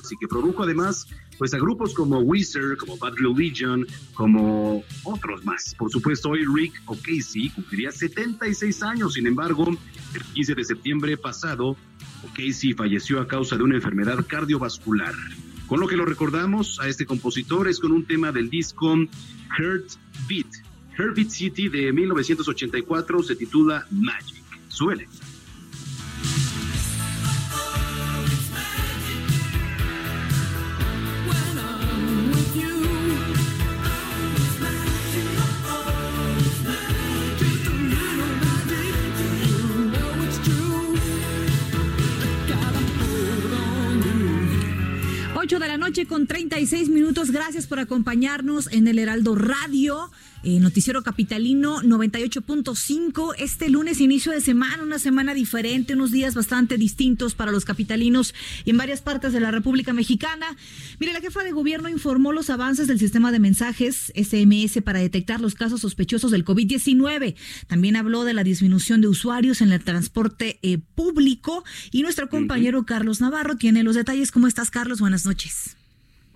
Y 0.10 0.18
que 0.18 0.28
produjo 0.28 0.64
además 0.64 1.08
pues 1.38 1.54
a 1.54 1.58
grupos 1.58 1.94
como 1.94 2.20
Weezer, 2.20 2.78
como 2.78 2.98
Bad 2.98 3.14
Religion, 3.16 3.86
como 4.14 4.84
otros 5.04 5.46
más. 5.46 5.76
Por 5.78 5.92
supuesto, 5.92 6.30
hoy 6.30 6.46
Rick 6.46 6.82
O'Casey 6.88 7.50
cumpliría 7.50 7.92
76 7.92 8.82
años, 8.84 9.14
sin 9.14 9.28
embargo, 9.28 9.68
el 10.14 10.24
15 10.34 10.56
de 10.56 10.64
septiembre 10.64 11.18
pasado, 11.18 11.78
O'Casey 12.24 12.74
falleció 12.74 13.22
a 13.22 13.28
causa 13.28 13.56
de 13.56 13.64
una 13.64 13.76
enfermedad 13.76 14.26
cardiovascular. 14.28 15.14
Con 15.68 15.80
lo 15.80 15.88
que 15.88 15.98
lo 15.98 16.06
recordamos 16.06 16.80
a 16.80 16.88
este 16.88 17.06
compositor 17.06 17.68
es 17.68 17.80
con 17.80 17.92
un 17.92 18.06
tema 18.06 18.32
del 18.32 18.50
disco 18.50 18.96
Heart 19.58 19.92
Beat. 20.28 20.48
Heart 20.98 21.16
Beat 21.16 21.30
City 21.30 21.70
de 21.70 21.92
1984 21.92 23.22
se 23.22 23.36
titula 23.36 23.86
Magic. 23.92 24.44
Suele. 24.70 25.08
Noche 45.88 46.06
con 46.06 46.28
36 46.28 46.90
minutos. 46.90 47.32
Gracias 47.32 47.66
por 47.66 47.80
acompañarnos 47.80 48.68
en 48.74 48.90
el 48.90 49.00
Heraldo 49.00 49.36
Radio, 49.36 50.12
eh, 50.48 50.62
Noticiero 50.62 51.04
Capitalino 51.04 51.82
98.5. 51.82 53.36
Este 53.38 53.68
lunes, 53.68 54.00
inicio 54.00 54.32
de 54.32 54.40
semana, 54.40 54.82
una 54.82 54.98
semana 54.98 55.34
diferente, 55.34 55.94
unos 55.94 56.12
días 56.12 56.36
bastante 56.36 56.78
distintos 56.78 57.36
para 57.36 57.52
los 57.52 57.66
capitalinos 57.66 58.34
en 58.66 58.78
varias 58.78 59.02
partes 59.02 59.34
de 59.34 59.42
la 59.42 59.52
República 59.52 59.92
Mexicana. 59.92 60.46
Mire, 61.02 61.12
la 61.12 61.20
jefa 61.20 61.44
de 61.44 61.52
gobierno 61.52 61.90
informó 61.90 62.32
los 62.32 62.50
avances 62.50 62.88
del 62.88 62.98
sistema 62.98 63.34
de 63.34 63.40
mensajes 63.40 64.14
SMS 64.16 64.82
para 64.82 65.00
detectar 65.00 65.42
los 65.42 65.54
casos 65.54 65.82
sospechosos 65.82 66.32
del 66.32 66.46
COVID-19. 66.46 67.36
También 67.68 67.98
habló 67.98 68.24
de 68.24 68.34
la 68.34 68.46
disminución 68.46 69.02
de 69.02 69.10
usuarios 69.10 69.60
en 69.60 69.74
el 69.74 69.84
transporte 69.84 70.60
eh, 70.62 70.78
público. 70.78 71.66
Y 71.92 72.04
nuestro 72.04 72.30
compañero 72.30 72.86
Carlos 72.86 73.20
Navarro 73.20 73.58
tiene 73.58 73.84
los 73.84 73.96
detalles. 73.96 74.32
¿Cómo 74.32 74.48
estás, 74.48 74.72
Carlos? 74.72 75.02
Buenas 75.02 75.26
noches. 75.26 75.76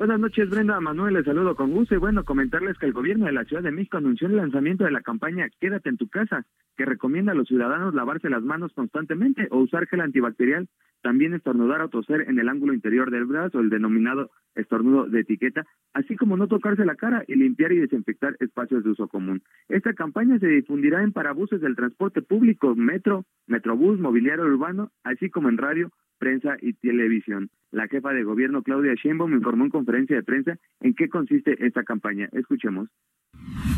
Buenas 0.01 0.19
noches, 0.19 0.49
Brenda 0.49 0.79
Manuel, 0.79 1.13
les 1.13 1.25
saludo 1.25 1.55
con 1.55 1.69
gusto 1.69 1.93
y 1.93 1.99
bueno, 1.99 2.23
comentarles 2.23 2.75
que 2.79 2.87
el 2.87 2.91
gobierno 2.91 3.27
de 3.27 3.33
la 3.33 3.45
Ciudad 3.45 3.61
de 3.61 3.69
México 3.69 3.97
anunció 3.97 4.25
el 4.25 4.35
lanzamiento 4.35 4.83
de 4.83 4.89
la 4.89 5.01
campaña 5.01 5.47
Quédate 5.59 5.89
en 5.89 5.97
tu 5.97 6.07
casa, 6.07 6.43
que 6.75 6.85
recomienda 6.85 7.33
a 7.33 7.35
los 7.35 7.47
ciudadanos 7.47 7.93
lavarse 7.93 8.27
las 8.27 8.41
manos 8.41 8.73
constantemente 8.73 9.47
o 9.51 9.59
usar 9.59 9.85
gel 9.85 10.01
antibacterial, 10.01 10.67
también 11.03 11.35
estornudar 11.35 11.81
o 11.81 11.89
toser 11.89 12.21
en 12.21 12.39
el 12.39 12.49
ángulo 12.49 12.73
interior 12.73 13.11
del 13.11 13.25
brazo, 13.25 13.59
el 13.59 13.69
denominado 13.69 14.31
estornudo 14.55 15.05
de 15.05 15.19
etiqueta, 15.19 15.67
así 15.93 16.15
como 16.15 16.35
no 16.35 16.47
tocarse 16.47 16.83
la 16.83 16.95
cara 16.95 17.23
y 17.27 17.35
limpiar 17.35 17.71
y 17.71 17.77
desinfectar 17.77 18.35
espacios 18.39 18.83
de 18.83 18.89
uso 18.89 19.07
común. 19.07 19.43
Esta 19.69 19.93
campaña 19.93 20.39
se 20.39 20.47
difundirá 20.47 21.03
en 21.03 21.11
parabuses 21.11 21.61
del 21.61 21.75
transporte 21.75 22.23
público, 22.23 22.73
metro, 22.75 23.25
metrobús, 23.45 23.99
mobiliario 23.99 24.45
urbano, 24.45 24.89
así 25.03 25.29
como 25.29 25.49
en 25.49 25.59
radio, 25.59 25.91
prensa 26.21 26.55
y 26.61 26.73
televisión. 26.73 27.49
La 27.71 27.87
jefa 27.87 28.13
de 28.13 28.23
gobierno 28.23 28.61
Claudia 28.61 28.93
Sheinbaum 28.93 29.33
informó 29.33 29.63
en 29.63 29.71
conferencia 29.71 29.90
de 29.91 30.23
prensa 30.23 30.57
en 30.81 30.93
qué 30.93 31.09
consiste 31.09 31.65
esta 31.65 31.83
campaña. 31.83 32.29
Escuchemos. 32.31 32.87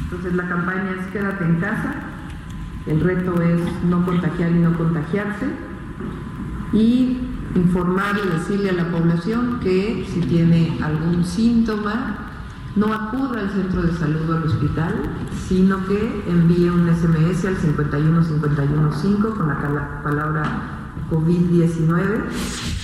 Entonces 0.04 0.34
la 0.36 0.48
campaña 0.48 0.96
es 1.00 1.08
quédate 1.08 1.44
en 1.44 1.60
casa, 1.60 1.96
el 2.88 3.00
reto 3.00 3.42
es 3.42 3.84
no 3.86 4.06
contagiar 4.06 4.52
y 4.52 4.60
no 4.60 4.78
contagiarse 4.78 5.48
y 6.74 7.20
informar 7.56 8.16
y 8.24 8.30
decirle 8.30 8.70
a 8.70 8.74
la 8.74 8.90
población 8.90 9.60
que 9.60 10.06
si 10.08 10.22
tiene 10.22 10.78
algún 10.82 11.24
síntoma 11.24 12.30
no 12.76 12.92
acuda 12.92 13.42
al 13.42 13.52
centro 13.52 13.84
de 13.84 13.94
salud 13.94 14.30
o 14.30 14.34
al 14.36 14.44
hospital, 14.44 14.94
sino 15.48 15.86
que 15.88 16.24
envíe 16.28 16.70
un 16.70 16.90
SMS 16.90 17.46
al 17.46 17.56
51515 17.58 19.30
con 19.38 19.48
la 19.48 20.02
palabra 20.02 20.44
COVID-19 21.12 22.83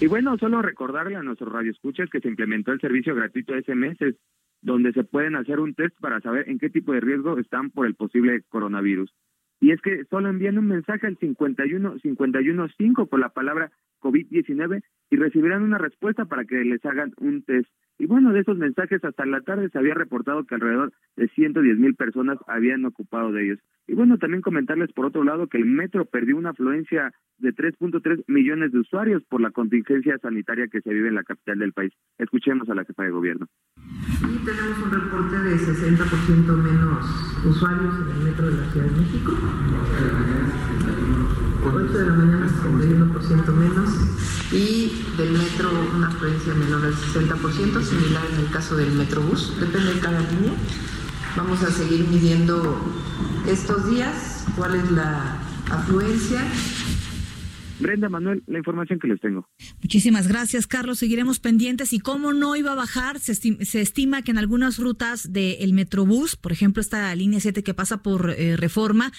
Y 0.00 0.06
bueno, 0.06 0.38
solo 0.38 0.62
recordarle 0.62 1.16
a 1.16 1.22
nuestros 1.22 1.52
radioescuchas 1.52 2.08
que 2.08 2.20
se 2.20 2.28
implementó 2.28 2.70
el 2.70 2.80
servicio 2.80 3.16
gratuito 3.16 3.52
de 3.52 3.62
SMS, 3.62 4.16
donde 4.62 4.92
se 4.92 5.02
pueden 5.02 5.34
hacer 5.34 5.58
un 5.58 5.74
test 5.74 5.98
para 6.00 6.20
saber 6.20 6.48
en 6.48 6.60
qué 6.60 6.70
tipo 6.70 6.92
de 6.92 7.00
riesgo 7.00 7.36
están 7.38 7.70
por 7.70 7.84
el 7.84 7.96
posible 7.96 8.42
coronavirus. 8.48 9.12
Y 9.60 9.72
es 9.72 9.80
que 9.80 10.04
solo 10.04 10.28
envían 10.28 10.56
un 10.56 10.68
mensaje 10.68 11.08
al 11.08 11.18
51 11.18 11.96
515 11.96 13.06
por 13.06 13.18
la 13.18 13.30
palabra 13.30 13.72
COVID-19 14.00 14.82
y 15.10 15.16
recibirán 15.16 15.62
una 15.62 15.78
respuesta 15.78 16.24
para 16.26 16.44
que 16.44 16.56
les 16.64 16.84
hagan 16.84 17.12
un 17.18 17.42
test. 17.42 17.68
Y 17.98 18.06
bueno, 18.06 18.32
de 18.32 18.40
esos 18.40 18.56
mensajes 18.56 19.02
hasta 19.04 19.26
la 19.26 19.40
tarde 19.40 19.68
se 19.70 19.78
había 19.78 19.94
reportado 19.94 20.44
que 20.44 20.54
alrededor 20.54 20.92
de 21.16 21.28
110 21.28 21.78
mil 21.78 21.94
personas 21.96 22.38
habían 22.46 22.84
ocupado 22.84 23.32
de 23.32 23.44
ellos. 23.44 23.58
Y 23.88 23.94
bueno, 23.94 24.18
también 24.18 24.42
comentarles 24.42 24.92
por 24.92 25.06
otro 25.06 25.24
lado 25.24 25.48
que 25.48 25.58
el 25.58 25.64
metro 25.64 26.04
perdió 26.04 26.36
una 26.36 26.50
afluencia 26.50 27.12
de 27.38 27.54
3.3 27.54 28.24
millones 28.26 28.72
de 28.72 28.80
usuarios 28.80 29.24
por 29.24 29.40
la 29.40 29.50
contingencia 29.50 30.18
sanitaria 30.18 30.68
que 30.68 30.80
se 30.80 30.92
vive 30.92 31.08
en 31.08 31.14
la 31.14 31.24
capital 31.24 31.58
del 31.58 31.72
país. 31.72 31.92
Escuchemos 32.18 32.68
a 32.68 32.74
la 32.74 32.84
jefa 32.84 33.04
de 33.04 33.10
gobierno. 33.10 33.46
y 33.76 34.44
tenemos 34.44 34.82
un 34.82 34.90
reporte 34.90 35.36
de 35.36 35.56
60% 35.56 36.56
menos 36.62 37.46
usuarios 37.46 37.94
en 38.00 38.10
el 38.16 38.24
metro 38.24 38.46
de 38.46 38.56
la 38.56 38.64
Ciudad 38.70 38.86
de 38.86 39.00
México. 39.00 39.32
8 41.64 41.98
de 41.98 42.06
la 42.06 42.12
mañana 42.12 42.48
61% 42.48 43.52
menos. 43.52 43.90
Y 44.52 45.04
del 45.16 45.32
metro 45.32 45.70
una 45.94 46.08
afluencia 46.08 46.54
menor 46.54 46.84
al 46.84 46.94
60%, 46.94 47.82
similar 47.82 48.24
en 48.32 48.40
el 48.40 48.50
caso 48.50 48.76
del 48.76 48.92
metrobús, 48.92 49.52
depende 49.60 49.94
de 49.94 50.00
cada 50.00 50.20
línea. 50.20 50.54
Vamos 51.36 51.62
a 51.62 51.70
seguir 51.70 52.06
midiendo 52.08 52.80
estos 53.46 53.90
días 53.90 54.44
cuál 54.56 54.74
es 54.74 54.90
la 54.90 55.36
afluencia 55.70 56.42
Brenda 57.80 58.08
Manuel, 58.08 58.42
la 58.46 58.58
información 58.58 58.98
que 58.98 59.08
les 59.08 59.20
tengo. 59.20 59.48
Muchísimas 59.82 60.26
gracias, 60.28 60.66
Carlos. 60.66 60.98
Seguiremos 60.98 61.38
pendientes. 61.40 61.92
Y 61.92 62.00
cómo 62.00 62.32
no 62.32 62.56
iba 62.56 62.72
a 62.72 62.74
bajar, 62.74 63.18
se, 63.20 63.32
estim- 63.32 63.64
se 63.64 63.80
estima 63.80 64.22
que 64.22 64.30
en 64.30 64.38
algunas 64.38 64.78
rutas 64.78 65.32
del 65.32 65.72
Metrobús, 65.72 66.36
por 66.36 66.52
ejemplo, 66.52 66.80
esta 66.80 67.14
línea 67.14 67.40
7 67.40 67.62
que 67.62 67.74
pasa 67.74 68.02
por 68.02 68.30
eh, 68.30 68.56
Reforma, 68.56 69.12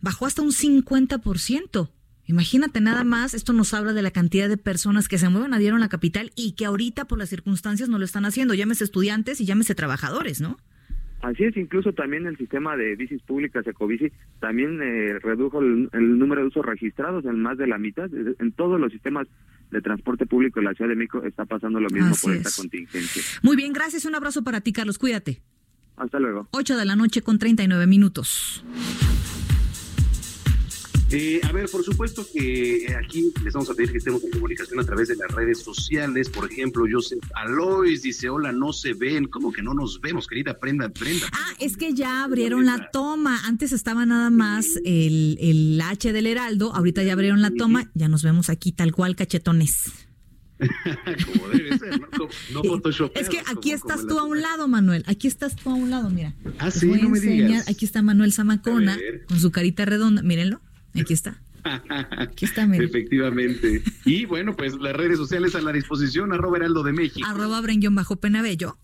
bajó 0.00 0.26
hasta 0.26 0.42
un 0.42 0.52
50%. 0.52 1.90
Imagínate 2.28 2.80
nada 2.80 3.04
más, 3.04 3.34
esto 3.34 3.52
nos 3.52 3.72
habla 3.72 3.92
de 3.92 4.02
la 4.02 4.10
cantidad 4.10 4.48
de 4.48 4.56
personas 4.56 5.06
que 5.06 5.16
se 5.18 5.28
mueven 5.28 5.54
a 5.54 5.58
diario 5.58 5.76
en 5.76 5.80
la 5.80 5.88
capital 5.88 6.32
y 6.34 6.52
que 6.52 6.64
ahorita 6.64 7.04
por 7.06 7.18
las 7.18 7.28
circunstancias 7.28 7.88
no 7.88 7.98
lo 8.00 8.04
están 8.04 8.24
haciendo, 8.24 8.54
llámese 8.54 8.82
estudiantes 8.82 9.40
y 9.40 9.44
llámese 9.44 9.76
trabajadores, 9.76 10.40
¿no? 10.40 10.58
Así 11.22 11.44
es, 11.44 11.56
incluso 11.56 11.92
también 11.92 12.26
el 12.26 12.36
sistema 12.36 12.76
de 12.76 12.94
bicis 12.94 13.22
públicas 13.22 13.66
Ecobici 13.66 14.12
también 14.38 14.80
eh, 14.82 15.18
redujo 15.20 15.60
el, 15.60 15.88
el 15.92 16.18
número 16.18 16.42
de 16.42 16.48
usos 16.48 16.64
registrados 16.64 17.24
en 17.24 17.40
más 17.40 17.56
de 17.58 17.66
la 17.66 17.78
mitad. 17.78 18.08
En 18.38 18.52
todos 18.52 18.78
los 18.78 18.92
sistemas 18.92 19.26
de 19.70 19.80
transporte 19.80 20.26
público 20.26 20.60
de 20.60 20.66
la 20.66 20.74
Ciudad 20.74 20.90
de 20.90 20.96
México 20.96 21.22
está 21.24 21.44
pasando 21.44 21.80
lo 21.80 21.88
mismo 21.88 22.10
Así 22.10 22.26
por 22.26 22.36
es. 22.36 22.46
esta 22.46 22.62
contingencia. 22.62 23.22
Muy 23.42 23.56
bien, 23.56 23.72
gracias. 23.72 24.04
Un 24.04 24.14
abrazo 24.14 24.44
para 24.44 24.60
ti, 24.60 24.72
Carlos. 24.72 24.98
Cuídate. 24.98 25.40
Hasta 25.96 26.20
luego. 26.20 26.48
8 26.52 26.76
de 26.76 26.84
la 26.84 26.94
noche 26.94 27.22
con 27.22 27.38
39 27.38 27.86
minutos. 27.86 28.62
Eh, 31.12 31.40
a 31.44 31.52
ver, 31.52 31.68
por 31.70 31.84
supuesto 31.84 32.26
que 32.32 32.84
eh, 32.86 32.96
aquí 32.96 33.32
les 33.44 33.54
vamos 33.54 33.70
a 33.70 33.74
pedir 33.74 33.92
que 33.92 33.98
estemos 33.98 34.24
en 34.24 34.30
comunicación 34.32 34.80
a 34.80 34.84
través 34.84 35.06
de 35.06 35.14
las 35.14 35.30
redes 35.30 35.60
sociales. 35.62 36.28
Por 36.28 36.50
ejemplo, 36.50 36.84
Joseph 36.90 37.22
Alois 37.34 38.02
dice, 38.02 38.28
hola, 38.28 38.50
no 38.50 38.72
se 38.72 38.92
ven. 38.92 39.26
¿Cómo 39.26 39.52
que 39.52 39.62
no 39.62 39.72
nos 39.72 40.00
vemos, 40.00 40.26
querida 40.26 40.58
Brenda? 40.60 40.88
Brenda. 40.88 41.26
Ah, 41.32 41.52
es 41.60 41.76
que 41.76 41.94
ya 41.94 42.24
abrieron 42.24 42.66
la 42.66 42.90
toma. 42.90 43.40
Antes 43.46 43.70
estaba 43.70 44.04
nada 44.04 44.30
más 44.30 44.66
el, 44.84 45.38
el 45.40 45.80
H 45.80 46.12
del 46.12 46.26
Heraldo. 46.26 46.74
Ahorita 46.74 47.04
ya 47.04 47.12
abrieron 47.12 47.40
la 47.40 47.52
toma. 47.52 47.88
Ya 47.94 48.08
nos 48.08 48.24
vemos 48.24 48.50
aquí 48.50 48.72
tal 48.72 48.90
cual, 48.92 49.14
cachetones. 49.14 49.84
como 50.58 51.48
debe 51.50 51.78
ser, 51.78 52.00
¿no? 52.00 52.08
No 52.52 52.64
photoshopeados, 52.64 53.28
Es 53.28 53.28
que 53.28 53.40
aquí 53.40 53.70
como- 53.70 53.74
estás 53.74 53.96
como 53.98 54.08
tú 54.08 54.14
la- 54.16 54.20
a 54.22 54.24
un 54.24 54.40
lado, 54.42 54.66
Manuel. 54.68 55.04
Aquí 55.06 55.28
estás 55.28 55.54
tú 55.54 55.70
a 55.70 55.74
un 55.74 55.90
lado, 55.90 56.10
mira. 56.10 56.34
Ah, 56.58 56.70
sí, 56.72 56.86
voy 56.86 56.98
a 56.98 57.02
no 57.04 57.10
me 57.10 57.20
digas. 57.20 57.68
Aquí 57.68 57.84
está 57.84 58.02
Manuel 58.02 58.32
Zamacona 58.32 58.98
con 59.28 59.38
su 59.38 59.52
carita 59.52 59.84
redonda. 59.84 60.22
Mírenlo. 60.22 60.60
Aquí 61.00 61.12
está. 61.12 61.40
Aquí 62.18 62.44
está, 62.44 62.66
mira. 62.66 62.84
Efectivamente. 62.84 63.82
Y 64.04 64.24
bueno, 64.24 64.54
pues 64.56 64.74
las 64.76 64.94
redes 64.94 65.18
sociales 65.18 65.54
a 65.54 65.60
la 65.60 65.72
disposición, 65.72 66.32
arroba 66.32 66.58
Heraldo 66.58 66.82
de 66.82 66.92
México. 66.92 67.26
Arroba 67.28 67.60
Brenguión 67.60 67.94
bajo 67.94 68.16
Penabello. 68.16 68.76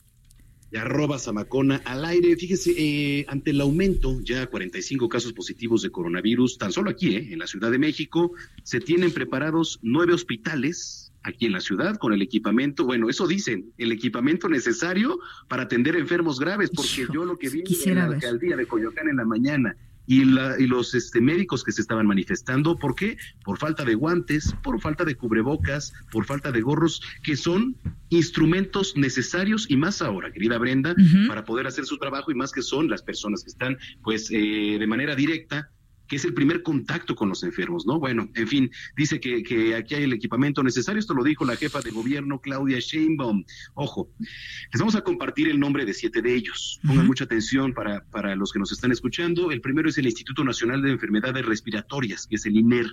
y 0.72 0.76
arroba 0.76 1.18
Zamacona 1.18 1.82
al 1.84 2.04
aire. 2.04 2.34
Fíjese, 2.36 2.72
eh, 2.76 3.24
ante 3.28 3.50
el 3.50 3.60
aumento, 3.60 4.20
ya 4.22 4.46
45 4.46 5.08
casos 5.08 5.32
positivos 5.32 5.82
de 5.82 5.90
coronavirus, 5.90 6.58
tan 6.58 6.72
solo 6.72 6.90
aquí, 6.90 7.14
eh, 7.16 7.28
en 7.32 7.38
la 7.38 7.46
Ciudad 7.46 7.70
de 7.70 7.78
México, 7.78 8.32
se 8.64 8.80
tienen 8.80 9.12
preparados 9.12 9.78
nueve 9.82 10.14
hospitales 10.14 11.12
aquí 11.24 11.46
en 11.46 11.52
la 11.52 11.60
ciudad 11.60 11.98
con 11.98 12.12
el 12.12 12.20
equipamiento, 12.20 12.84
bueno, 12.84 13.08
eso 13.08 13.28
dicen, 13.28 13.66
el 13.78 13.92
equipamiento 13.92 14.48
necesario 14.48 15.20
para 15.46 15.62
atender 15.62 15.94
enfermos 15.94 16.40
graves, 16.40 16.70
porque 16.74 17.06
yo 17.14 17.24
lo 17.24 17.36
que 17.38 17.48
vi 17.48 17.62
en 17.84 17.94
la 17.94 18.06
ver. 18.08 18.14
alcaldía 18.16 18.56
de 18.56 18.66
Coyoacán 18.66 19.08
en 19.08 19.16
la 19.18 19.24
mañana 19.24 19.76
y, 20.07 20.24
la, 20.24 20.59
y 20.59 20.66
los 20.66 20.94
este, 20.94 21.20
médicos 21.20 21.64
que 21.64 21.72
se 21.72 21.80
estaban 21.80 22.07
manifestando, 22.07 22.78
¿por 22.78 22.94
qué? 22.94 23.16
Por 23.44 23.59
falta 23.59 23.84
de 23.84 23.94
guantes, 23.94 24.55
por 24.62 24.80
falta 24.80 25.05
de 25.05 25.14
cubrebocas, 25.14 25.92
por 26.11 26.24
falta 26.24 26.53
de 26.53 26.61
gorros, 26.61 27.03
que 27.22 27.36
son 27.36 27.76
instrumentos 28.09 28.96
necesarios 28.96 29.66
y 29.70 29.76
más 29.76 30.03
ahora, 30.03 30.32
querida 30.32 30.59
Brenda, 30.59 30.94
para 31.28 31.44
poder 31.44 31.66
hacer 31.66 31.86
su 31.86 31.98
trabajo 31.98 32.30
y 32.30 32.34
más 32.34 32.53
que 32.53 32.62
son 32.62 32.88
las 32.88 33.03
personas 33.03 33.42
que 33.42 33.50
están, 33.50 33.78
pues, 34.03 34.30
eh, 34.30 34.76
de 34.78 34.86
manera 34.86 35.14
directa 35.14 35.70
que 36.12 36.16
es 36.16 36.26
el 36.26 36.34
primer 36.34 36.62
contacto 36.62 37.16
con 37.16 37.30
los 37.30 37.42
enfermos, 37.42 37.86
¿no? 37.86 37.98
Bueno, 37.98 38.28
en 38.34 38.46
fin, 38.46 38.70
dice 38.94 39.18
que, 39.18 39.42
que 39.42 39.74
aquí 39.74 39.94
hay 39.94 40.02
el 40.02 40.12
equipamiento 40.12 40.62
necesario, 40.62 41.00
esto 41.00 41.14
lo 41.14 41.24
dijo 41.24 41.46
la 41.46 41.56
jefa 41.56 41.80
de 41.80 41.90
gobierno, 41.90 42.38
Claudia 42.38 42.80
Sheinbaum. 42.80 43.42
Ojo, 43.72 44.10
les 44.18 44.78
vamos 44.78 44.94
a 44.94 45.00
compartir 45.00 45.48
el 45.48 45.58
nombre 45.58 45.86
de 45.86 45.94
siete 45.94 46.20
de 46.20 46.34
ellos. 46.34 46.78
Pongan 46.86 47.06
mucha 47.06 47.24
atención 47.24 47.72
para, 47.72 48.04
para 48.10 48.36
los 48.36 48.52
que 48.52 48.58
nos 48.58 48.70
están 48.72 48.92
escuchando. 48.92 49.52
El 49.52 49.62
primero 49.62 49.88
es 49.88 49.96
el 49.96 50.04
Instituto 50.04 50.44
Nacional 50.44 50.82
de 50.82 50.90
Enfermedades 50.90 51.46
Respiratorias, 51.46 52.26
que 52.26 52.36
es 52.36 52.44
el 52.44 52.58
INER. 52.58 52.92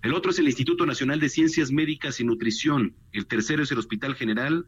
El 0.00 0.14
otro 0.14 0.30
es 0.30 0.38
el 0.38 0.46
Instituto 0.46 0.86
Nacional 0.86 1.20
de 1.20 1.28
Ciencias 1.28 1.70
Médicas 1.70 2.20
y 2.20 2.24
Nutrición. 2.24 2.94
El 3.12 3.26
tercero 3.26 3.64
es 3.64 3.70
el 3.70 3.78
Hospital 3.78 4.14
General, 4.14 4.64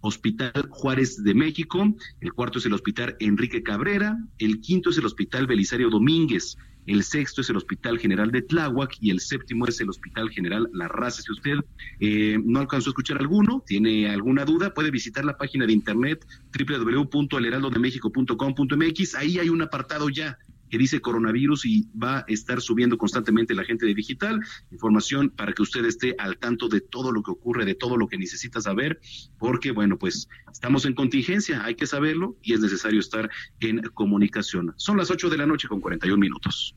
Hospital 0.00 0.68
Juárez 0.70 1.24
de 1.24 1.34
México. 1.34 1.92
El 2.20 2.34
cuarto 2.34 2.60
es 2.60 2.66
el 2.66 2.72
Hospital 2.72 3.16
Enrique 3.18 3.64
Cabrera. 3.64 4.16
El 4.38 4.60
quinto 4.60 4.90
es 4.90 4.98
el 4.98 5.06
Hospital 5.06 5.48
Belisario 5.48 5.90
Domínguez. 5.90 6.56
El 6.86 7.04
sexto 7.04 7.42
es 7.42 7.50
el 7.50 7.56
Hospital 7.56 7.98
General 7.98 8.30
de 8.30 8.42
Tláhuac 8.42 8.94
y 9.00 9.10
el 9.10 9.18
séptimo 9.20 9.66
es 9.66 9.80
el 9.80 9.88
Hospital 9.90 10.30
General 10.30 10.68
La 10.72 10.86
Raza. 10.88 11.22
Si 11.22 11.32
usted 11.32 11.56
eh, 12.00 12.38
no 12.44 12.60
alcanzó 12.60 12.90
a 12.90 12.92
escuchar 12.92 13.18
alguno, 13.18 13.62
tiene 13.66 14.10
alguna 14.10 14.44
duda, 14.44 14.74
puede 14.74 14.90
visitar 14.90 15.24
la 15.24 15.36
página 15.36 15.66
de 15.66 15.72
internet 15.72 16.24
www.elheraldodemexico.com.mx. 16.58 19.14
Ahí 19.14 19.38
hay 19.38 19.48
un 19.48 19.62
apartado 19.62 20.08
ya 20.08 20.36
que 20.72 20.78
dice 20.78 21.02
coronavirus 21.02 21.66
y 21.66 21.86
va 22.02 22.20
a 22.20 22.24
estar 22.28 22.62
subiendo 22.62 22.96
constantemente 22.96 23.54
la 23.54 23.62
gente 23.62 23.84
de 23.84 23.92
digital, 23.92 24.40
información 24.70 25.28
para 25.28 25.52
que 25.52 25.60
usted 25.60 25.84
esté 25.84 26.14
al 26.18 26.38
tanto 26.38 26.66
de 26.66 26.80
todo 26.80 27.12
lo 27.12 27.22
que 27.22 27.30
ocurre, 27.30 27.66
de 27.66 27.74
todo 27.74 27.98
lo 27.98 28.08
que 28.08 28.16
necesita 28.16 28.58
saber, 28.58 28.98
porque 29.38 29.70
bueno, 29.70 29.98
pues 29.98 30.30
estamos 30.50 30.86
en 30.86 30.94
contingencia, 30.94 31.62
hay 31.62 31.74
que 31.74 31.86
saberlo 31.86 32.38
y 32.42 32.54
es 32.54 32.60
necesario 32.60 33.00
estar 33.00 33.30
en 33.60 33.82
comunicación. 33.92 34.72
Son 34.78 34.96
las 34.96 35.10
8 35.10 35.28
de 35.28 35.36
la 35.36 35.44
noche 35.44 35.68
con 35.68 35.82
41 35.82 36.18
minutos. 36.18 36.74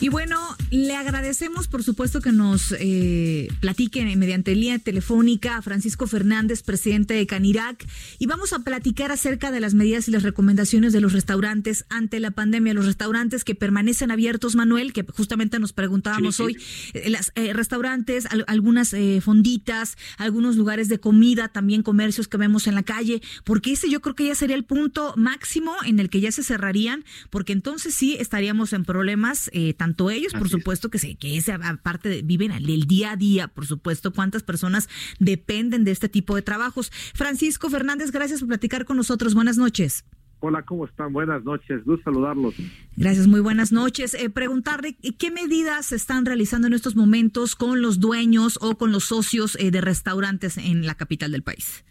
Y 0.00 0.10
bueno, 0.10 0.38
le 0.70 0.94
agradecemos 0.94 1.66
por 1.66 1.82
supuesto 1.82 2.20
que 2.20 2.30
nos 2.30 2.72
eh, 2.78 3.48
platiquen 3.60 4.16
mediante 4.16 4.54
línea 4.54 4.78
telefónica 4.78 5.56
a 5.56 5.62
Francisco 5.62 6.06
Fernández, 6.06 6.62
presidente 6.62 7.14
de 7.14 7.26
Canirac, 7.26 7.84
y 8.20 8.26
vamos 8.26 8.52
a 8.52 8.60
platicar 8.60 9.10
acerca 9.10 9.50
de 9.50 9.58
las 9.58 9.74
medidas 9.74 10.06
y 10.06 10.12
las 10.12 10.22
recomendaciones 10.22 10.92
de 10.92 11.00
los 11.00 11.14
restaurantes 11.14 11.84
ante 11.88 12.20
la 12.20 12.30
pandemia, 12.30 12.74
los 12.74 12.86
restaurantes 12.86 13.42
que 13.42 13.56
permanecen 13.56 14.12
abiertos, 14.12 14.54
Manuel, 14.54 14.92
que 14.92 15.04
justamente 15.04 15.58
nos 15.58 15.72
preguntábamos 15.72 16.36
Sí, 16.36 16.42
sí. 16.42 16.42
hoy, 16.44 16.56
eh, 16.94 17.10
las 17.10 17.32
eh, 17.34 17.52
restaurantes, 17.52 18.26
al- 18.26 18.44
algunas 18.46 18.92
eh, 18.92 19.20
fonditas, 19.20 19.96
algunos 20.16 20.54
lugares 20.54 20.88
de 20.88 21.00
comida, 21.00 21.48
también 21.48 21.82
comercios 21.82 22.28
que 22.28 22.36
vemos 22.36 22.68
en 22.68 22.76
la 22.76 22.84
calle, 22.84 23.20
porque 23.42 23.72
ese 23.72 23.90
yo 23.90 24.00
creo 24.00 24.14
que 24.14 24.26
ya 24.26 24.36
sería 24.36 24.54
el 24.54 24.64
punto 24.64 25.14
máximo 25.16 25.74
en 25.84 25.98
el 25.98 26.08
que 26.08 26.20
ya 26.20 26.30
se 26.30 26.44
cerrarían, 26.44 27.04
porque 27.30 27.52
entonces 27.52 27.96
sí 27.96 28.16
estaríamos 28.20 28.72
en 28.72 28.84
problemas, 28.84 29.50
eh, 29.52 29.74
tanto 29.88 30.10
ellos, 30.10 30.32
por 30.32 30.46
es. 30.46 30.52
supuesto 30.52 30.90
que 30.90 30.98
sí, 30.98 31.14
que 31.16 31.36
ese 31.36 31.52
aparte 31.52 32.08
de, 32.08 32.22
viven 32.22 32.52
al- 32.52 32.68
el 32.68 32.82
día 32.86 33.12
a 33.12 33.16
día, 33.16 33.48
por 33.48 33.64
supuesto, 33.66 34.12
cuántas 34.12 34.42
personas 34.42 34.88
dependen 35.18 35.84
de 35.84 35.92
este 35.92 36.08
tipo 36.08 36.34
de 36.36 36.42
trabajos. 36.42 36.90
Francisco 37.14 37.70
Fernández, 37.70 38.10
gracias 38.10 38.40
por 38.40 38.48
platicar 38.48 38.84
con 38.84 38.96
nosotros. 38.96 39.34
Buenas 39.34 39.56
noches. 39.56 40.04
Hola, 40.40 40.62
¿cómo 40.62 40.84
están? 40.84 41.12
Buenas 41.12 41.42
noches, 41.44 41.82
gusto 41.84 42.04
saludarlos. 42.04 42.54
Gracias, 42.96 43.26
muy 43.26 43.40
buenas 43.40 43.72
noches. 43.72 44.14
Eh, 44.14 44.30
preguntarle 44.30 44.96
qué 45.18 45.30
medidas 45.30 45.86
se 45.86 45.96
están 45.96 46.26
realizando 46.26 46.66
en 46.68 46.74
estos 46.74 46.94
momentos 46.94 47.56
con 47.56 47.82
los 47.82 47.98
dueños 47.98 48.58
o 48.60 48.76
con 48.78 48.92
los 48.92 49.04
socios 49.06 49.56
eh, 49.58 49.70
de 49.70 49.80
restaurantes 49.80 50.56
en 50.58 50.86
la 50.86 50.94
capital 50.94 51.32
del 51.32 51.42
país. 51.42 51.84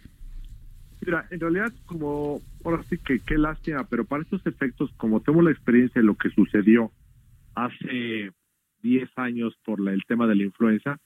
Mira, 1.05 1.27
en 1.29 1.39
realidad, 1.39 1.73
como 1.85 2.41
ahora 2.65 2.83
sí 2.89 2.97
que 2.97 3.19
qué 3.19 3.37
lástima, 3.37 3.83
pero 3.85 4.03
para 4.05 4.23
estos 4.23 4.45
efectos, 4.45 4.89
como 4.97 5.21
tengo 5.21 5.41
la 5.41 5.51
experiencia 5.51 6.01
de 6.01 6.05
lo 6.05 6.15
que 6.15 6.29
sucedió 6.29 6.91
hace 7.57 8.31
10 8.83 9.09
años 9.17 9.57
por 9.65 9.79
la- 9.79 9.93
el 9.93 10.03
tema 10.05 10.27
de 10.27 10.35
la 10.35 10.43
influenza, 10.43 10.97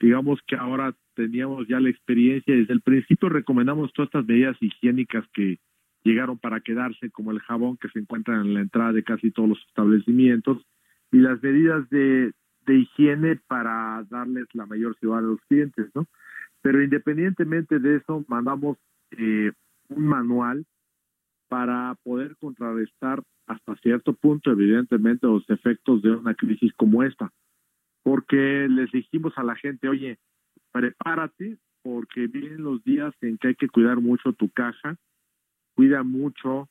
digamos 0.00 0.40
que 0.46 0.56
ahora 0.56 0.94
teníamos 1.14 1.68
ya 1.68 1.80
la 1.80 1.90
experiencia. 1.90 2.54
Desde 2.54 2.72
el 2.72 2.80
principio 2.80 3.28
recomendamos 3.28 3.92
todas 3.92 4.08
estas 4.08 4.26
medidas 4.26 4.56
higiénicas 4.60 5.24
que 5.34 5.58
llegaron 6.04 6.38
para 6.38 6.60
quedarse, 6.60 7.10
como 7.10 7.32
el 7.32 7.40
jabón 7.40 7.76
que 7.76 7.88
se 7.88 7.98
encuentra 7.98 8.40
en 8.40 8.54
la 8.54 8.60
entrada 8.60 8.92
de 8.92 9.02
casi 9.02 9.30
todos 9.30 9.50
los 9.50 9.58
establecimientos 9.68 10.64
y 11.12 11.18
las 11.18 11.42
medidas 11.42 11.88
de, 11.90 12.32
de 12.66 12.74
higiene 12.78 13.36
para 13.46 14.04
darles 14.08 14.46
la 14.54 14.66
mayor 14.66 14.96
seguridad 14.98 15.24
a 15.24 15.32
los 15.32 15.40
clientes, 15.48 15.86
¿no? 15.94 16.06
Pero 16.62 16.82
independientemente 16.82 17.78
de 17.78 17.96
eso, 17.96 18.24
mandamos 18.28 18.78
eh, 19.10 19.52
un 19.88 20.06
manual 20.06 20.64
para 21.48 21.96
poder 22.02 22.36
contrarrestar 22.36 23.22
hasta 23.46 23.76
cierto 23.76 24.12
punto, 24.12 24.50
evidentemente, 24.52 25.26
los 25.26 25.48
efectos 25.48 26.02
de 26.02 26.10
una 26.10 26.34
crisis 26.34 26.72
como 26.76 27.02
esta. 27.02 27.32
Porque 28.02 28.68
les 28.68 28.90
dijimos 28.92 29.32
a 29.36 29.42
la 29.42 29.56
gente, 29.56 29.88
oye, 29.88 30.18
prepárate, 30.72 31.58
porque 31.82 32.26
vienen 32.26 32.62
los 32.62 32.82
días 32.84 33.14
en 33.22 33.38
que 33.38 33.48
hay 33.48 33.54
que 33.54 33.68
cuidar 33.68 34.00
mucho 34.00 34.32
tu 34.34 34.50
caja, 34.50 34.96
cuida 35.74 36.02
mucho, 36.02 36.68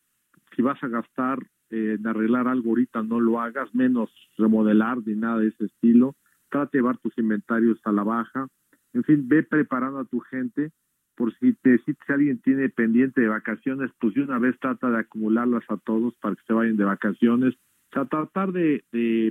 si 0.56 0.62
vas 0.62 0.82
a 0.84 0.88
gastar 0.88 1.40
en 1.70 2.06
arreglar 2.06 2.48
algo 2.48 2.70
ahorita, 2.70 3.04
no 3.04 3.20
lo 3.20 3.42
hagas, 3.42 3.74
menos 3.74 4.10
remodelar 4.38 5.00
ni 5.06 5.16
nada 5.16 5.40
de 5.40 5.50
ese 5.50 5.66
estilo, 5.66 6.16
trata 6.50 6.70
de 6.72 6.80
llevar 6.80 6.98
tus 6.98 7.18
inventarios 7.18 7.80
a 7.84 7.92
la 7.92 8.04
baja, 8.04 8.48
en 8.94 9.04
fin, 9.04 9.28
ve 9.28 9.44
preparando 9.44 10.00
a 10.00 10.06
tu 10.06 10.20
gente 10.20 10.72
por 11.18 11.36
si 11.40 11.54
te 11.54 11.80
si 11.80 11.96
alguien 12.10 12.40
tiene 12.40 12.70
pendiente 12.70 13.22
de 13.22 13.28
vacaciones, 13.28 13.92
pues 14.00 14.14
de 14.14 14.22
una 14.22 14.38
vez 14.38 14.58
trata 14.60 14.90
de 14.92 15.00
acumularlas 15.00 15.64
a 15.68 15.78
todos 15.78 16.16
para 16.22 16.36
que 16.36 16.44
se 16.46 16.54
vayan 16.54 16.78
de 16.78 16.86
vacaciones. 16.86 17.56
O 17.56 17.94
sea, 17.94 18.06
tratar 18.06 18.52
de, 18.52 18.84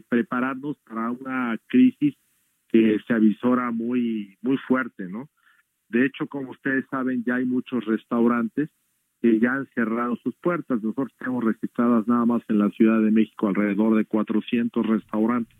prepararnos 0.08 0.76
para 0.78 1.12
una 1.12 1.56
crisis 1.68 2.16
que 2.68 2.98
se 3.06 3.14
avisora 3.14 3.70
muy, 3.70 4.36
muy 4.42 4.58
fuerte, 4.66 5.08
¿no? 5.08 5.28
De 5.88 6.04
hecho, 6.04 6.26
como 6.26 6.50
ustedes 6.50 6.84
saben, 6.90 7.22
ya 7.24 7.36
hay 7.36 7.44
muchos 7.44 7.84
restaurantes 7.84 8.68
que 9.22 9.38
ya 9.38 9.52
han 9.52 9.66
cerrado 9.74 10.16
sus 10.16 10.34
puertas. 10.36 10.82
Nosotros 10.82 11.14
tenemos 11.18 11.44
registradas 11.44 12.08
nada 12.08 12.26
más 12.26 12.42
en 12.48 12.58
la 12.58 12.70
Ciudad 12.70 13.00
de 13.00 13.12
México 13.12 13.46
alrededor 13.46 13.96
de 13.96 14.04
400 14.04 14.84
restaurantes. 14.84 15.56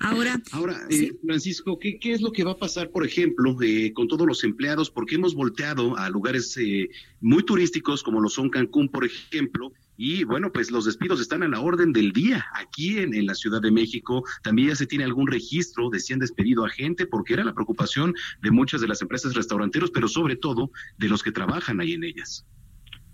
Ahora, 0.00 0.40
Ahora, 0.52 0.76
eh, 0.90 1.12
Francisco, 1.24 1.78
¿qué, 1.78 1.98
¿qué 1.98 2.12
es 2.12 2.20
lo 2.20 2.32
que 2.32 2.44
va 2.44 2.52
a 2.52 2.56
pasar, 2.56 2.90
por 2.90 3.06
ejemplo, 3.06 3.56
eh, 3.62 3.92
con 3.92 4.08
todos 4.08 4.26
los 4.26 4.44
empleados? 4.44 4.90
Porque 4.90 5.14
hemos 5.14 5.34
volteado 5.34 5.96
a 5.96 6.08
lugares 6.10 6.56
eh, 6.56 6.88
muy 7.20 7.42
turísticos, 7.44 8.02
como 8.02 8.20
lo 8.20 8.28
son 8.28 8.50
Cancún, 8.50 8.88
por 8.88 9.04
ejemplo, 9.04 9.72
y 9.96 10.24
bueno, 10.24 10.52
pues 10.52 10.70
los 10.70 10.84
despidos 10.84 11.20
están 11.20 11.42
a 11.42 11.48
la 11.48 11.60
orden 11.60 11.92
del 11.92 12.12
día. 12.12 12.44
Aquí 12.54 12.98
en, 12.98 13.14
en 13.14 13.26
la 13.26 13.34
Ciudad 13.34 13.62
de 13.62 13.70
México 13.70 14.24
también 14.42 14.68
ya 14.68 14.76
se 14.76 14.86
tiene 14.86 15.04
algún 15.04 15.28
registro 15.28 15.88
de 15.90 16.00
si 16.00 16.12
han 16.12 16.18
despedido 16.18 16.64
a 16.64 16.68
gente, 16.68 17.06
porque 17.06 17.34
era 17.34 17.44
la 17.44 17.54
preocupación 17.54 18.14
de 18.42 18.50
muchas 18.50 18.80
de 18.80 18.88
las 18.88 19.00
empresas 19.02 19.34
restauranteros, 19.34 19.90
pero 19.90 20.08
sobre 20.08 20.36
todo 20.36 20.70
de 20.98 21.08
los 21.08 21.22
que 21.22 21.30
trabajan 21.30 21.80
ahí 21.80 21.92
en 21.92 22.04
ellas. 22.04 22.46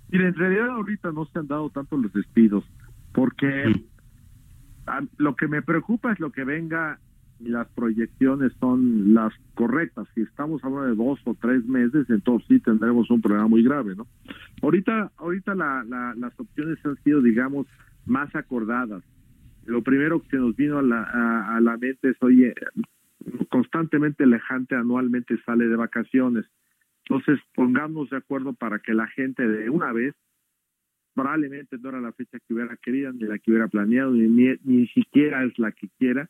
Mira, 0.08 0.28
en 0.28 0.34
realidad 0.34 0.70
ahorita 0.70 1.12
no 1.12 1.26
se 1.26 1.38
han 1.38 1.46
dado 1.46 1.70
tanto 1.70 1.96
los 1.96 2.12
despidos, 2.12 2.64
porque 3.12 3.84
a- 4.98 5.06
lo 5.18 5.34
que 5.36 5.48
me 5.48 5.62
preocupa 5.62 6.12
es 6.12 6.20
lo 6.20 6.30
que 6.30 6.44
venga 6.44 6.98
y 7.38 7.48
las 7.48 7.68
proyecciones 7.70 8.52
son 8.60 9.14
las 9.14 9.32
correctas. 9.54 10.06
Si 10.14 10.20
estamos 10.20 10.62
hablando 10.62 10.88
de 10.88 10.94
dos 10.96 11.18
o 11.24 11.34
tres 11.40 11.64
meses, 11.64 12.08
entonces 12.10 12.46
sí 12.48 12.60
tendremos 12.60 13.10
un 13.10 13.22
problema 13.22 13.48
muy 13.48 13.62
grave, 13.62 13.94
¿no? 13.96 14.06
Ahorita, 14.62 15.10
ahorita 15.16 15.54
la, 15.54 15.82
la- 15.84 16.14
las 16.16 16.38
opciones 16.38 16.78
han 16.84 16.96
sido, 17.02 17.22
digamos, 17.22 17.66
más 18.06 18.34
acordadas. 18.34 19.02
Lo 19.64 19.82
primero 19.82 20.20
que 20.30 20.36
nos 20.36 20.54
vino 20.56 20.78
a 20.78 20.82
la, 20.82 21.02
a, 21.02 21.56
a 21.56 21.60
la 21.60 21.76
mente 21.78 22.10
es, 22.10 22.16
oye, 22.22 22.54
constantemente 23.48 24.26
la 24.26 24.40
gente 24.40 24.74
anualmente 24.74 25.36
sale 25.44 25.66
de 25.68 25.76
vacaciones. 25.76 26.44
Entonces, 27.04 27.40
pongamos 27.54 28.10
de 28.10 28.16
acuerdo 28.18 28.52
para 28.52 28.78
que 28.78 28.94
la 28.94 29.06
gente 29.08 29.46
de 29.46 29.70
una 29.70 29.92
vez, 29.92 30.14
probablemente 31.14 31.76
no 31.78 31.88
era 31.90 32.00
la 32.00 32.12
fecha 32.12 32.38
que 32.40 32.54
hubiera 32.54 32.76
querido, 32.76 33.12
ni 33.12 33.24
la 33.24 33.38
que 33.38 33.50
hubiera 33.50 33.68
planeado, 33.68 34.12
ni, 34.12 34.54
ni, 34.64 34.86
siquiera 34.88 35.44
es 35.44 35.58
la 35.58 35.72
que 35.72 35.88
quiera, 35.98 36.28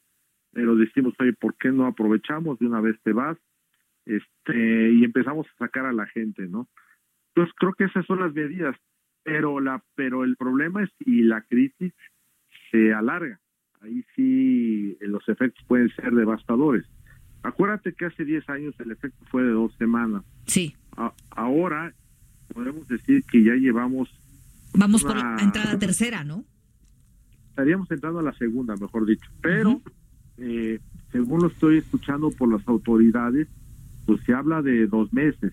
pero 0.53 0.75
decimos, 0.77 1.15
oye, 1.19 1.33
¿por 1.33 1.55
qué 1.57 1.71
no 1.71 1.87
aprovechamos? 1.87 2.59
De 2.59 2.67
una 2.67 2.81
vez 2.81 2.97
te 3.03 3.13
vas, 3.13 3.39
este, 4.07 4.93
y 4.93 5.05
empezamos 5.05 5.47
a 5.47 5.59
sacar 5.59 5.87
a 5.87 5.93
la 5.93 6.07
gente, 6.07 6.49
¿no? 6.49 6.69
Entonces, 7.29 7.55
creo 7.59 7.75
que 7.75 7.85
esas 7.85 8.05
son 8.07 8.21
las 8.21 8.33
medidas, 8.35 8.77
pero 9.23 9.61
la, 9.61 9.83
pero 9.95 10.25
el 10.25 10.37
problema 10.37 10.83
es 10.83 10.91
si 10.99 11.23
la 11.23 11.43
crisis 11.43 11.93
se 12.71 12.93
alarga. 12.93 13.39
Ahí 13.83 14.05
sí 14.15 14.97
los 15.01 15.27
efectos 15.29 15.65
pueden 15.67 15.89
ser 15.91 16.13
devastadores. 16.13 16.85
Acuérdate 17.43 17.95
que 17.95 18.07
hace 18.07 18.25
10 18.25 18.49
años 18.51 18.75
el 18.81 18.91
efecto 18.91 19.25
fue 19.31 19.43
de 19.43 19.51
dos 19.51 19.75
semanas. 19.77 20.23
Sí. 20.47 20.75
A- 20.97 21.15
ahora 21.31 21.95
podemos 22.53 22.87
decir 22.89 23.23
que 23.31 23.43
ya 23.43 23.55
llevamos, 23.55 24.11
vamos 24.75 25.03
por 25.03 25.17
la 25.17 25.37
entrada 25.41 25.79
tercera, 25.79 26.25
¿no? 26.25 26.45
estaríamos 27.61 27.91
entrando 27.91 28.21
a 28.21 28.23
la 28.23 28.33
segunda, 28.33 28.75
mejor 28.77 29.05
dicho. 29.05 29.31
Pero, 29.43 29.83
eh, 30.39 30.81
según 31.13 31.43
lo 31.43 31.49
estoy 31.49 31.79
escuchando 31.79 32.31
por 32.31 32.51
las 32.51 32.67
autoridades, 32.67 33.49
pues 34.07 34.23
se 34.25 34.33
habla 34.33 34.63
de 34.63 34.87
dos 34.87 35.13
meses. 35.13 35.53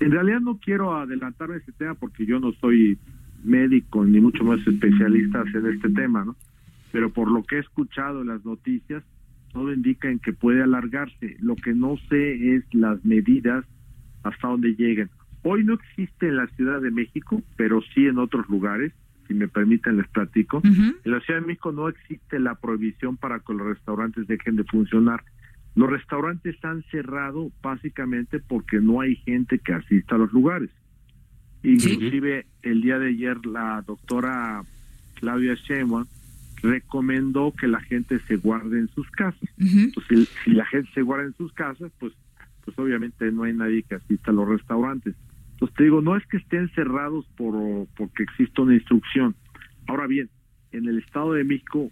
En 0.00 0.10
realidad 0.10 0.40
no 0.40 0.58
quiero 0.58 0.96
adelantarme 0.96 1.56
a 1.56 1.58
este 1.58 1.72
tema 1.72 1.94
porque 1.94 2.24
yo 2.24 2.40
no 2.40 2.52
soy 2.52 2.98
médico 3.44 4.04
ni 4.04 4.20
mucho 4.20 4.42
más 4.44 4.66
especialista 4.66 5.44
en 5.52 5.66
este 5.66 5.90
tema, 5.90 6.24
¿no? 6.24 6.34
Pero 6.92 7.10
por 7.10 7.30
lo 7.30 7.42
que 7.42 7.56
he 7.56 7.60
escuchado 7.60 8.22
en 8.22 8.28
las 8.28 8.44
noticias, 8.44 9.04
todo 9.52 9.72
indica 9.72 10.10
en 10.10 10.18
que 10.18 10.32
puede 10.32 10.62
alargarse. 10.62 11.36
Lo 11.40 11.56
que 11.56 11.74
no 11.74 11.96
sé 12.08 12.56
es 12.56 12.64
las 12.72 13.04
medidas 13.04 13.66
hasta 14.22 14.48
dónde 14.48 14.74
lleguen. 14.74 15.10
Hoy 15.48 15.62
no 15.62 15.74
existe 15.74 16.26
en 16.26 16.38
la 16.38 16.48
Ciudad 16.48 16.80
de 16.80 16.90
México, 16.90 17.40
pero 17.56 17.80
sí 17.94 18.08
en 18.08 18.18
otros 18.18 18.48
lugares, 18.48 18.92
si 19.28 19.34
me 19.34 19.46
permiten 19.46 19.96
les 19.96 20.08
platico. 20.08 20.60
En 20.64 20.98
la 21.04 21.20
Ciudad 21.20 21.40
de 21.40 21.46
México 21.46 21.70
no 21.70 21.88
existe 21.88 22.40
la 22.40 22.56
prohibición 22.56 23.16
para 23.16 23.38
que 23.38 23.54
los 23.54 23.64
restaurantes 23.64 24.26
dejen 24.26 24.56
de 24.56 24.64
funcionar. 24.64 25.22
Los 25.76 25.88
restaurantes 25.88 26.56
han 26.64 26.82
cerrado 26.90 27.52
básicamente 27.62 28.40
porque 28.40 28.80
no 28.80 29.00
hay 29.02 29.14
gente 29.14 29.60
que 29.60 29.72
asista 29.72 30.16
a 30.16 30.18
los 30.18 30.32
lugares. 30.32 30.70
Inclusive 31.62 32.46
el 32.62 32.82
día 32.82 32.98
de 32.98 33.10
ayer 33.10 33.46
la 33.46 33.84
doctora 33.86 34.64
Claudia 35.14 35.54
Sheinbaum 35.54 36.06
recomendó 36.60 37.52
que 37.52 37.68
la 37.68 37.80
gente 37.82 38.18
se 38.26 38.34
guarde 38.34 38.80
en 38.80 38.88
sus 38.88 39.08
casas. 39.12 39.48
Entonces, 39.58 40.28
si, 40.28 40.42
si 40.42 40.50
la 40.56 40.66
gente 40.66 40.90
se 40.92 41.02
guarda 41.02 41.26
en 41.26 41.34
sus 41.34 41.52
casas, 41.52 41.92
pues, 42.00 42.12
pues 42.64 42.76
obviamente 42.80 43.30
no 43.30 43.44
hay 43.44 43.52
nadie 43.52 43.84
que 43.84 43.94
asista 43.94 44.32
a 44.32 44.34
los 44.34 44.48
restaurantes. 44.48 45.14
Entonces 45.56 45.76
te 45.76 45.84
digo, 45.84 46.02
no 46.02 46.16
es 46.16 46.26
que 46.26 46.36
estén 46.36 46.68
cerrados 46.74 47.26
por 47.36 47.54
porque 47.96 48.24
exista 48.24 48.62
una 48.62 48.74
instrucción. 48.74 49.34
Ahora 49.86 50.06
bien, 50.06 50.28
en 50.72 50.86
el 50.86 50.98
Estado 50.98 51.32
de 51.32 51.44
México 51.44 51.90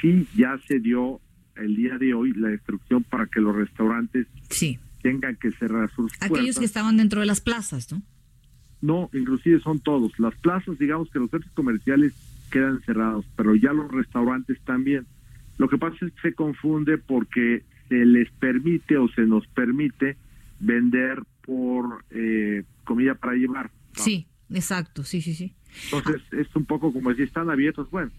sí 0.00 0.26
ya 0.36 0.58
se 0.68 0.80
dio 0.80 1.20
el 1.56 1.76
día 1.76 1.96
de 1.96 2.12
hoy 2.12 2.34
la 2.34 2.52
instrucción 2.52 3.02
para 3.04 3.26
que 3.26 3.40
los 3.40 3.56
restaurantes 3.56 4.26
sí. 4.50 4.78
tengan 5.02 5.36
que 5.36 5.50
cerrar 5.52 5.90
sus 5.90 6.12
Aquellos 6.16 6.30
puertas. 6.30 6.58
que 6.58 6.64
estaban 6.66 6.96
dentro 6.98 7.20
de 7.20 7.26
las 7.26 7.40
plazas, 7.40 7.90
¿no? 7.90 8.02
No, 8.82 9.10
inclusive 9.12 9.60
son 9.60 9.78
todos. 9.78 10.18
Las 10.18 10.34
plazas, 10.36 10.78
digamos 10.78 11.10
que 11.10 11.18
los 11.18 11.30
centros 11.30 11.52
comerciales 11.52 12.14
quedan 12.50 12.80
cerrados, 12.82 13.26
pero 13.36 13.54
ya 13.54 13.72
los 13.72 13.90
restaurantes 13.90 14.58
también. 14.64 15.06
Lo 15.58 15.68
que 15.68 15.78
pasa 15.78 15.96
es 16.06 16.12
que 16.12 16.20
se 16.20 16.34
confunde 16.34 16.98
porque 16.98 17.62
se 17.88 18.04
les 18.06 18.30
permite 18.32 18.96
o 18.96 19.08
se 19.08 19.22
nos 19.22 19.46
permite 19.48 20.16
vender 20.60 21.22
por 21.42 22.04
eh, 22.10 22.64
comida 22.84 23.14
para 23.14 23.34
llevar. 23.34 23.70
Sí, 23.94 24.26
exacto, 24.50 25.04
sí, 25.04 25.20
sí, 25.20 25.34
sí. 25.34 25.54
Entonces 25.92 26.22
es 26.32 26.54
un 26.54 26.64
poco 26.64 26.92
como 26.92 27.12
si 27.14 27.22
están 27.22 27.50
abiertos. 27.50 27.90
Bueno, 27.90 28.10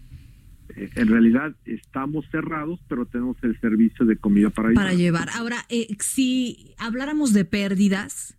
eh, 0.76 0.90
en 0.94 1.08
realidad 1.08 1.54
estamos 1.64 2.24
cerrados, 2.30 2.80
pero 2.88 3.06
tenemos 3.06 3.36
el 3.42 3.58
servicio 3.60 4.06
de 4.06 4.16
comida 4.16 4.50
para 4.50 4.70
llevar. 4.70 4.84
Para 4.84 4.94
llevar. 4.94 5.28
Ahora, 5.34 5.64
eh, 5.68 5.88
si 5.98 6.74
habláramos 6.78 7.32
de 7.32 7.44
pérdidas, 7.44 8.38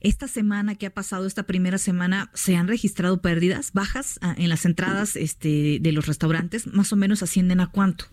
esta 0.00 0.28
semana 0.28 0.74
que 0.76 0.86
ha 0.86 0.94
pasado, 0.94 1.26
esta 1.26 1.44
primera 1.44 1.78
semana, 1.78 2.30
¿se 2.34 2.56
han 2.56 2.68
registrado 2.68 3.20
pérdidas 3.20 3.72
bajas 3.72 4.18
ah, 4.22 4.34
en 4.36 4.48
las 4.48 4.64
entradas 4.64 5.14
este, 5.16 5.78
de 5.80 5.92
los 5.92 6.06
restaurantes? 6.06 6.66
Más 6.66 6.92
o 6.92 6.96
menos 6.96 7.22
ascienden 7.22 7.60
a 7.60 7.66
cuánto? 7.66 8.06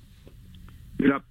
Mira, 0.97 1.24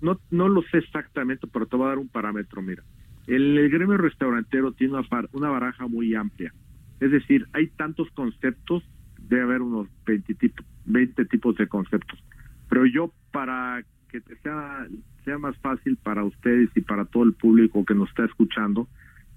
no, 0.00 0.20
no 0.30 0.48
lo 0.48 0.62
sé 0.70 0.78
exactamente, 0.78 1.46
pero 1.46 1.66
te 1.66 1.76
voy 1.76 1.86
a 1.86 1.88
dar 1.90 1.98
un 1.98 2.08
parámetro. 2.08 2.60
Mira, 2.60 2.82
el, 3.26 3.58
el 3.58 3.70
gremio 3.70 3.96
restaurantero 3.96 4.72
tiene 4.72 4.94
una, 5.32 5.50
baraja 5.50 5.86
muy 5.86 6.14
amplia. 6.14 6.52
Es 7.00 7.10
decir, 7.10 7.46
hay 7.52 7.68
tantos 7.68 8.10
conceptos, 8.12 8.82
debe 9.20 9.42
haber 9.42 9.62
unos 9.62 9.88
20, 10.06 10.34
tipo- 10.34 10.64
20 10.86 11.24
tipos 11.26 11.56
de 11.56 11.66
conceptos. 11.66 12.22
Pero 12.68 12.86
yo, 12.86 13.12
para 13.32 13.84
que 14.08 14.20
sea, 14.42 14.86
sea 15.24 15.38
más 15.38 15.56
fácil 15.58 15.96
para 15.96 16.24
ustedes 16.24 16.70
y 16.74 16.80
para 16.80 17.04
todo 17.04 17.24
el 17.24 17.32
público 17.34 17.84
que 17.84 17.94
nos 17.94 18.08
está 18.08 18.24
escuchando, 18.24 18.88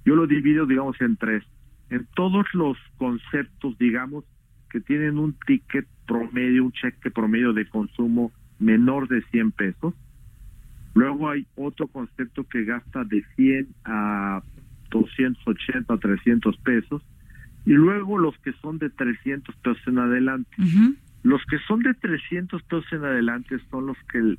yo 0.05 0.15
lo 0.15 0.27
divido, 0.27 0.65
digamos, 0.65 0.99
en 1.01 1.17
tres. 1.17 1.43
En 1.89 2.07
todos 2.15 2.45
los 2.53 2.77
conceptos, 2.97 3.77
digamos, 3.77 4.23
que 4.69 4.79
tienen 4.79 5.17
un 5.17 5.35
ticket 5.45 5.87
promedio, 6.07 6.65
un 6.65 6.71
cheque 6.71 7.11
promedio 7.11 7.53
de 7.53 7.67
consumo 7.67 8.31
menor 8.59 9.07
de 9.07 9.21
100 9.31 9.51
pesos. 9.51 9.93
Luego 10.93 11.29
hay 11.29 11.45
otro 11.55 11.87
concepto 11.87 12.43
que 12.45 12.63
gasta 12.63 13.03
de 13.03 13.23
100 13.35 13.67
a 13.85 14.41
280, 14.89 15.97
300 15.97 16.57
pesos. 16.57 17.01
Y 17.65 17.73
luego 17.73 18.17
los 18.17 18.37
que 18.39 18.53
son 18.53 18.79
de 18.79 18.89
300 18.89 19.55
pesos 19.57 19.87
en 19.87 19.99
adelante. 19.99 20.49
Los 21.23 21.41
que 21.45 21.57
son 21.67 21.81
de 21.81 21.93
300 21.93 22.63
pesos 22.63 22.85
en 22.91 23.03
adelante 23.03 23.57
son 23.69 23.87
los 23.87 23.97
que 24.11 24.37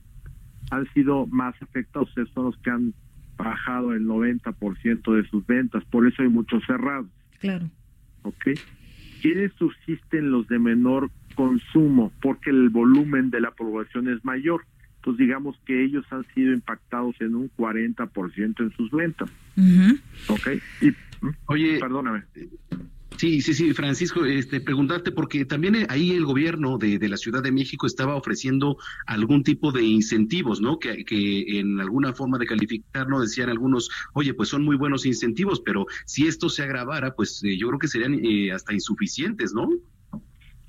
han 0.70 0.92
sido 0.92 1.26
más 1.26 1.54
afectados, 1.62 2.10
o 2.10 2.14
sea, 2.14 2.24
son 2.34 2.46
los 2.46 2.56
que 2.58 2.70
han 2.70 2.94
bajado 3.36 3.92
el 3.92 4.06
90% 4.06 5.14
de 5.14 5.28
sus 5.28 5.46
ventas. 5.46 5.84
Por 5.86 6.06
eso 6.06 6.22
hay 6.22 6.28
muchos 6.28 6.64
cerrados. 6.66 7.06
Claro. 7.38 7.70
¿ok? 8.22 8.50
¿Quiénes 9.22 9.52
subsisten 9.54 10.30
los 10.30 10.46
de 10.48 10.58
menor 10.58 11.10
consumo? 11.34 12.12
Porque 12.22 12.50
el 12.50 12.70
volumen 12.70 13.30
de 13.30 13.40
la 13.40 13.50
población 13.50 14.08
es 14.08 14.24
mayor. 14.24 14.64
Entonces 15.00 15.26
digamos 15.26 15.58
que 15.64 15.82
ellos 15.82 16.04
han 16.10 16.26
sido 16.34 16.52
impactados 16.52 17.18
en 17.20 17.34
un 17.34 17.50
40% 17.56 18.60
en 18.60 18.70
sus 18.76 18.90
ventas, 18.90 19.30
¿ok? 20.28 20.48
Y, 20.82 20.92
Oye, 21.46 21.78
perdóname. 21.78 22.24
Sí, 23.16 23.42
sí, 23.42 23.52
sí, 23.52 23.74
Francisco, 23.74 24.24
este, 24.24 24.62
preguntarte 24.62 25.12
porque 25.12 25.44
también 25.44 25.74
eh, 25.74 25.86
ahí 25.90 26.12
el 26.12 26.24
gobierno 26.24 26.78
de, 26.78 26.98
de 26.98 27.08
la 27.08 27.18
Ciudad 27.18 27.42
de 27.42 27.52
México 27.52 27.86
estaba 27.86 28.14
ofreciendo 28.14 28.78
algún 29.06 29.42
tipo 29.42 29.72
de 29.72 29.82
incentivos, 29.82 30.62
¿no? 30.62 30.78
Que, 30.78 31.04
que 31.04 31.60
en 31.60 31.80
alguna 31.80 32.14
forma 32.14 32.38
de 32.38 32.46
calificar, 32.46 33.08
¿no? 33.08 33.20
Decían 33.20 33.50
algunos, 33.50 33.90
oye, 34.14 34.32
pues 34.32 34.48
son 34.48 34.64
muy 34.64 34.76
buenos 34.76 35.04
incentivos, 35.04 35.60
pero 35.60 35.84
si 36.06 36.26
esto 36.26 36.48
se 36.48 36.62
agravara, 36.62 37.14
pues 37.14 37.42
eh, 37.44 37.58
yo 37.58 37.68
creo 37.68 37.78
que 37.78 37.88
serían 37.88 38.24
eh, 38.24 38.52
hasta 38.52 38.72
insuficientes, 38.72 39.52
¿no? 39.52 39.68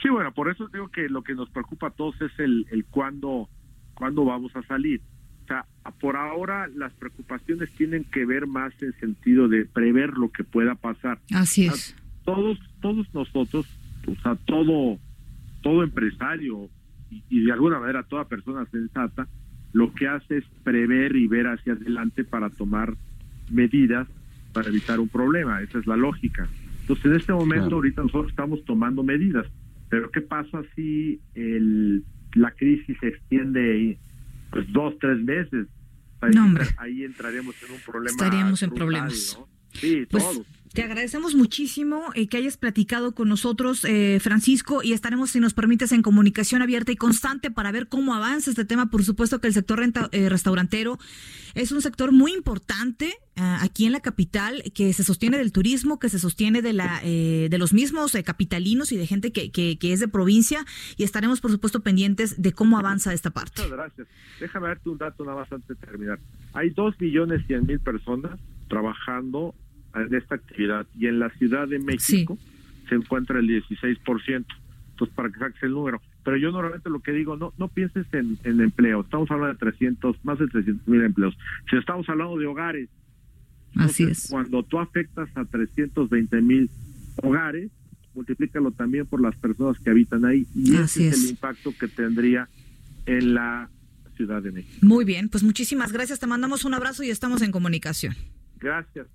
Sí, 0.02 0.10
bueno, 0.10 0.34
por 0.34 0.50
eso 0.52 0.68
digo 0.74 0.90
que 0.90 1.08
lo 1.08 1.24
que 1.24 1.36
nos 1.36 1.50
preocupa 1.52 1.88
a 1.88 1.92
todos 1.92 2.20
es 2.22 2.32
el, 2.38 2.66
el 2.72 2.84
cuándo, 2.86 3.48
cuándo 3.94 4.26
vamos 4.26 4.56
a 4.56 4.64
salir. 4.64 5.02
O 5.44 5.48
sea, 5.48 5.66
por 6.00 6.16
ahora 6.16 6.68
las 6.68 6.94
preocupaciones 6.94 7.72
tienen 7.74 8.04
que 8.06 8.26
ver 8.26 8.48
más 8.48 8.74
en 8.82 8.94
sentido 9.00 9.48
de 9.48 9.66
prever 9.66 10.14
lo 10.14 10.30
que 10.32 10.44
pueda 10.44 10.76
pasar. 10.76 11.20
Así 11.34 11.68
O 11.68 11.74
sea, 11.74 11.96
todos, 12.24 12.60
todos 12.82 13.14
nosotros, 13.14 13.66
o 14.08 14.16
sea, 14.22 14.36
todo, 14.46 14.98
todo 15.62 15.84
empresario 15.84 16.70
y, 17.10 17.24
y 17.30 17.44
de 17.46 17.52
alguna 17.52 17.80
manera 17.80 18.04
toda 18.04 18.26
persona 18.26 18.66
sensata 18.72 19.28
lo 19.74 19.94
que 19.94 20.08
hace 20.08 20.38
es 20.40 20.46
prever 20.64 21.16
y 21.16 21.28
ver 21.28 21.48
hacia 21.48 21.74
adelante 21.74 22.24
para 22.24 22.50
tomar 22.50 22.94
medidas 23.50 24.08
para 24.54 24.70
evitar 24.70 25.00
un 25.00 25.08
problema. 25.08 25.62
Esa 25.62 25.80
es 25.80 25.88
la 25.88 25.96
lógica. 25.96 26.48
Entonces, 26.82 27.06
en 27.06 27.16
este 27.16 27.34
momento, 27.34 27.64
Claro. 27.66 27.76
ahorita 27.78 28.02
nosotros 28.04 28.30
estamos 28.32 28.64
tomando 28.66 29.04
medidas. 29.04 29.48
Pero, 29.90 30.10
¿qué 30.12 30.22
pasa 30.22 30.62
si 30.76 31.20
el, 31.36 32.04
la 32.34 32.52
crisis 32.52 32.98
se 33.00 33.08
extiende 33.08 33.98
pues 34.52 34.72
dos, 34.72 34.98
tres 35.00 35.20
meses? 35.24 35.68
Ahí, 36.22 36.32
No, 36.36 36.54
ahí 36.78 37.04
entraremos 37.04 37.56
en 37.64 37.72
un 37.72 37.80
problema. 37.82 38.12
Estaríamos 38.12 38.62
en 38.62 38.70
brutal, 38.70 38.86
problemas. 38.88 39.38
¿no? 39.40 39.48
Sí, 39.74 40.06
Pues, 40.10 40.24
todos. 40.24 40.48
Te 40.74 40.84
agradecemos 40.84 41.36
muchísimo 41.36 42.02
eh, 42.16 42.28
que 42.28 42.38
hayas 42.38 42.56
platicado 42.56 43.14
con 43.14 43.28
nosotros, 43.28 43.84
eh, 43.84 44.20
Francisco, 44.22 44.82
y 44.82 44.94
estaremos, 44.94 45.32
si 45.32 45.42
nos 45.42 45.54
permites, 45.54 45.92
en 45.92 46.02
comunicación 46.02 46.62
abierta 46.62 46.94
y 46.94 46.96
constante 46.96 47.52
para 47.52 47.74
ver 47.74 47.90
cómo 47.90 48.14
avanza 48.14 48.52
este 48.52 48.64
tema. 48.64 48.90
Por 48.90 49.04
supuesto 49.04 49.42
que 49.42 49.48
el 49.48 49.54
sector 49.54 49.80
renta- 49.80 50.08
eh, 50.14 50.30
restaurantero 50.30 50.98
es 51.56 51.74
un 51.74 51.82
sector 51.82 52.14
muy 52.14 52.32
importante 52.32 53.16
ah, 53.36 53.60
aquí 53.62 53.86
en 53.86 53.92
la 53.92 54.00
capital, 54.00 54.64
que 54.74 54.94
se 54.94 55.04
sostiene 55.04 55.38
del 55.38 55.52
turismo, 55.52 56.00
que 56.00 56.08
se 56.08 56.20
sostiene 56.20 56.62
de, 56.62 56.72
la, 56.72 57.02
eh, 57.04 57.50
de 57.52 57.58
los 57.58 57.74
mismos 57.74 58.16
eh, 58.16 58.24
capitalinos 58.24 58.94
y 58.94 58.98
de 58.98 59.08
gente 59.08 59.34
que, 59.34 59.52
que, 59.52 59.78
es 59.92 60.00
de 60.00 60.08
provincia, 60.08 60.66
y 60.96 61.04
estaremos, 61.04 61.42
por 61.42 61.52
supuesto, 61.52 61.82
pendientes 61.82 62.42
de 62.42 62.54
cómo 62.54 62.80
avanza 62.80 63.14
esta 63.14 63.32
parte. 63.32 63.62
Muchas 63.62 63.78
gracias. 63.78 64.08
Déjame 64.40 64.70
darte 64.70 64.90
un 64.90 64.98
dato 64.98 65.26
nada 65.26 65.40
más 65.42 65.52
antes 65.52 65.68
de 65.68 65.86
terminar. 65.86 66.18
Hay 66.54 66.70
dos 66.70 66.96
millones 66.98 67.46
cien 67.46 67.66
mil 67.66 67.82
personas 67.82 68.40
trabajando 68.70 69.54
en 69.96 70.14
esta 70.16 70.36
actividad 70.36 70.86
y 70.98 71.08
en 71.08 71.20
la 71.20 71.30
Ciudad 71.32 71.68
de 71.68 71.80
México 71.80 72.38
se 72.90 72.96
encuentra 72.96 73.40
el 73.40 73.48
16%. 73.48 74.46
Entonces, 74.92 75.16
para 75.16 75.30
que 75.30 75.40
saques 75.40 75.64
el 75.64 75.72
número. 75.72 76.02
Pero 76.24 76.38
yo 76.38 76.52
normalmente 76.52 76.90
lo 76.90 77.00
que 77.00 77.12
digo, 77.12 77.36
no 77.36 77.54
no 77.58 77.68
pienses 77.68 78.06
en, 78.14 78.38
en 78.44 78.62
empleo. 78.62 79.02
Estamos 79.02 79.30
hablando 79.32 79.54
de 79.54 79.60
300, 79.60 80.24
más 80.24 80.38
de 80.40 80.48
300 80.48 80.88
mil 80.88 81.02
empleos. 81.02 81.36
Si 81.70 81.76
estamos 81.78 82.08
hablando 82.10 82.38
de 82.38 82.46
hogares, 82.46 82.90
Así 83.76 84.04
entonces, 84.04 84.30
cuando 84.30 84.64
tú 84.64 84.80
afectas 84.80 85.30
a 85.36 85.46
320 85.46 86.42
mil 86.42 86.70
hogares, 87.24 87.72
multiplícalo 88.14 88.72
también 88.72 89.06
por 89.06 89.22
las 89.22 89.36
personas 89.38 89.80
que 89.80 89.90
habitan 89.90 90.26
ahí. 90.26 90.46
Y 90.54 90.76
Así 90.76 91.06
ese 91.06 91.08
es, 91.08 91.18
es. 91.18 91.24
el 91.24 91.30
impacto 91.32 91.74
que 91.80 91.88
tendría 91.88 92.50
en 93.06 93.34
la 93.34 93.70
Ciudad 94.16 94.42
de 94.42 94.52
México. 94.52 94.86
Muy 94.86 95.06
bien, 95.06 95.30
pues 95.30 95.44
muchísimas 95.44 95.92
gracias. 95.92 96.20
Te 96.20 96.28
mandamos 96.28 96.66
un 96.66 96.74
abrazo 96.74 97.04
y 97.04 97.10
estamos 97.10 97.42
en 97.42 97.52
comunicación. 97.52 98.14
Gracias. 98.60 99.08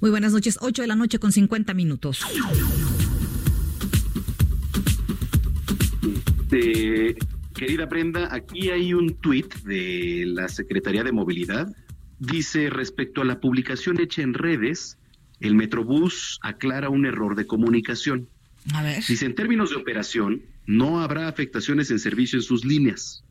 Muy 0.00 0.10
buenas 0.10 0.32
noches, 0.32 0.58
8 0.60 0.82
de 0.82 0.88
la 0.88 0.96
noche 0.96 1.18
con 1.18 1.32
50 1.32 1.74
minutos. 1.74 2.24
Este, 6.54 7.16
querida 7.54 7.86
Brenda, 7.86 8.28
aquí 8.32 8.70
hay 8.70 8.94
un 8.94 9.14
tuit 9.16 9.52
de 9.64 10.24
la 10.26 10.48
Secretaría 10.48 11.02
de 11.02 11.10
Movilidad. 11.10 11.74
Dice, 12.20 12.70
respecto 12.70 13.22
a 13.22 13.24
la 13.24 13.40
publicación 13.40 14.00
hecha 14.00 14.22
en 14.22 14.34
redes, 14.34 14.96
el 15.40 15.56
Metrobús 15.56 16.38
aclara 16.42 16.90
un 16.90 17.06
error 17.06 17.34
de 17.34 17.46
comunicación. 17.46 18.28
A 18.72 18.82
ver. 18.82 19.02
Dice, 19.04 19.26
en 19.26 19.34
términos 19.34 19.70
de 19.70 19.76
operación, 19.76 20.42
no 20.66 21.00
habrá 21.00 21.26
afectaciones 21.26 21.90
en 21.90 21.98
servicio 21.98 22.38
en 22.38 22.44
sus 22.44 22.64
líneas. 22.64 23.24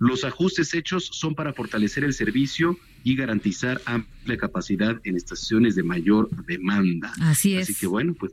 Los 0.00 0.24
ajustes 0.24 0.74
hechos 0.74 1.08
son 1.12 1.36
para 1.36 1.52
fortalecer 1.52 2.02
el 2.02 2.12
servicio 2.12 2.76
y 3.04 3.14
garantizar 3.16 3.80
amplia 3.84 4.36
capacidad 4.38 5.00
en 5.04 5.16
estaciones 5.16 5.74
de 5.76 5.82
mayor 5.84 6.30
demanda. 6.46 7.12
Así 7.20 7.54
es. 7.54 7.64
Así 7.64 7.74
que 7.74 7.86
bueno, 7.86 8.14
pues 8.18 8.32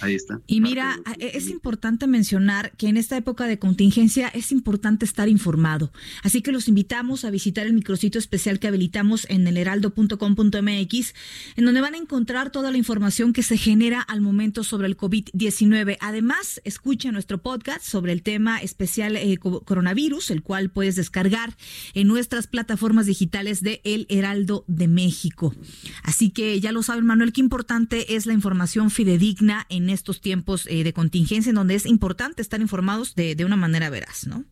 ahí 0.00 0.14
está. 0.14 0.40
Y 0.46 0.60
mira, 0.62 0.98
eh, 1.18 1.32
es 1.34 1.48
importante 1.50 2.06
mencionar 2.06 2.72
que 2.78 2.88
en 2.88 2.96
esta 2.96 3.16
época 3.18 3.46
de 3.46 3.58
contingencia 3.58 4.28
es 4.28 4.52
importante 4.52 5.04
estar 5.04 5.28
informado. 5.28 5.92
Así 6.22 6.40
que 6.40 6.52
los 6.52 6.66
invitamos 6.68 7.24
a 7.26 7.30
visitar 7.30 7.66
el 7.66 7.74
micrositio 7.74 8.18
especial 8.18 8.58
que 8.58 8.68
habilitamos 8.68 9.26
en 9.28 9.46
elheraldo.com.mx, 9.46 11.14
en 11.56 11.64
donde 11.64 11.80
van 11.80 11.94
a 11.94 11.98
encontrar 11.98 12.50
toda 12.50 12.70
la 12.70 12.78
información 12.78 13.32
que 13.32 13.42
se 13.42 13.58
genera 13.58 14.00
al 14.00 14.20
momento 14.20 14.64
sobre 14.64 14.86
el 14.86 14.96
COVID-19. 14.96 15.96
Además, 16.00 16.60
escucha 16.64 17.12
nuestro 17.12 17.38
podcast 17.42 17.84
sobre 17.84 18.12
el 18.12 18.22
tema 18.22 18.58
especial 18.62 19.16
eh, 19.16 19.36
co- 19.38 19.62
coronavirus, 19.62 20.30
el 20.30 20.42
cual 20.42 20.70
puedes 20.70 20.96
descargar 20.96 21.56
en 21.94 22.06
nuestras 22.08 22.46
plataformas 22.46 23.06
digitales 23.06 23.62
de 23.62 23.80
El 23.84 24.05
Heraldo 24.08 24.64
de 24.66 24.88
México. 24.88 25.54
Así 26.02 26.30
que 26.30 26.60
ya 26.60 26.72
lo 26.72 26.82
saben, 26.82 27.06
Manuel, 27.06 27.32
qué 27.32 27.40
importante 27.40 28.16
es 28.16 28.26
la 28.26 28.32
información 28.32 28.90
fidedigna 28.90 29.66
en 29.68 29.90
estos 29.90 30.20
tiempos 30.20 30.66
eh, 30.66 30.84
de 30.84 30.92
contingencia, 30.92 31.50
en 31.50 31.56
donde 31.56 31.74
es 31.74 31.86
importante 31.86 32.42
estar 32.42 32.60
informados 32.60 33.14
de, 33.14 33.34
de 33.34 33.44
una 33.44 33.56
manera 33.56 33.90
veraz, 33.90 34.26
¿no? 34.26 34.44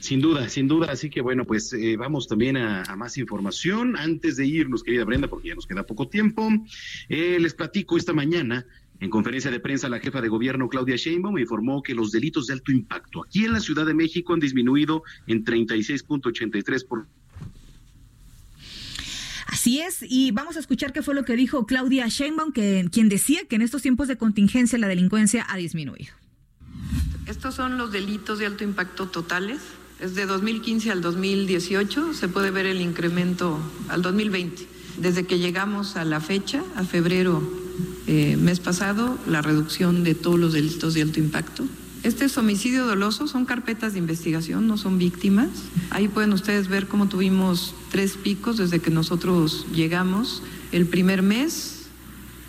Sin 0.00 0.20
duda, 0.20 0.48
sin 0.48 0.68
duda. 0.68 0.90
Así 0.90 1.10
que 1.10 1.20
bueno, 1.20 1.44
pues 1.44 1.72
eh, 1.72 1.96
vamos 1.96 2.28
también 2.28 2.56
a, 2.56 2.84
más 2.96 3.18
información. 3.18 3.96
Antes 3.96 4.36
de 4.36 4.46
irnos, 4.46 4.82
querida 4.82 5.04
Brenda, 5.04 5.28
porque 5.28 5.48
ya 5.48 5.54
nos 5.54 5.66
queda 5.66 5.84
poco 5.84 6.08
tiempo, 6.08 6.48
eh, 7.08 7.38
les 7.40 7.54
platico 7.54 7.96
esta 7.96 8.12
mañana. 8.12 8.66
En 9.00 9.10
conferencia 9.10 9.50
de 9.50 9.60
prensa, 9.60 9.88
la 9.88 9.98
jefa 9.98 10.20
de 10.20 10.28
gobierno 10.28 10.68
Claudia 10.68 10.96
Sheinbaum 10.96 11.38
informó 11.38 11.82
que 11.82 11.94
los 11.94 12.12
delitos 12.12 12.46
de 12.46 12.54
alto 12.54 12.70
impacto 12.70 13.24
aquí 13.24 13.44
en 13.44 13.52
la 13.52 13.60
Ciudad 13.60 13.84
de 13.84 13.92
México 13.92 14.32
han 14.32 14.40
disminuido 14.40 15.02
en 15.26 15.44
36.83 15.44 16.86
por 16.86 17.08
Así 19.64 19.80
es, 19.80 20.00
y 20.02 20.30
vamos 20.30 20.58
a 20.58 20.60
escuchar 20.60 20.92
qué 20.92 21.00
fue 21.00 21.14
lo 21.14 21.24
que 21.24 21.36
dijo 21.36 21.64
Claudia 21.64 22.06
Sheinbaum, 22.06 22.52
que, 22.52 22.86
quien 22.92 23.08
decía 23.08 23.46
que 23.48 23.56
en 23.56 23.62
estos 23.62 23.80
tiempos 23.80 24.08
de 24.08 24.18
contingencia 24.18 24.78
la 24.78 24.88
delincuencia 24.88 25.46
ha 25.48 25.56
disminuido. 25.56 26.12
Estos 27.26 27.54
son 27.54 27.78
los 27.78 27.90
delitos 27.90 28.38
de 28.38 28.44
alto 28.44 28.62
impacto 28.62 29.08
totales. 29.08 29.60
Es 30.00 30.14
de 30.14 30.26
2015 30.26 30.90
al 30.90 31.00
2018, 31.00 32.12
se 32.12 32.28
puede 32.28 32.50
ver 32.50 32.66
el 32.66 32.82
incremento 32.82 33.58
al 33.88 34.02
2020. 34.02 34.66
Desde 34.98 35.24
que 35.24 35.38
llegamos 35.38 35.96
a 35.96 36.04
la 36.04 36.20
fecha, 36.20 36.62
a 36.76 36.84
febrero 36.84 37.42
eh, 38.06 38.36
mes 38.36 38.60
pasado, 38.60 39.18
la 39.26 39.40
reducción 39.40 40.04
de 40.04 40.14
todos 40.14 40.38
los 40.38 40.52
delitos 40.52 40.92
de 40.92 41.00
alto 41.00 41.20
impacto. 41.20 41.64
Este 42.04 42.26
es 42.26 42.36
homicidio 42.36 42.84
doloso, 42.84 43.26
son 43.26 43.46
carpetas 43.46 43.94
de 43.94 43.98
investigación, 43.98 44.68
no 44.68 44.76
son 44.76 44.98
víctimas. 44.98 45.48
Ahí 45.88 46.06
pueden 46.06 46.34
ustedes 46.34 46.68
ver 46.68 46.86
cómo 46.86 47.08
tuvimos 47.08 47.74
tres 47.90 48.18
picos 48.18 48.58
desde 48.58 48.78
que 48.78 48.90
nosotros 48.90 49.66
llegamos. 49.74 50.42
El 50.70 50.84
primer 50.84 51.22
mes, 51.22 51.86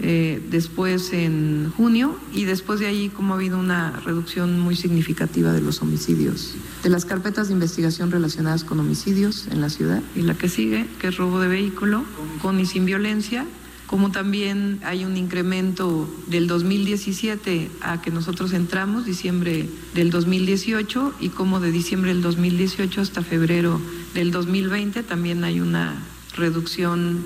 eh, 0.01 0.45
después 0.51 1.13
en 1.13 1.71
junio 1.77 2.19
y 2.33 2.43
después 2.43 2.81
de 2.81 2.87
ahí 2.87 3.07
como 3.07 3.33
ha 3.33 3.37
habido 3.37 3.57
una 3.57 3.91
reducción 4.01 4.59
muy 4.59 4.75
significativa 4.75 5.53
de 5.53 5.61
los 5.61 5.81
homicidios, 5.81 6.53
de 6.83 6.89
las 6.89 7.05
carpetas 7.05 7.47
de 7.47 7.53
investigación 7.53 8.11
relacionadas 8.11 8.65
con 8.65 8.81
homicidios 8.81 9.47
en 9.47 9.61
la 9.61 9.69
ciudad 9.69 10.03
y 10.17 10.23
la 10.23 10.33
que 10.33 10.49
sigue, 10.49 10.85
que 10.99 11.07
es 11.07 11.15
robo 11.15 11.39
de 11.39 11.47
vehículo 11.47 12.03
con 12.41 12.59
y 12.59 12.65
sin 12.65 12.83
violencia, 12.83 13.45
como 13.87 14.11
también 14.11 14.79
hay 14.83 15.05
un 15.05 15.17
incremento 15.17 16.09
del 16.27 16.47
2017 16.47 17.69
a 17.81 18.01
que 18.01 18.11
nosotros 18.11 18.53
entramos, 18.53 19.05
diciembre 19.05 19.67
del 19.93 20.09
2018, 20.09 21.13
y 21.19 21.29
como 21.29 21.59
de 21.59 21.71
diciembre 21.71 22.13
del 22.13 22.21
2018 22.21 23.01
hasta 23.01 23.21
febrero 23.21 23.79
del 24.13 24.31
2020 24.31 25.03
también 25.03 25.43
hay 25.43 25.59
una 25.59 25.95
reducción 26.35 27.23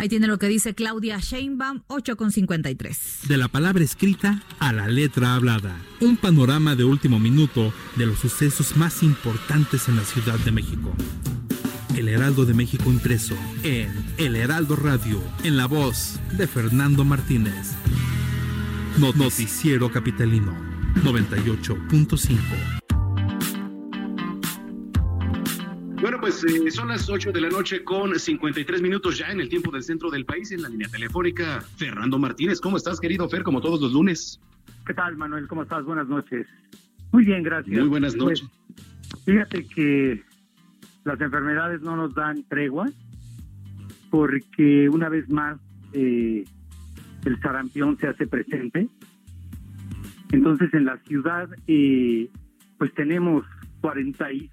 Ahí 0.00 0.08
tiene 0.08 0.28
lo 0.28 0.38
que 0.38 0.48
dice 0.48 0.74
Claudia 0.74 1.18
Sheinbaum, 1.18 1.82
8 1.88 2.16
con 2.16 2.32
53. 2.32 3.18
De 3.28 3.36
la 3.36 3.48
palabra 3.48 3.84
escrita 3.84 4.42
a 4.58 4.72
la 4.72 4.88
letra 4.88 5.34
hablada. 5.34 5.76
Un 6.00 6.16
panorama 6.16 6.74
de 6.74 6.84
último 6.84 7.18
minuto 7.18 7.74
de 7.96 8.06
los 8.06 8.18
sucesos 8.18 8.78
más 8.78 9.02
importantes 9.02 9.90
en 9.90 9.96
la 9.96 10.04
Ciudad 10.04 10.38
de 10.38 10.52
México. 10.52 10.94
Heraldo 12.10 12.44
de 12.44 12.54
México 12.54 12.90
impreso 12.90 13.36
en 13.62 13.90
El 14.18 14.36
Heraldo 14.36 14.76
Radio, 14.76 15.20
en 15.44 15.56
la 15.56 15.66
voz 15.66 16.18
de 16.36 16.46
Fernando 16.46 17.04
Martínez. 17.04 17.72
No- 18.98 19.12
Noticiero 19.12 19.90
Capitalino 19.90 20.52
98.5. 21.04 22.38
Bueno, 26.00 26.18
pues 26.20 26.42
eh, 26.44 26.70
son 26.70 26.88
las 26.88 27.08
8 27.10 27.30
de 27.30 27.40
la 27.42 27.48
noche 27.50 27.84
con 27.84 28.18
53 28.18 28.80
minutos 28.80 29.18
ya 29.18 29.26
en 29.30 29.40
el 29.40 29.48
tiempo 29.50 29.70
del 29.70 29.82
centro 29.82 30.10
del 30.10 30.24
país, 30.24 30.50
en 30.50 30.62
la 30.62 30.68
línea 30.70 30.88
telefónica. 30.88 31.60
Fernando 31.76 32.18
Martínez, 32.18 32.60
¿cómo 32.60 32.78
estás, 32.78 32.98
querido 33.00 33.28
Fer? 33.28 33.42
Como 33.42 33.60
todos 33.60 33.80
los 33.82 33.92
lunes. 33.92 34.40
¿Qué 34.86 34.94
tal, 34.94 35.16
Manuel? 35.16 35.46
¿Cómo 35.46 35.62
estás? 35.62 35.84
Buenas 35.84 36.08
noches. 36.08 36.46
Muy 37.12 37.24
bien, 37.24 37.42
gracias. 37.42 37.78
Muy 37.78 37.88
buenas 37.88 38.16
noches. 38.16 38.42
Pues, 39.10 39.24
fíjate 39.26 39.66
que 39.66 40.22
las 41.04 41.20
enfermedades 41.20 41.80
no 41.82 41.96
nos 41.96 42.14
dan 42.14 42.44
tregua 42.44 42.86
porque 44.10 44.88
una 44.88 45.08
vez 45.08 45.28
más 45.30 45.58
eh, 45.92 46.44
el 47.24 47.40
sarampión 47.40 47.96
se 47.98 48.08
hace 48.08 48.26
presente. 48.26 48.88
Entonces 50.32 50.72
en 50.74 50.84
la 50.84 50.98
ciudad 50.98 51.48
eh, 51.66 52.28
pues 52.78 52.92
tenemos 52.94 53.44
40 53.80 54.32
y, 54.32 54.50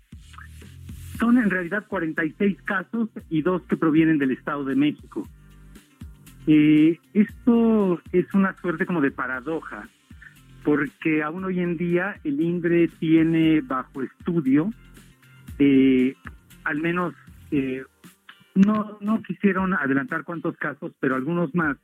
son 1.19 1.37
en 1.37 1.49
realidad 1.49 1.85
46 1.87 2.61
casos 2.63 3.09
y 3.29 3.41
dos 3.41 3.63
que 3.63 3.77
provienen 3.77 4.17
del 4.17 4.31
Estado 4.31 4.63
de 4.65 4.75
México. 4.75 5.27
Eh, 6.45 6.99
esto 7.13 8.01
es 8.11 8.33
una 8.33 8.55
suerte 8.57 8.85
como 8.85 9.01
de 9.01 9.11
paradoja 9.11 9.89
porque 10.67 11.23
aún 11.23 11.45
hoy 11.45 11.61
en 11.61 11.77
día 11.77 12.19
el 12.25 12.41
INDRE 12.41 12.89
tiene 12.99 13.61
bajo 13.61 14.03
estudio, 14.03 14.69
eh, 15.59 16.13
al 16.67 16.81
menos 16.81 17.13
eh, 17.51 17.83
no, 18.55 18.97
no 18.99 19.21
quisieron 19.23 19.73
adelantar 19.73 20.23
cuántos 20.25 20.57
casos, 20.57 20.91
pero 20.99 21.15
algunos 21.15 21.55
más, 21.55 21.77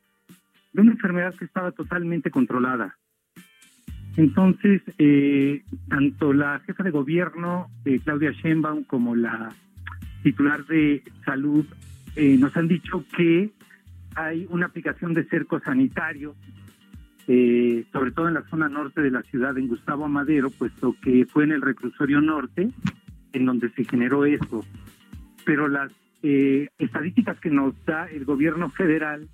de 0.74 0.82
una 0.82 0.92
enfermedad 0.92 1.34
que 1.36 1.46
estaba 1.46 1.72
totalmente 1.72 2.32
controlada. 2.32 2.98
Entonces, 4.18 4.82
eh, 4.98 5.64
tanto 5.88 6.34
la 6.34 6.60
jefa 6.66 6.84
de 6.84 6.92
gobierno, 6.92 7.70
eh, 7.86 8.00
Claudia 8.04 8.32
Sheinbaum, 8.32 8.84
como 8.84 9.16
la 9.16 9.54
titular 10.22 10.66
de 10.66 11.02
salud, 11.26 11.66
eh, 12.16 12.38
nos 12.38 12.56
han 12.58 12.68
dicho 12.68 13.06
que 13.16 13.52
hay 14.16 14.46
una 14.50 14.66
aplicación 14.66 15.14
de 15.14 15.24
cerco 15.26 15.60
sanitario, 15.60 16.36
sobre 17.26 18.12
todo 18.12 18.28
en 18.28 18.34
la 18.34 18.44
zona 18.50 18.68
norte 18.68 19.02
de 19.02 19.10
la 19.10 19.24
ciudad, 19.24 19.58
en 19.58 19.70
Gustavo 19.70 20.04
Amadero, 20.06 20.50
puesto 20.50 20.94
que 21.02 21.26
fue 21.26 21.46
en 21.46 21.54
el 21.54 21.62
reclusorio 21.62 22.20
norte 22.20 22.70
en 23.34 23.46
donde 23.46 23.70
se 23.72 23.84
generó 23.84 24.26
esto. 24.26 24.64
Pero 25.46 25.68
las 25.68 25.92
eh, 26.22 26.70
estadísticas 26.78 27.40
que 27.40 27.50
nos 27.50 27.74
da 27.86 28.06
el 28.06 28.24
gobierno 28.26 28.70
federal, 28.70 29.28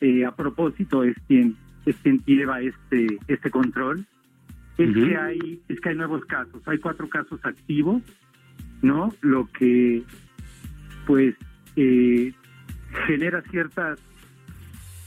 eh, 0.00 0.24
a 0.24 0.32
propósito, 0.32 1.04
es 1.04 1.16
quien 1.26 1.56
es 1.86 1.96
quien 1.96 2.18
lleva 2.26 2.60
este 2.60 3.18
este 3.28 3.50
control, 3.50 4.06
es 4.78 4.90
Ujú. 4.90 5.06
que 5.06 5.16
hay 5.16 5.62
es 5.68 5.80
que 5.80 5.88
hay 5.88 5.96
nuevos 5.96 6.24
casos, 6.26 6.62
hay 6.66 6.78
cuatro 6.78 7.08
casos 7.08 7.40
activos, 7.44 8.02
¿no? 8.82 9.12
Lo 9.22 9.48
que 9.58 10.02
pues 11.06 11.34
eh, 11.76 12.32
genera 13.06 13.42
ciertas 13.50 13.98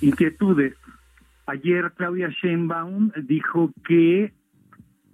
inquietudes. 0.01 0.76
Ayer 1.47 1.91
Claudia 1.95 2.30
Sheinbaum 2.30 3.11
dijo 3.24 3.72
que 3.88 4.34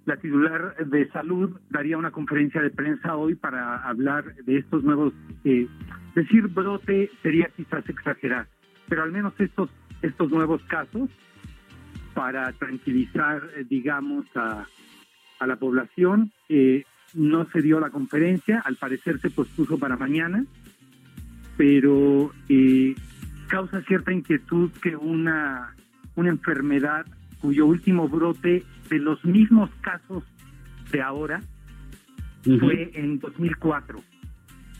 la 0.04 0.16
titular 0.16 0.76
de 0.86 1.08
salud 1.10 1.58
daría 1.70 1.96
una 1.96 2.10
conferencia 2.10 2.60
de 2.60 2.70
prensa 2.70 3.16
hoy 3.16 3.34
para 3.34 3.76
hablar 3.88 4.34
de 4.34 4.58
estos 4.58 4.82
nuevos, 4.82 5.12
eh, 5.44 5.68
decir 6.14 6.48
brote 6.48 7.10
sería 7.22 7.48
quizás 7.56 7.88
exagerar, 7.88 8.48
pero 8.88 9.02
al 9.02 9.12
menos 9.12 9.32
estos 9.38 9.70
estos 10.02 10.30
nuevos 10.30 10.60
casos 10.64 11.08
para 12.12 12.52
tranquilizar, 12.52 13.42
eh, 13.56 13.64
digamos, 13.68 14.26
a, 14.34 14.66
a 15.38 15.46
la 15.46 15.56
población. 15.56 16.32
Eh, 16.48 16.84
no 17.14 17.46
se 17.50 17.62
dio 17.62 17.78
la 17.78 17.90
conferencia, 17.90 18.60
al 18.64 18.76
parecer 18.76 19.20
se 19.20 19.30
pospuso 19.30 19.78
para 19.78 19.96
mañana, 19.96 20.44
pero 21.56 22.32
causa 23.48 23.82
cierta 23.82 24.12
inquietud 24.12 24.70
que 24.80 24.96
una, 24.96 25.74
una 26.16 26.30
enfermedad 26.30 27.04
cuyo 27.40 27.66
último 27.66 28.08
brote 28.08 28.64
de 28.92 28.98
los 28.98 29.24
mismos 29.24 29.70
casos 29.80 30.22
de 30.90 31.00
ahora 31.00 31.40
fue 32.44 32.90
en 32.94 33.18
2004, 33.18 34.02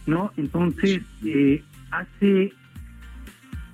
¿no? 0.06 0.30
Entonces, 0.36 1.02
eh, 1.24 1.62
hace 1.90 2.52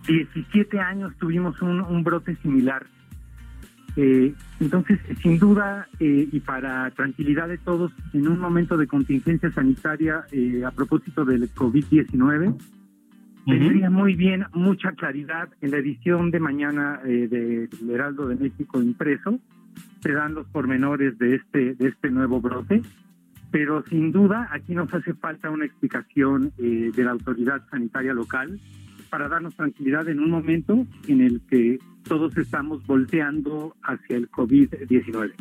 17 0.07 0.79
años 0.79 1.13
tuvimos 1.19 1.61
un, 1.61 1.81
un 1.81 2.05
brote 2.05 2.37
similar. 2.37 2.87
Eh, 3.97 4.33
entonces, 4.61 5.01
sin 5.21 5.41
duda, 5.41 5.89
eh, 5.99 6.29
y 6.31 6.39
para 6.39 6.89
tranquilidad 6.93 7.49
de 7.49 7.59
todos, 7.59 7.91
en 8.13 8.29
un 8.29 8.39
momento 8.39 8.77
de 8.77 8.87
contingencia 8.87 9.51
sanitaria 9.51 10.25
a 10.65 10.71
propósito 10.71 11.25
del 11.25 11.53
COVID-19, 11.53 12.57
vendría 13.49 13.91
muy 13.91 14.15
bien 14.15 14.45
mucha 14.53 14.93
claridad 14.93 15.49
en 15.63 15.71
la 15.71 15.79
edición 15.79 16.31
de 16.31 16.41
mañana 16.41 17.01
eh, 17.05 17.29
del 17.29 17.91
Heraldo 17.91 18.29
de 18.29 18.37
México 18.37 18.83
impreso. 18.83 19.41
Se 20.01 20.13
dan 20.13 20.35
los 20.35 20.47
pormenores 20.49 21.19
de 21.19 21.37
este, 21.37 21.75
de 21.75 21.89
este 21.89 22.11
nuevo 22.11 22.41
brote, 22.41 22.83
pero 23.51 23.85
sin 23.87 24.13
duda 24.13 24.49
aquí 24.53 24.75
nos 24.75 24.93
hace 24.93 25.15
falta 25.15 25.51
una 25.51 25.65
explicación 25.65 26.53
eh, 26.59 26.91
de 26.95 27.05
la 27.05 27.13
autoridad 27.13 27.63
sanitaria 27.71 28.13
local 28.13 28.61
para 29.11 29.29
darnos 29.29 29.55
tranquilidad 29.57 30.09
en 30.09 30.21
un 30.21 30.31
momento 30.31 30.87
en 31.07 31.21
el 31.21 31.41
que 31.49 31.79
todos 32.05 32.37
estamos 32.37 32.87
volteando 32.87 33.75
hacia 33.83 34.17
el 34.17 34.31
COVID-19. 34.31 35.33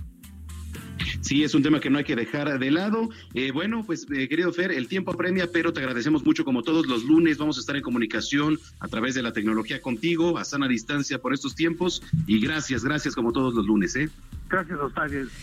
Sí, 1.21 1.43
es 1.43 1.53
un 1.55 1.63
tema 1.63 1.79
que 1.79 1.89
no 1.89 1.97
hay 1.97 2.03
que 2.03 2.15
dejar 2.15 2.57
de 2.59 2.71
lado. 2.71 3.09
Eh, 3.33 3.51
bueno, 3.51 3.83
pues 3.85 4.05
eh, 4.11 4.27
querido 4.29 4.51
Fer, 4.53 4.71
el 4.71 4.87
tiempo 4.87 5.11
apremia, 5.11 5.49
pero 5.51 5.73
te 5.73 5.79
agradecemos 5.79 6.23
mucho 6.25 6.45
como 6.45 6.63
todos 6.63 6.87
los 6.87 7.03
lunes. 7.03 7.37
Vamos 7.37 7.57
a 7.57 7.59
estar 7.59 7.75
en 7.75 7.81
comunicación 7.81 8.57
a 8.79 8.87
través 8.87 9.15
de 9.15 9.21
la 9.23 9.33
tecnología 9.33 9.81
contigo, 9.81 10.37
a 10.37 10.45
sana 10.45 10.67
distancia 10.67 11.19
por 11.19 11.33
estos 11.33 11.55
tiempos. 11.55 12.01
Y 12.27 12.39
gracias, 12.39 12.83
gracias 12.83 13.15
como 13.15 13.31
todos 13.31 13.53
los 13.53 13.65
lunes. 13.65 13.95
¿eh? 13.95 14.09
Gracias. 14.49 14.77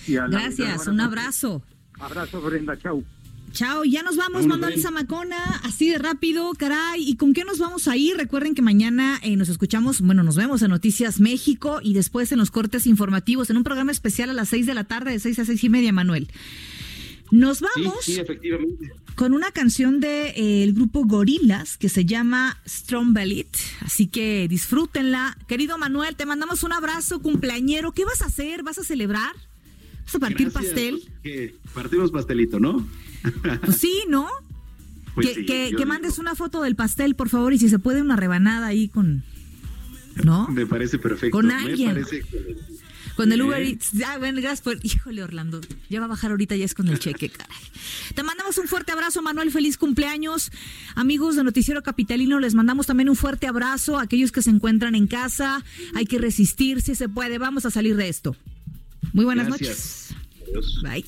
Y 0.09 0.17
a 0.17 0.27
la- 0.29 0.41
Gracias, 0.41 0.87
un 0.87 1.01
abrazo. 1.01 1.63
Abrazo, 2.01 2.41
Brenda. 2.41 2.77
Chau. 2.79 3.05
Chao, 3.55 3.85
ya 3.85 4.03
nos 4.03 4.17
vamos, 4.17 4.43
Vámonos, 4.43 4.59
Manuel. 4.59 4.83
Zamacona, 4.83 5.61
así 5.63 5.89
de 5.89 5.99
rápido, 5.99 6.53
caray. 6.55 7.09
¿Y 7.09 7.15
con 7.17 7.33
qué 7.33 7.45
nos 7.45 7.59
vamos 7.61 7.87
a 7.87 7.97
ir? 7.97 8.17
Recuerden 8.17 8.55
que 8.57 8.63
mañana 8.63 9.21
eh, 9.23 9.37
nos 9.37 9.49
escuchamos, 9.49 10.01
bueno, 10.01 10.25
nos 10.25 10.35
vemos 10.35 10.61
en 10.63 10.71
Noticias 10.71 11.21
México 11.21 11.79
y 11.81 11.95
después 11.95 12.33
en 12.33 12.39
los 12.39 12.51
cortes 12.51 12.87
informativos, 12.89 13.51
en 13.51 13.57
un 13.57 13.63
programa 13.63 13.93
especial 13.93 14.29
a 14.31 14.33
las 14.33 14.49
seis 14.49 14.67
de 14.67 14.75
la 14.75 14.83
tarde, 14.85 15.13
de 15.13 15.21
seis 15.21 15.39
a 15.39 15.45
seis 15.45 15.63
y 15.63 15.69
media, 15.69 15.93
Manuel. 15.93 16.29
Nos 17.31 17.61
vamos 17.61 17.95
Sí, 18.05 18.15
sí, 18.15 18.21
efectivamente. 18.21 18.93
con 19.15 19.33
una 19.35 19.51
canción 19.53 20.01
del 20.01 20.01
de, 20.01 20.29
eh, 20.37 20.65
el 20.65 20.73
grupo 20.75 21.05
Gorilas 21.05 21.79
que 21.79 21.89
se 21.89 22.05
llama 22.05 22.59
Strong 22.69 23.13
Bellit. 23.15 23.57
Así 23.81 24.09
que 24.09 24.47
disfrútenla. 24.49 25.39
Querido 25.47 25.79
Manuel, 25.79 26.17
te 26.17 26.27
mandamos 26.27 26.65
un 26.65 26.73
abrazo 26.73 27.21
cumpleañero. 27.23 27.93
¿Qué 27.93 28.05
vas 28.05 28.21
a 28.23 28.27
hacer? 28.27 28.63
¿Vas 28.65 28.79
a 28.79 28.85
celebrar? 28.85 29.33
¿Vas 30.07 30.15
a 30.17 30.19
partir 30.19 30.51
Gracias, 30.51 30.65
pastel? 30.75 31.03
que 31.23 31.55
partimos 31.73 32.11
pastelito, 32.11 32.59
¿no? 32.61 32.87
Pues 33.65 33.77
sí, 33.79 34.03
¿no? 34.09 34.29
Pues 35.15 35.29
que 35.29 35.35
sí, 35.35 35.47
que- 35.47 35.65
yo 35.71 35.77
que 35.77 35.85
digo. 35.85 35.89
mandes 35.89 36.19
una 36.19 36.35
foto 36.35 36.63
del 36.63 36.75
pastel, 36.77 37.15
por 37.15 37.29
favor, 37.29 37.53
y 37.53 37.59
si 37.59 37.69
se 37.69 37.79
puede 37.79 38.01
una 38.03 38.17
rebanada 38.17 38.67
ahí 38.67 38.89
con... 38.89 39.23
¿No? 40.23 40.47
Me 40.49 40.67
parece 40.67 40.99
perfecto. 40.99 41.37
Con 41.37 41.47
Me 41.47 41.55
alguien. 41.55 41.91
parece. 41.93 42.25
Con 43.17 43.33
el. 43.33 43.43
Uber 43.43 43.61
Eats. 43.63 43.91
Ah, 44.07 44.19
bueno, 44.19 44.41
gracias 44.41 44.61
por... 44.61 44.79
Híjole, 44.85 45.23
Orlando. 45.25 45.61
Ya 45.91 45.99
va 46.01 46.07
a 46.07 46.09
bajar 46.09 46.31
ahorita, 46.33 46.55
ya 46.57 46.65
es 46.65 46.75
con 46.75 46.87
el 46.89 46.99
cheque, 47.01 47.29
caray. 47.31 47.57
Te 48.15 48.23
mandamos 48.23 48.59
un 48.59 48.67
fuerte 48.69 48.93
abrazo, 48.93 49.23
Manuel. 49.23 49.51
Feliz 49.51 49.77
cumpleaños. 49.77 50.51
Amigos 50.95 51.35
de 51.37 51.43
Noticiero 51.45 51.83
Capitalino, 51.83 52.39
les 52.41 52.55
mandamos 52.55 52.87
también 52.87 53.09
un 53.09 53.17
fuerte 53.17 53.47
abrazo 53.49 53.99
a 53.99 54.03
aquellos 54.03 54.31
que 54.33 54.43
se 54.43 54.51
encuentran 54.51 54.95
en 54.95 55.07
casa. 55.09 55.65
Hay 55.95 56.07
que 56.07 56.19
resistir 56.19 56.81
si 56.83 56.95
se 56.95 57.09
puede. 57.09 57.39
Vamos 57.39 57.67
a 57.67 57.71
salir 57.73 57.97
de 57.97 58.09
esto. 58.09 58.37
Muy 59.13 59.25
buenas 59.25 59.47
Gracias. 59.49 60.15
noches. 60.53 60.83
Bye. 60.83 61.05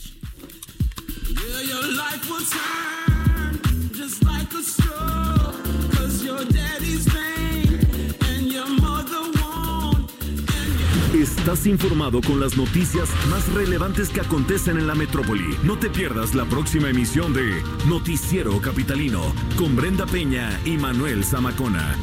Estás 11.46 11.66
informado 11.66 12.20
con 12.20 12.40
las 12.40 12.56
noticias 12.56 13.08
más 13.30 13.46
relevantes 13.54 14.08
que 14.08 14.20
acontecen 14.20 14.78
en 14.78 14.88
la 14.88 14.96
metrópoli. 14.96 15.56
No 15.62 15.78
te 15.78 15.88
pierdas 15.88 16.34
la 16.34 16.44
próxima 16.44 16.88
emisión 16.90 17.32
de 17.32 17.62
Noticiero 17.86 18.60
Capitalino 18.60 19.32
con 19.56 19.76
Brenda 19.76 20.06
Peña 20.06 20.60
y 20.64 20.76
Manuel 20.76 21.24
Zamacona. 21.24 21.96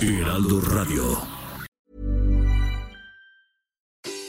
Heraldo 0.00 0.60
Radio. 0.60 1.39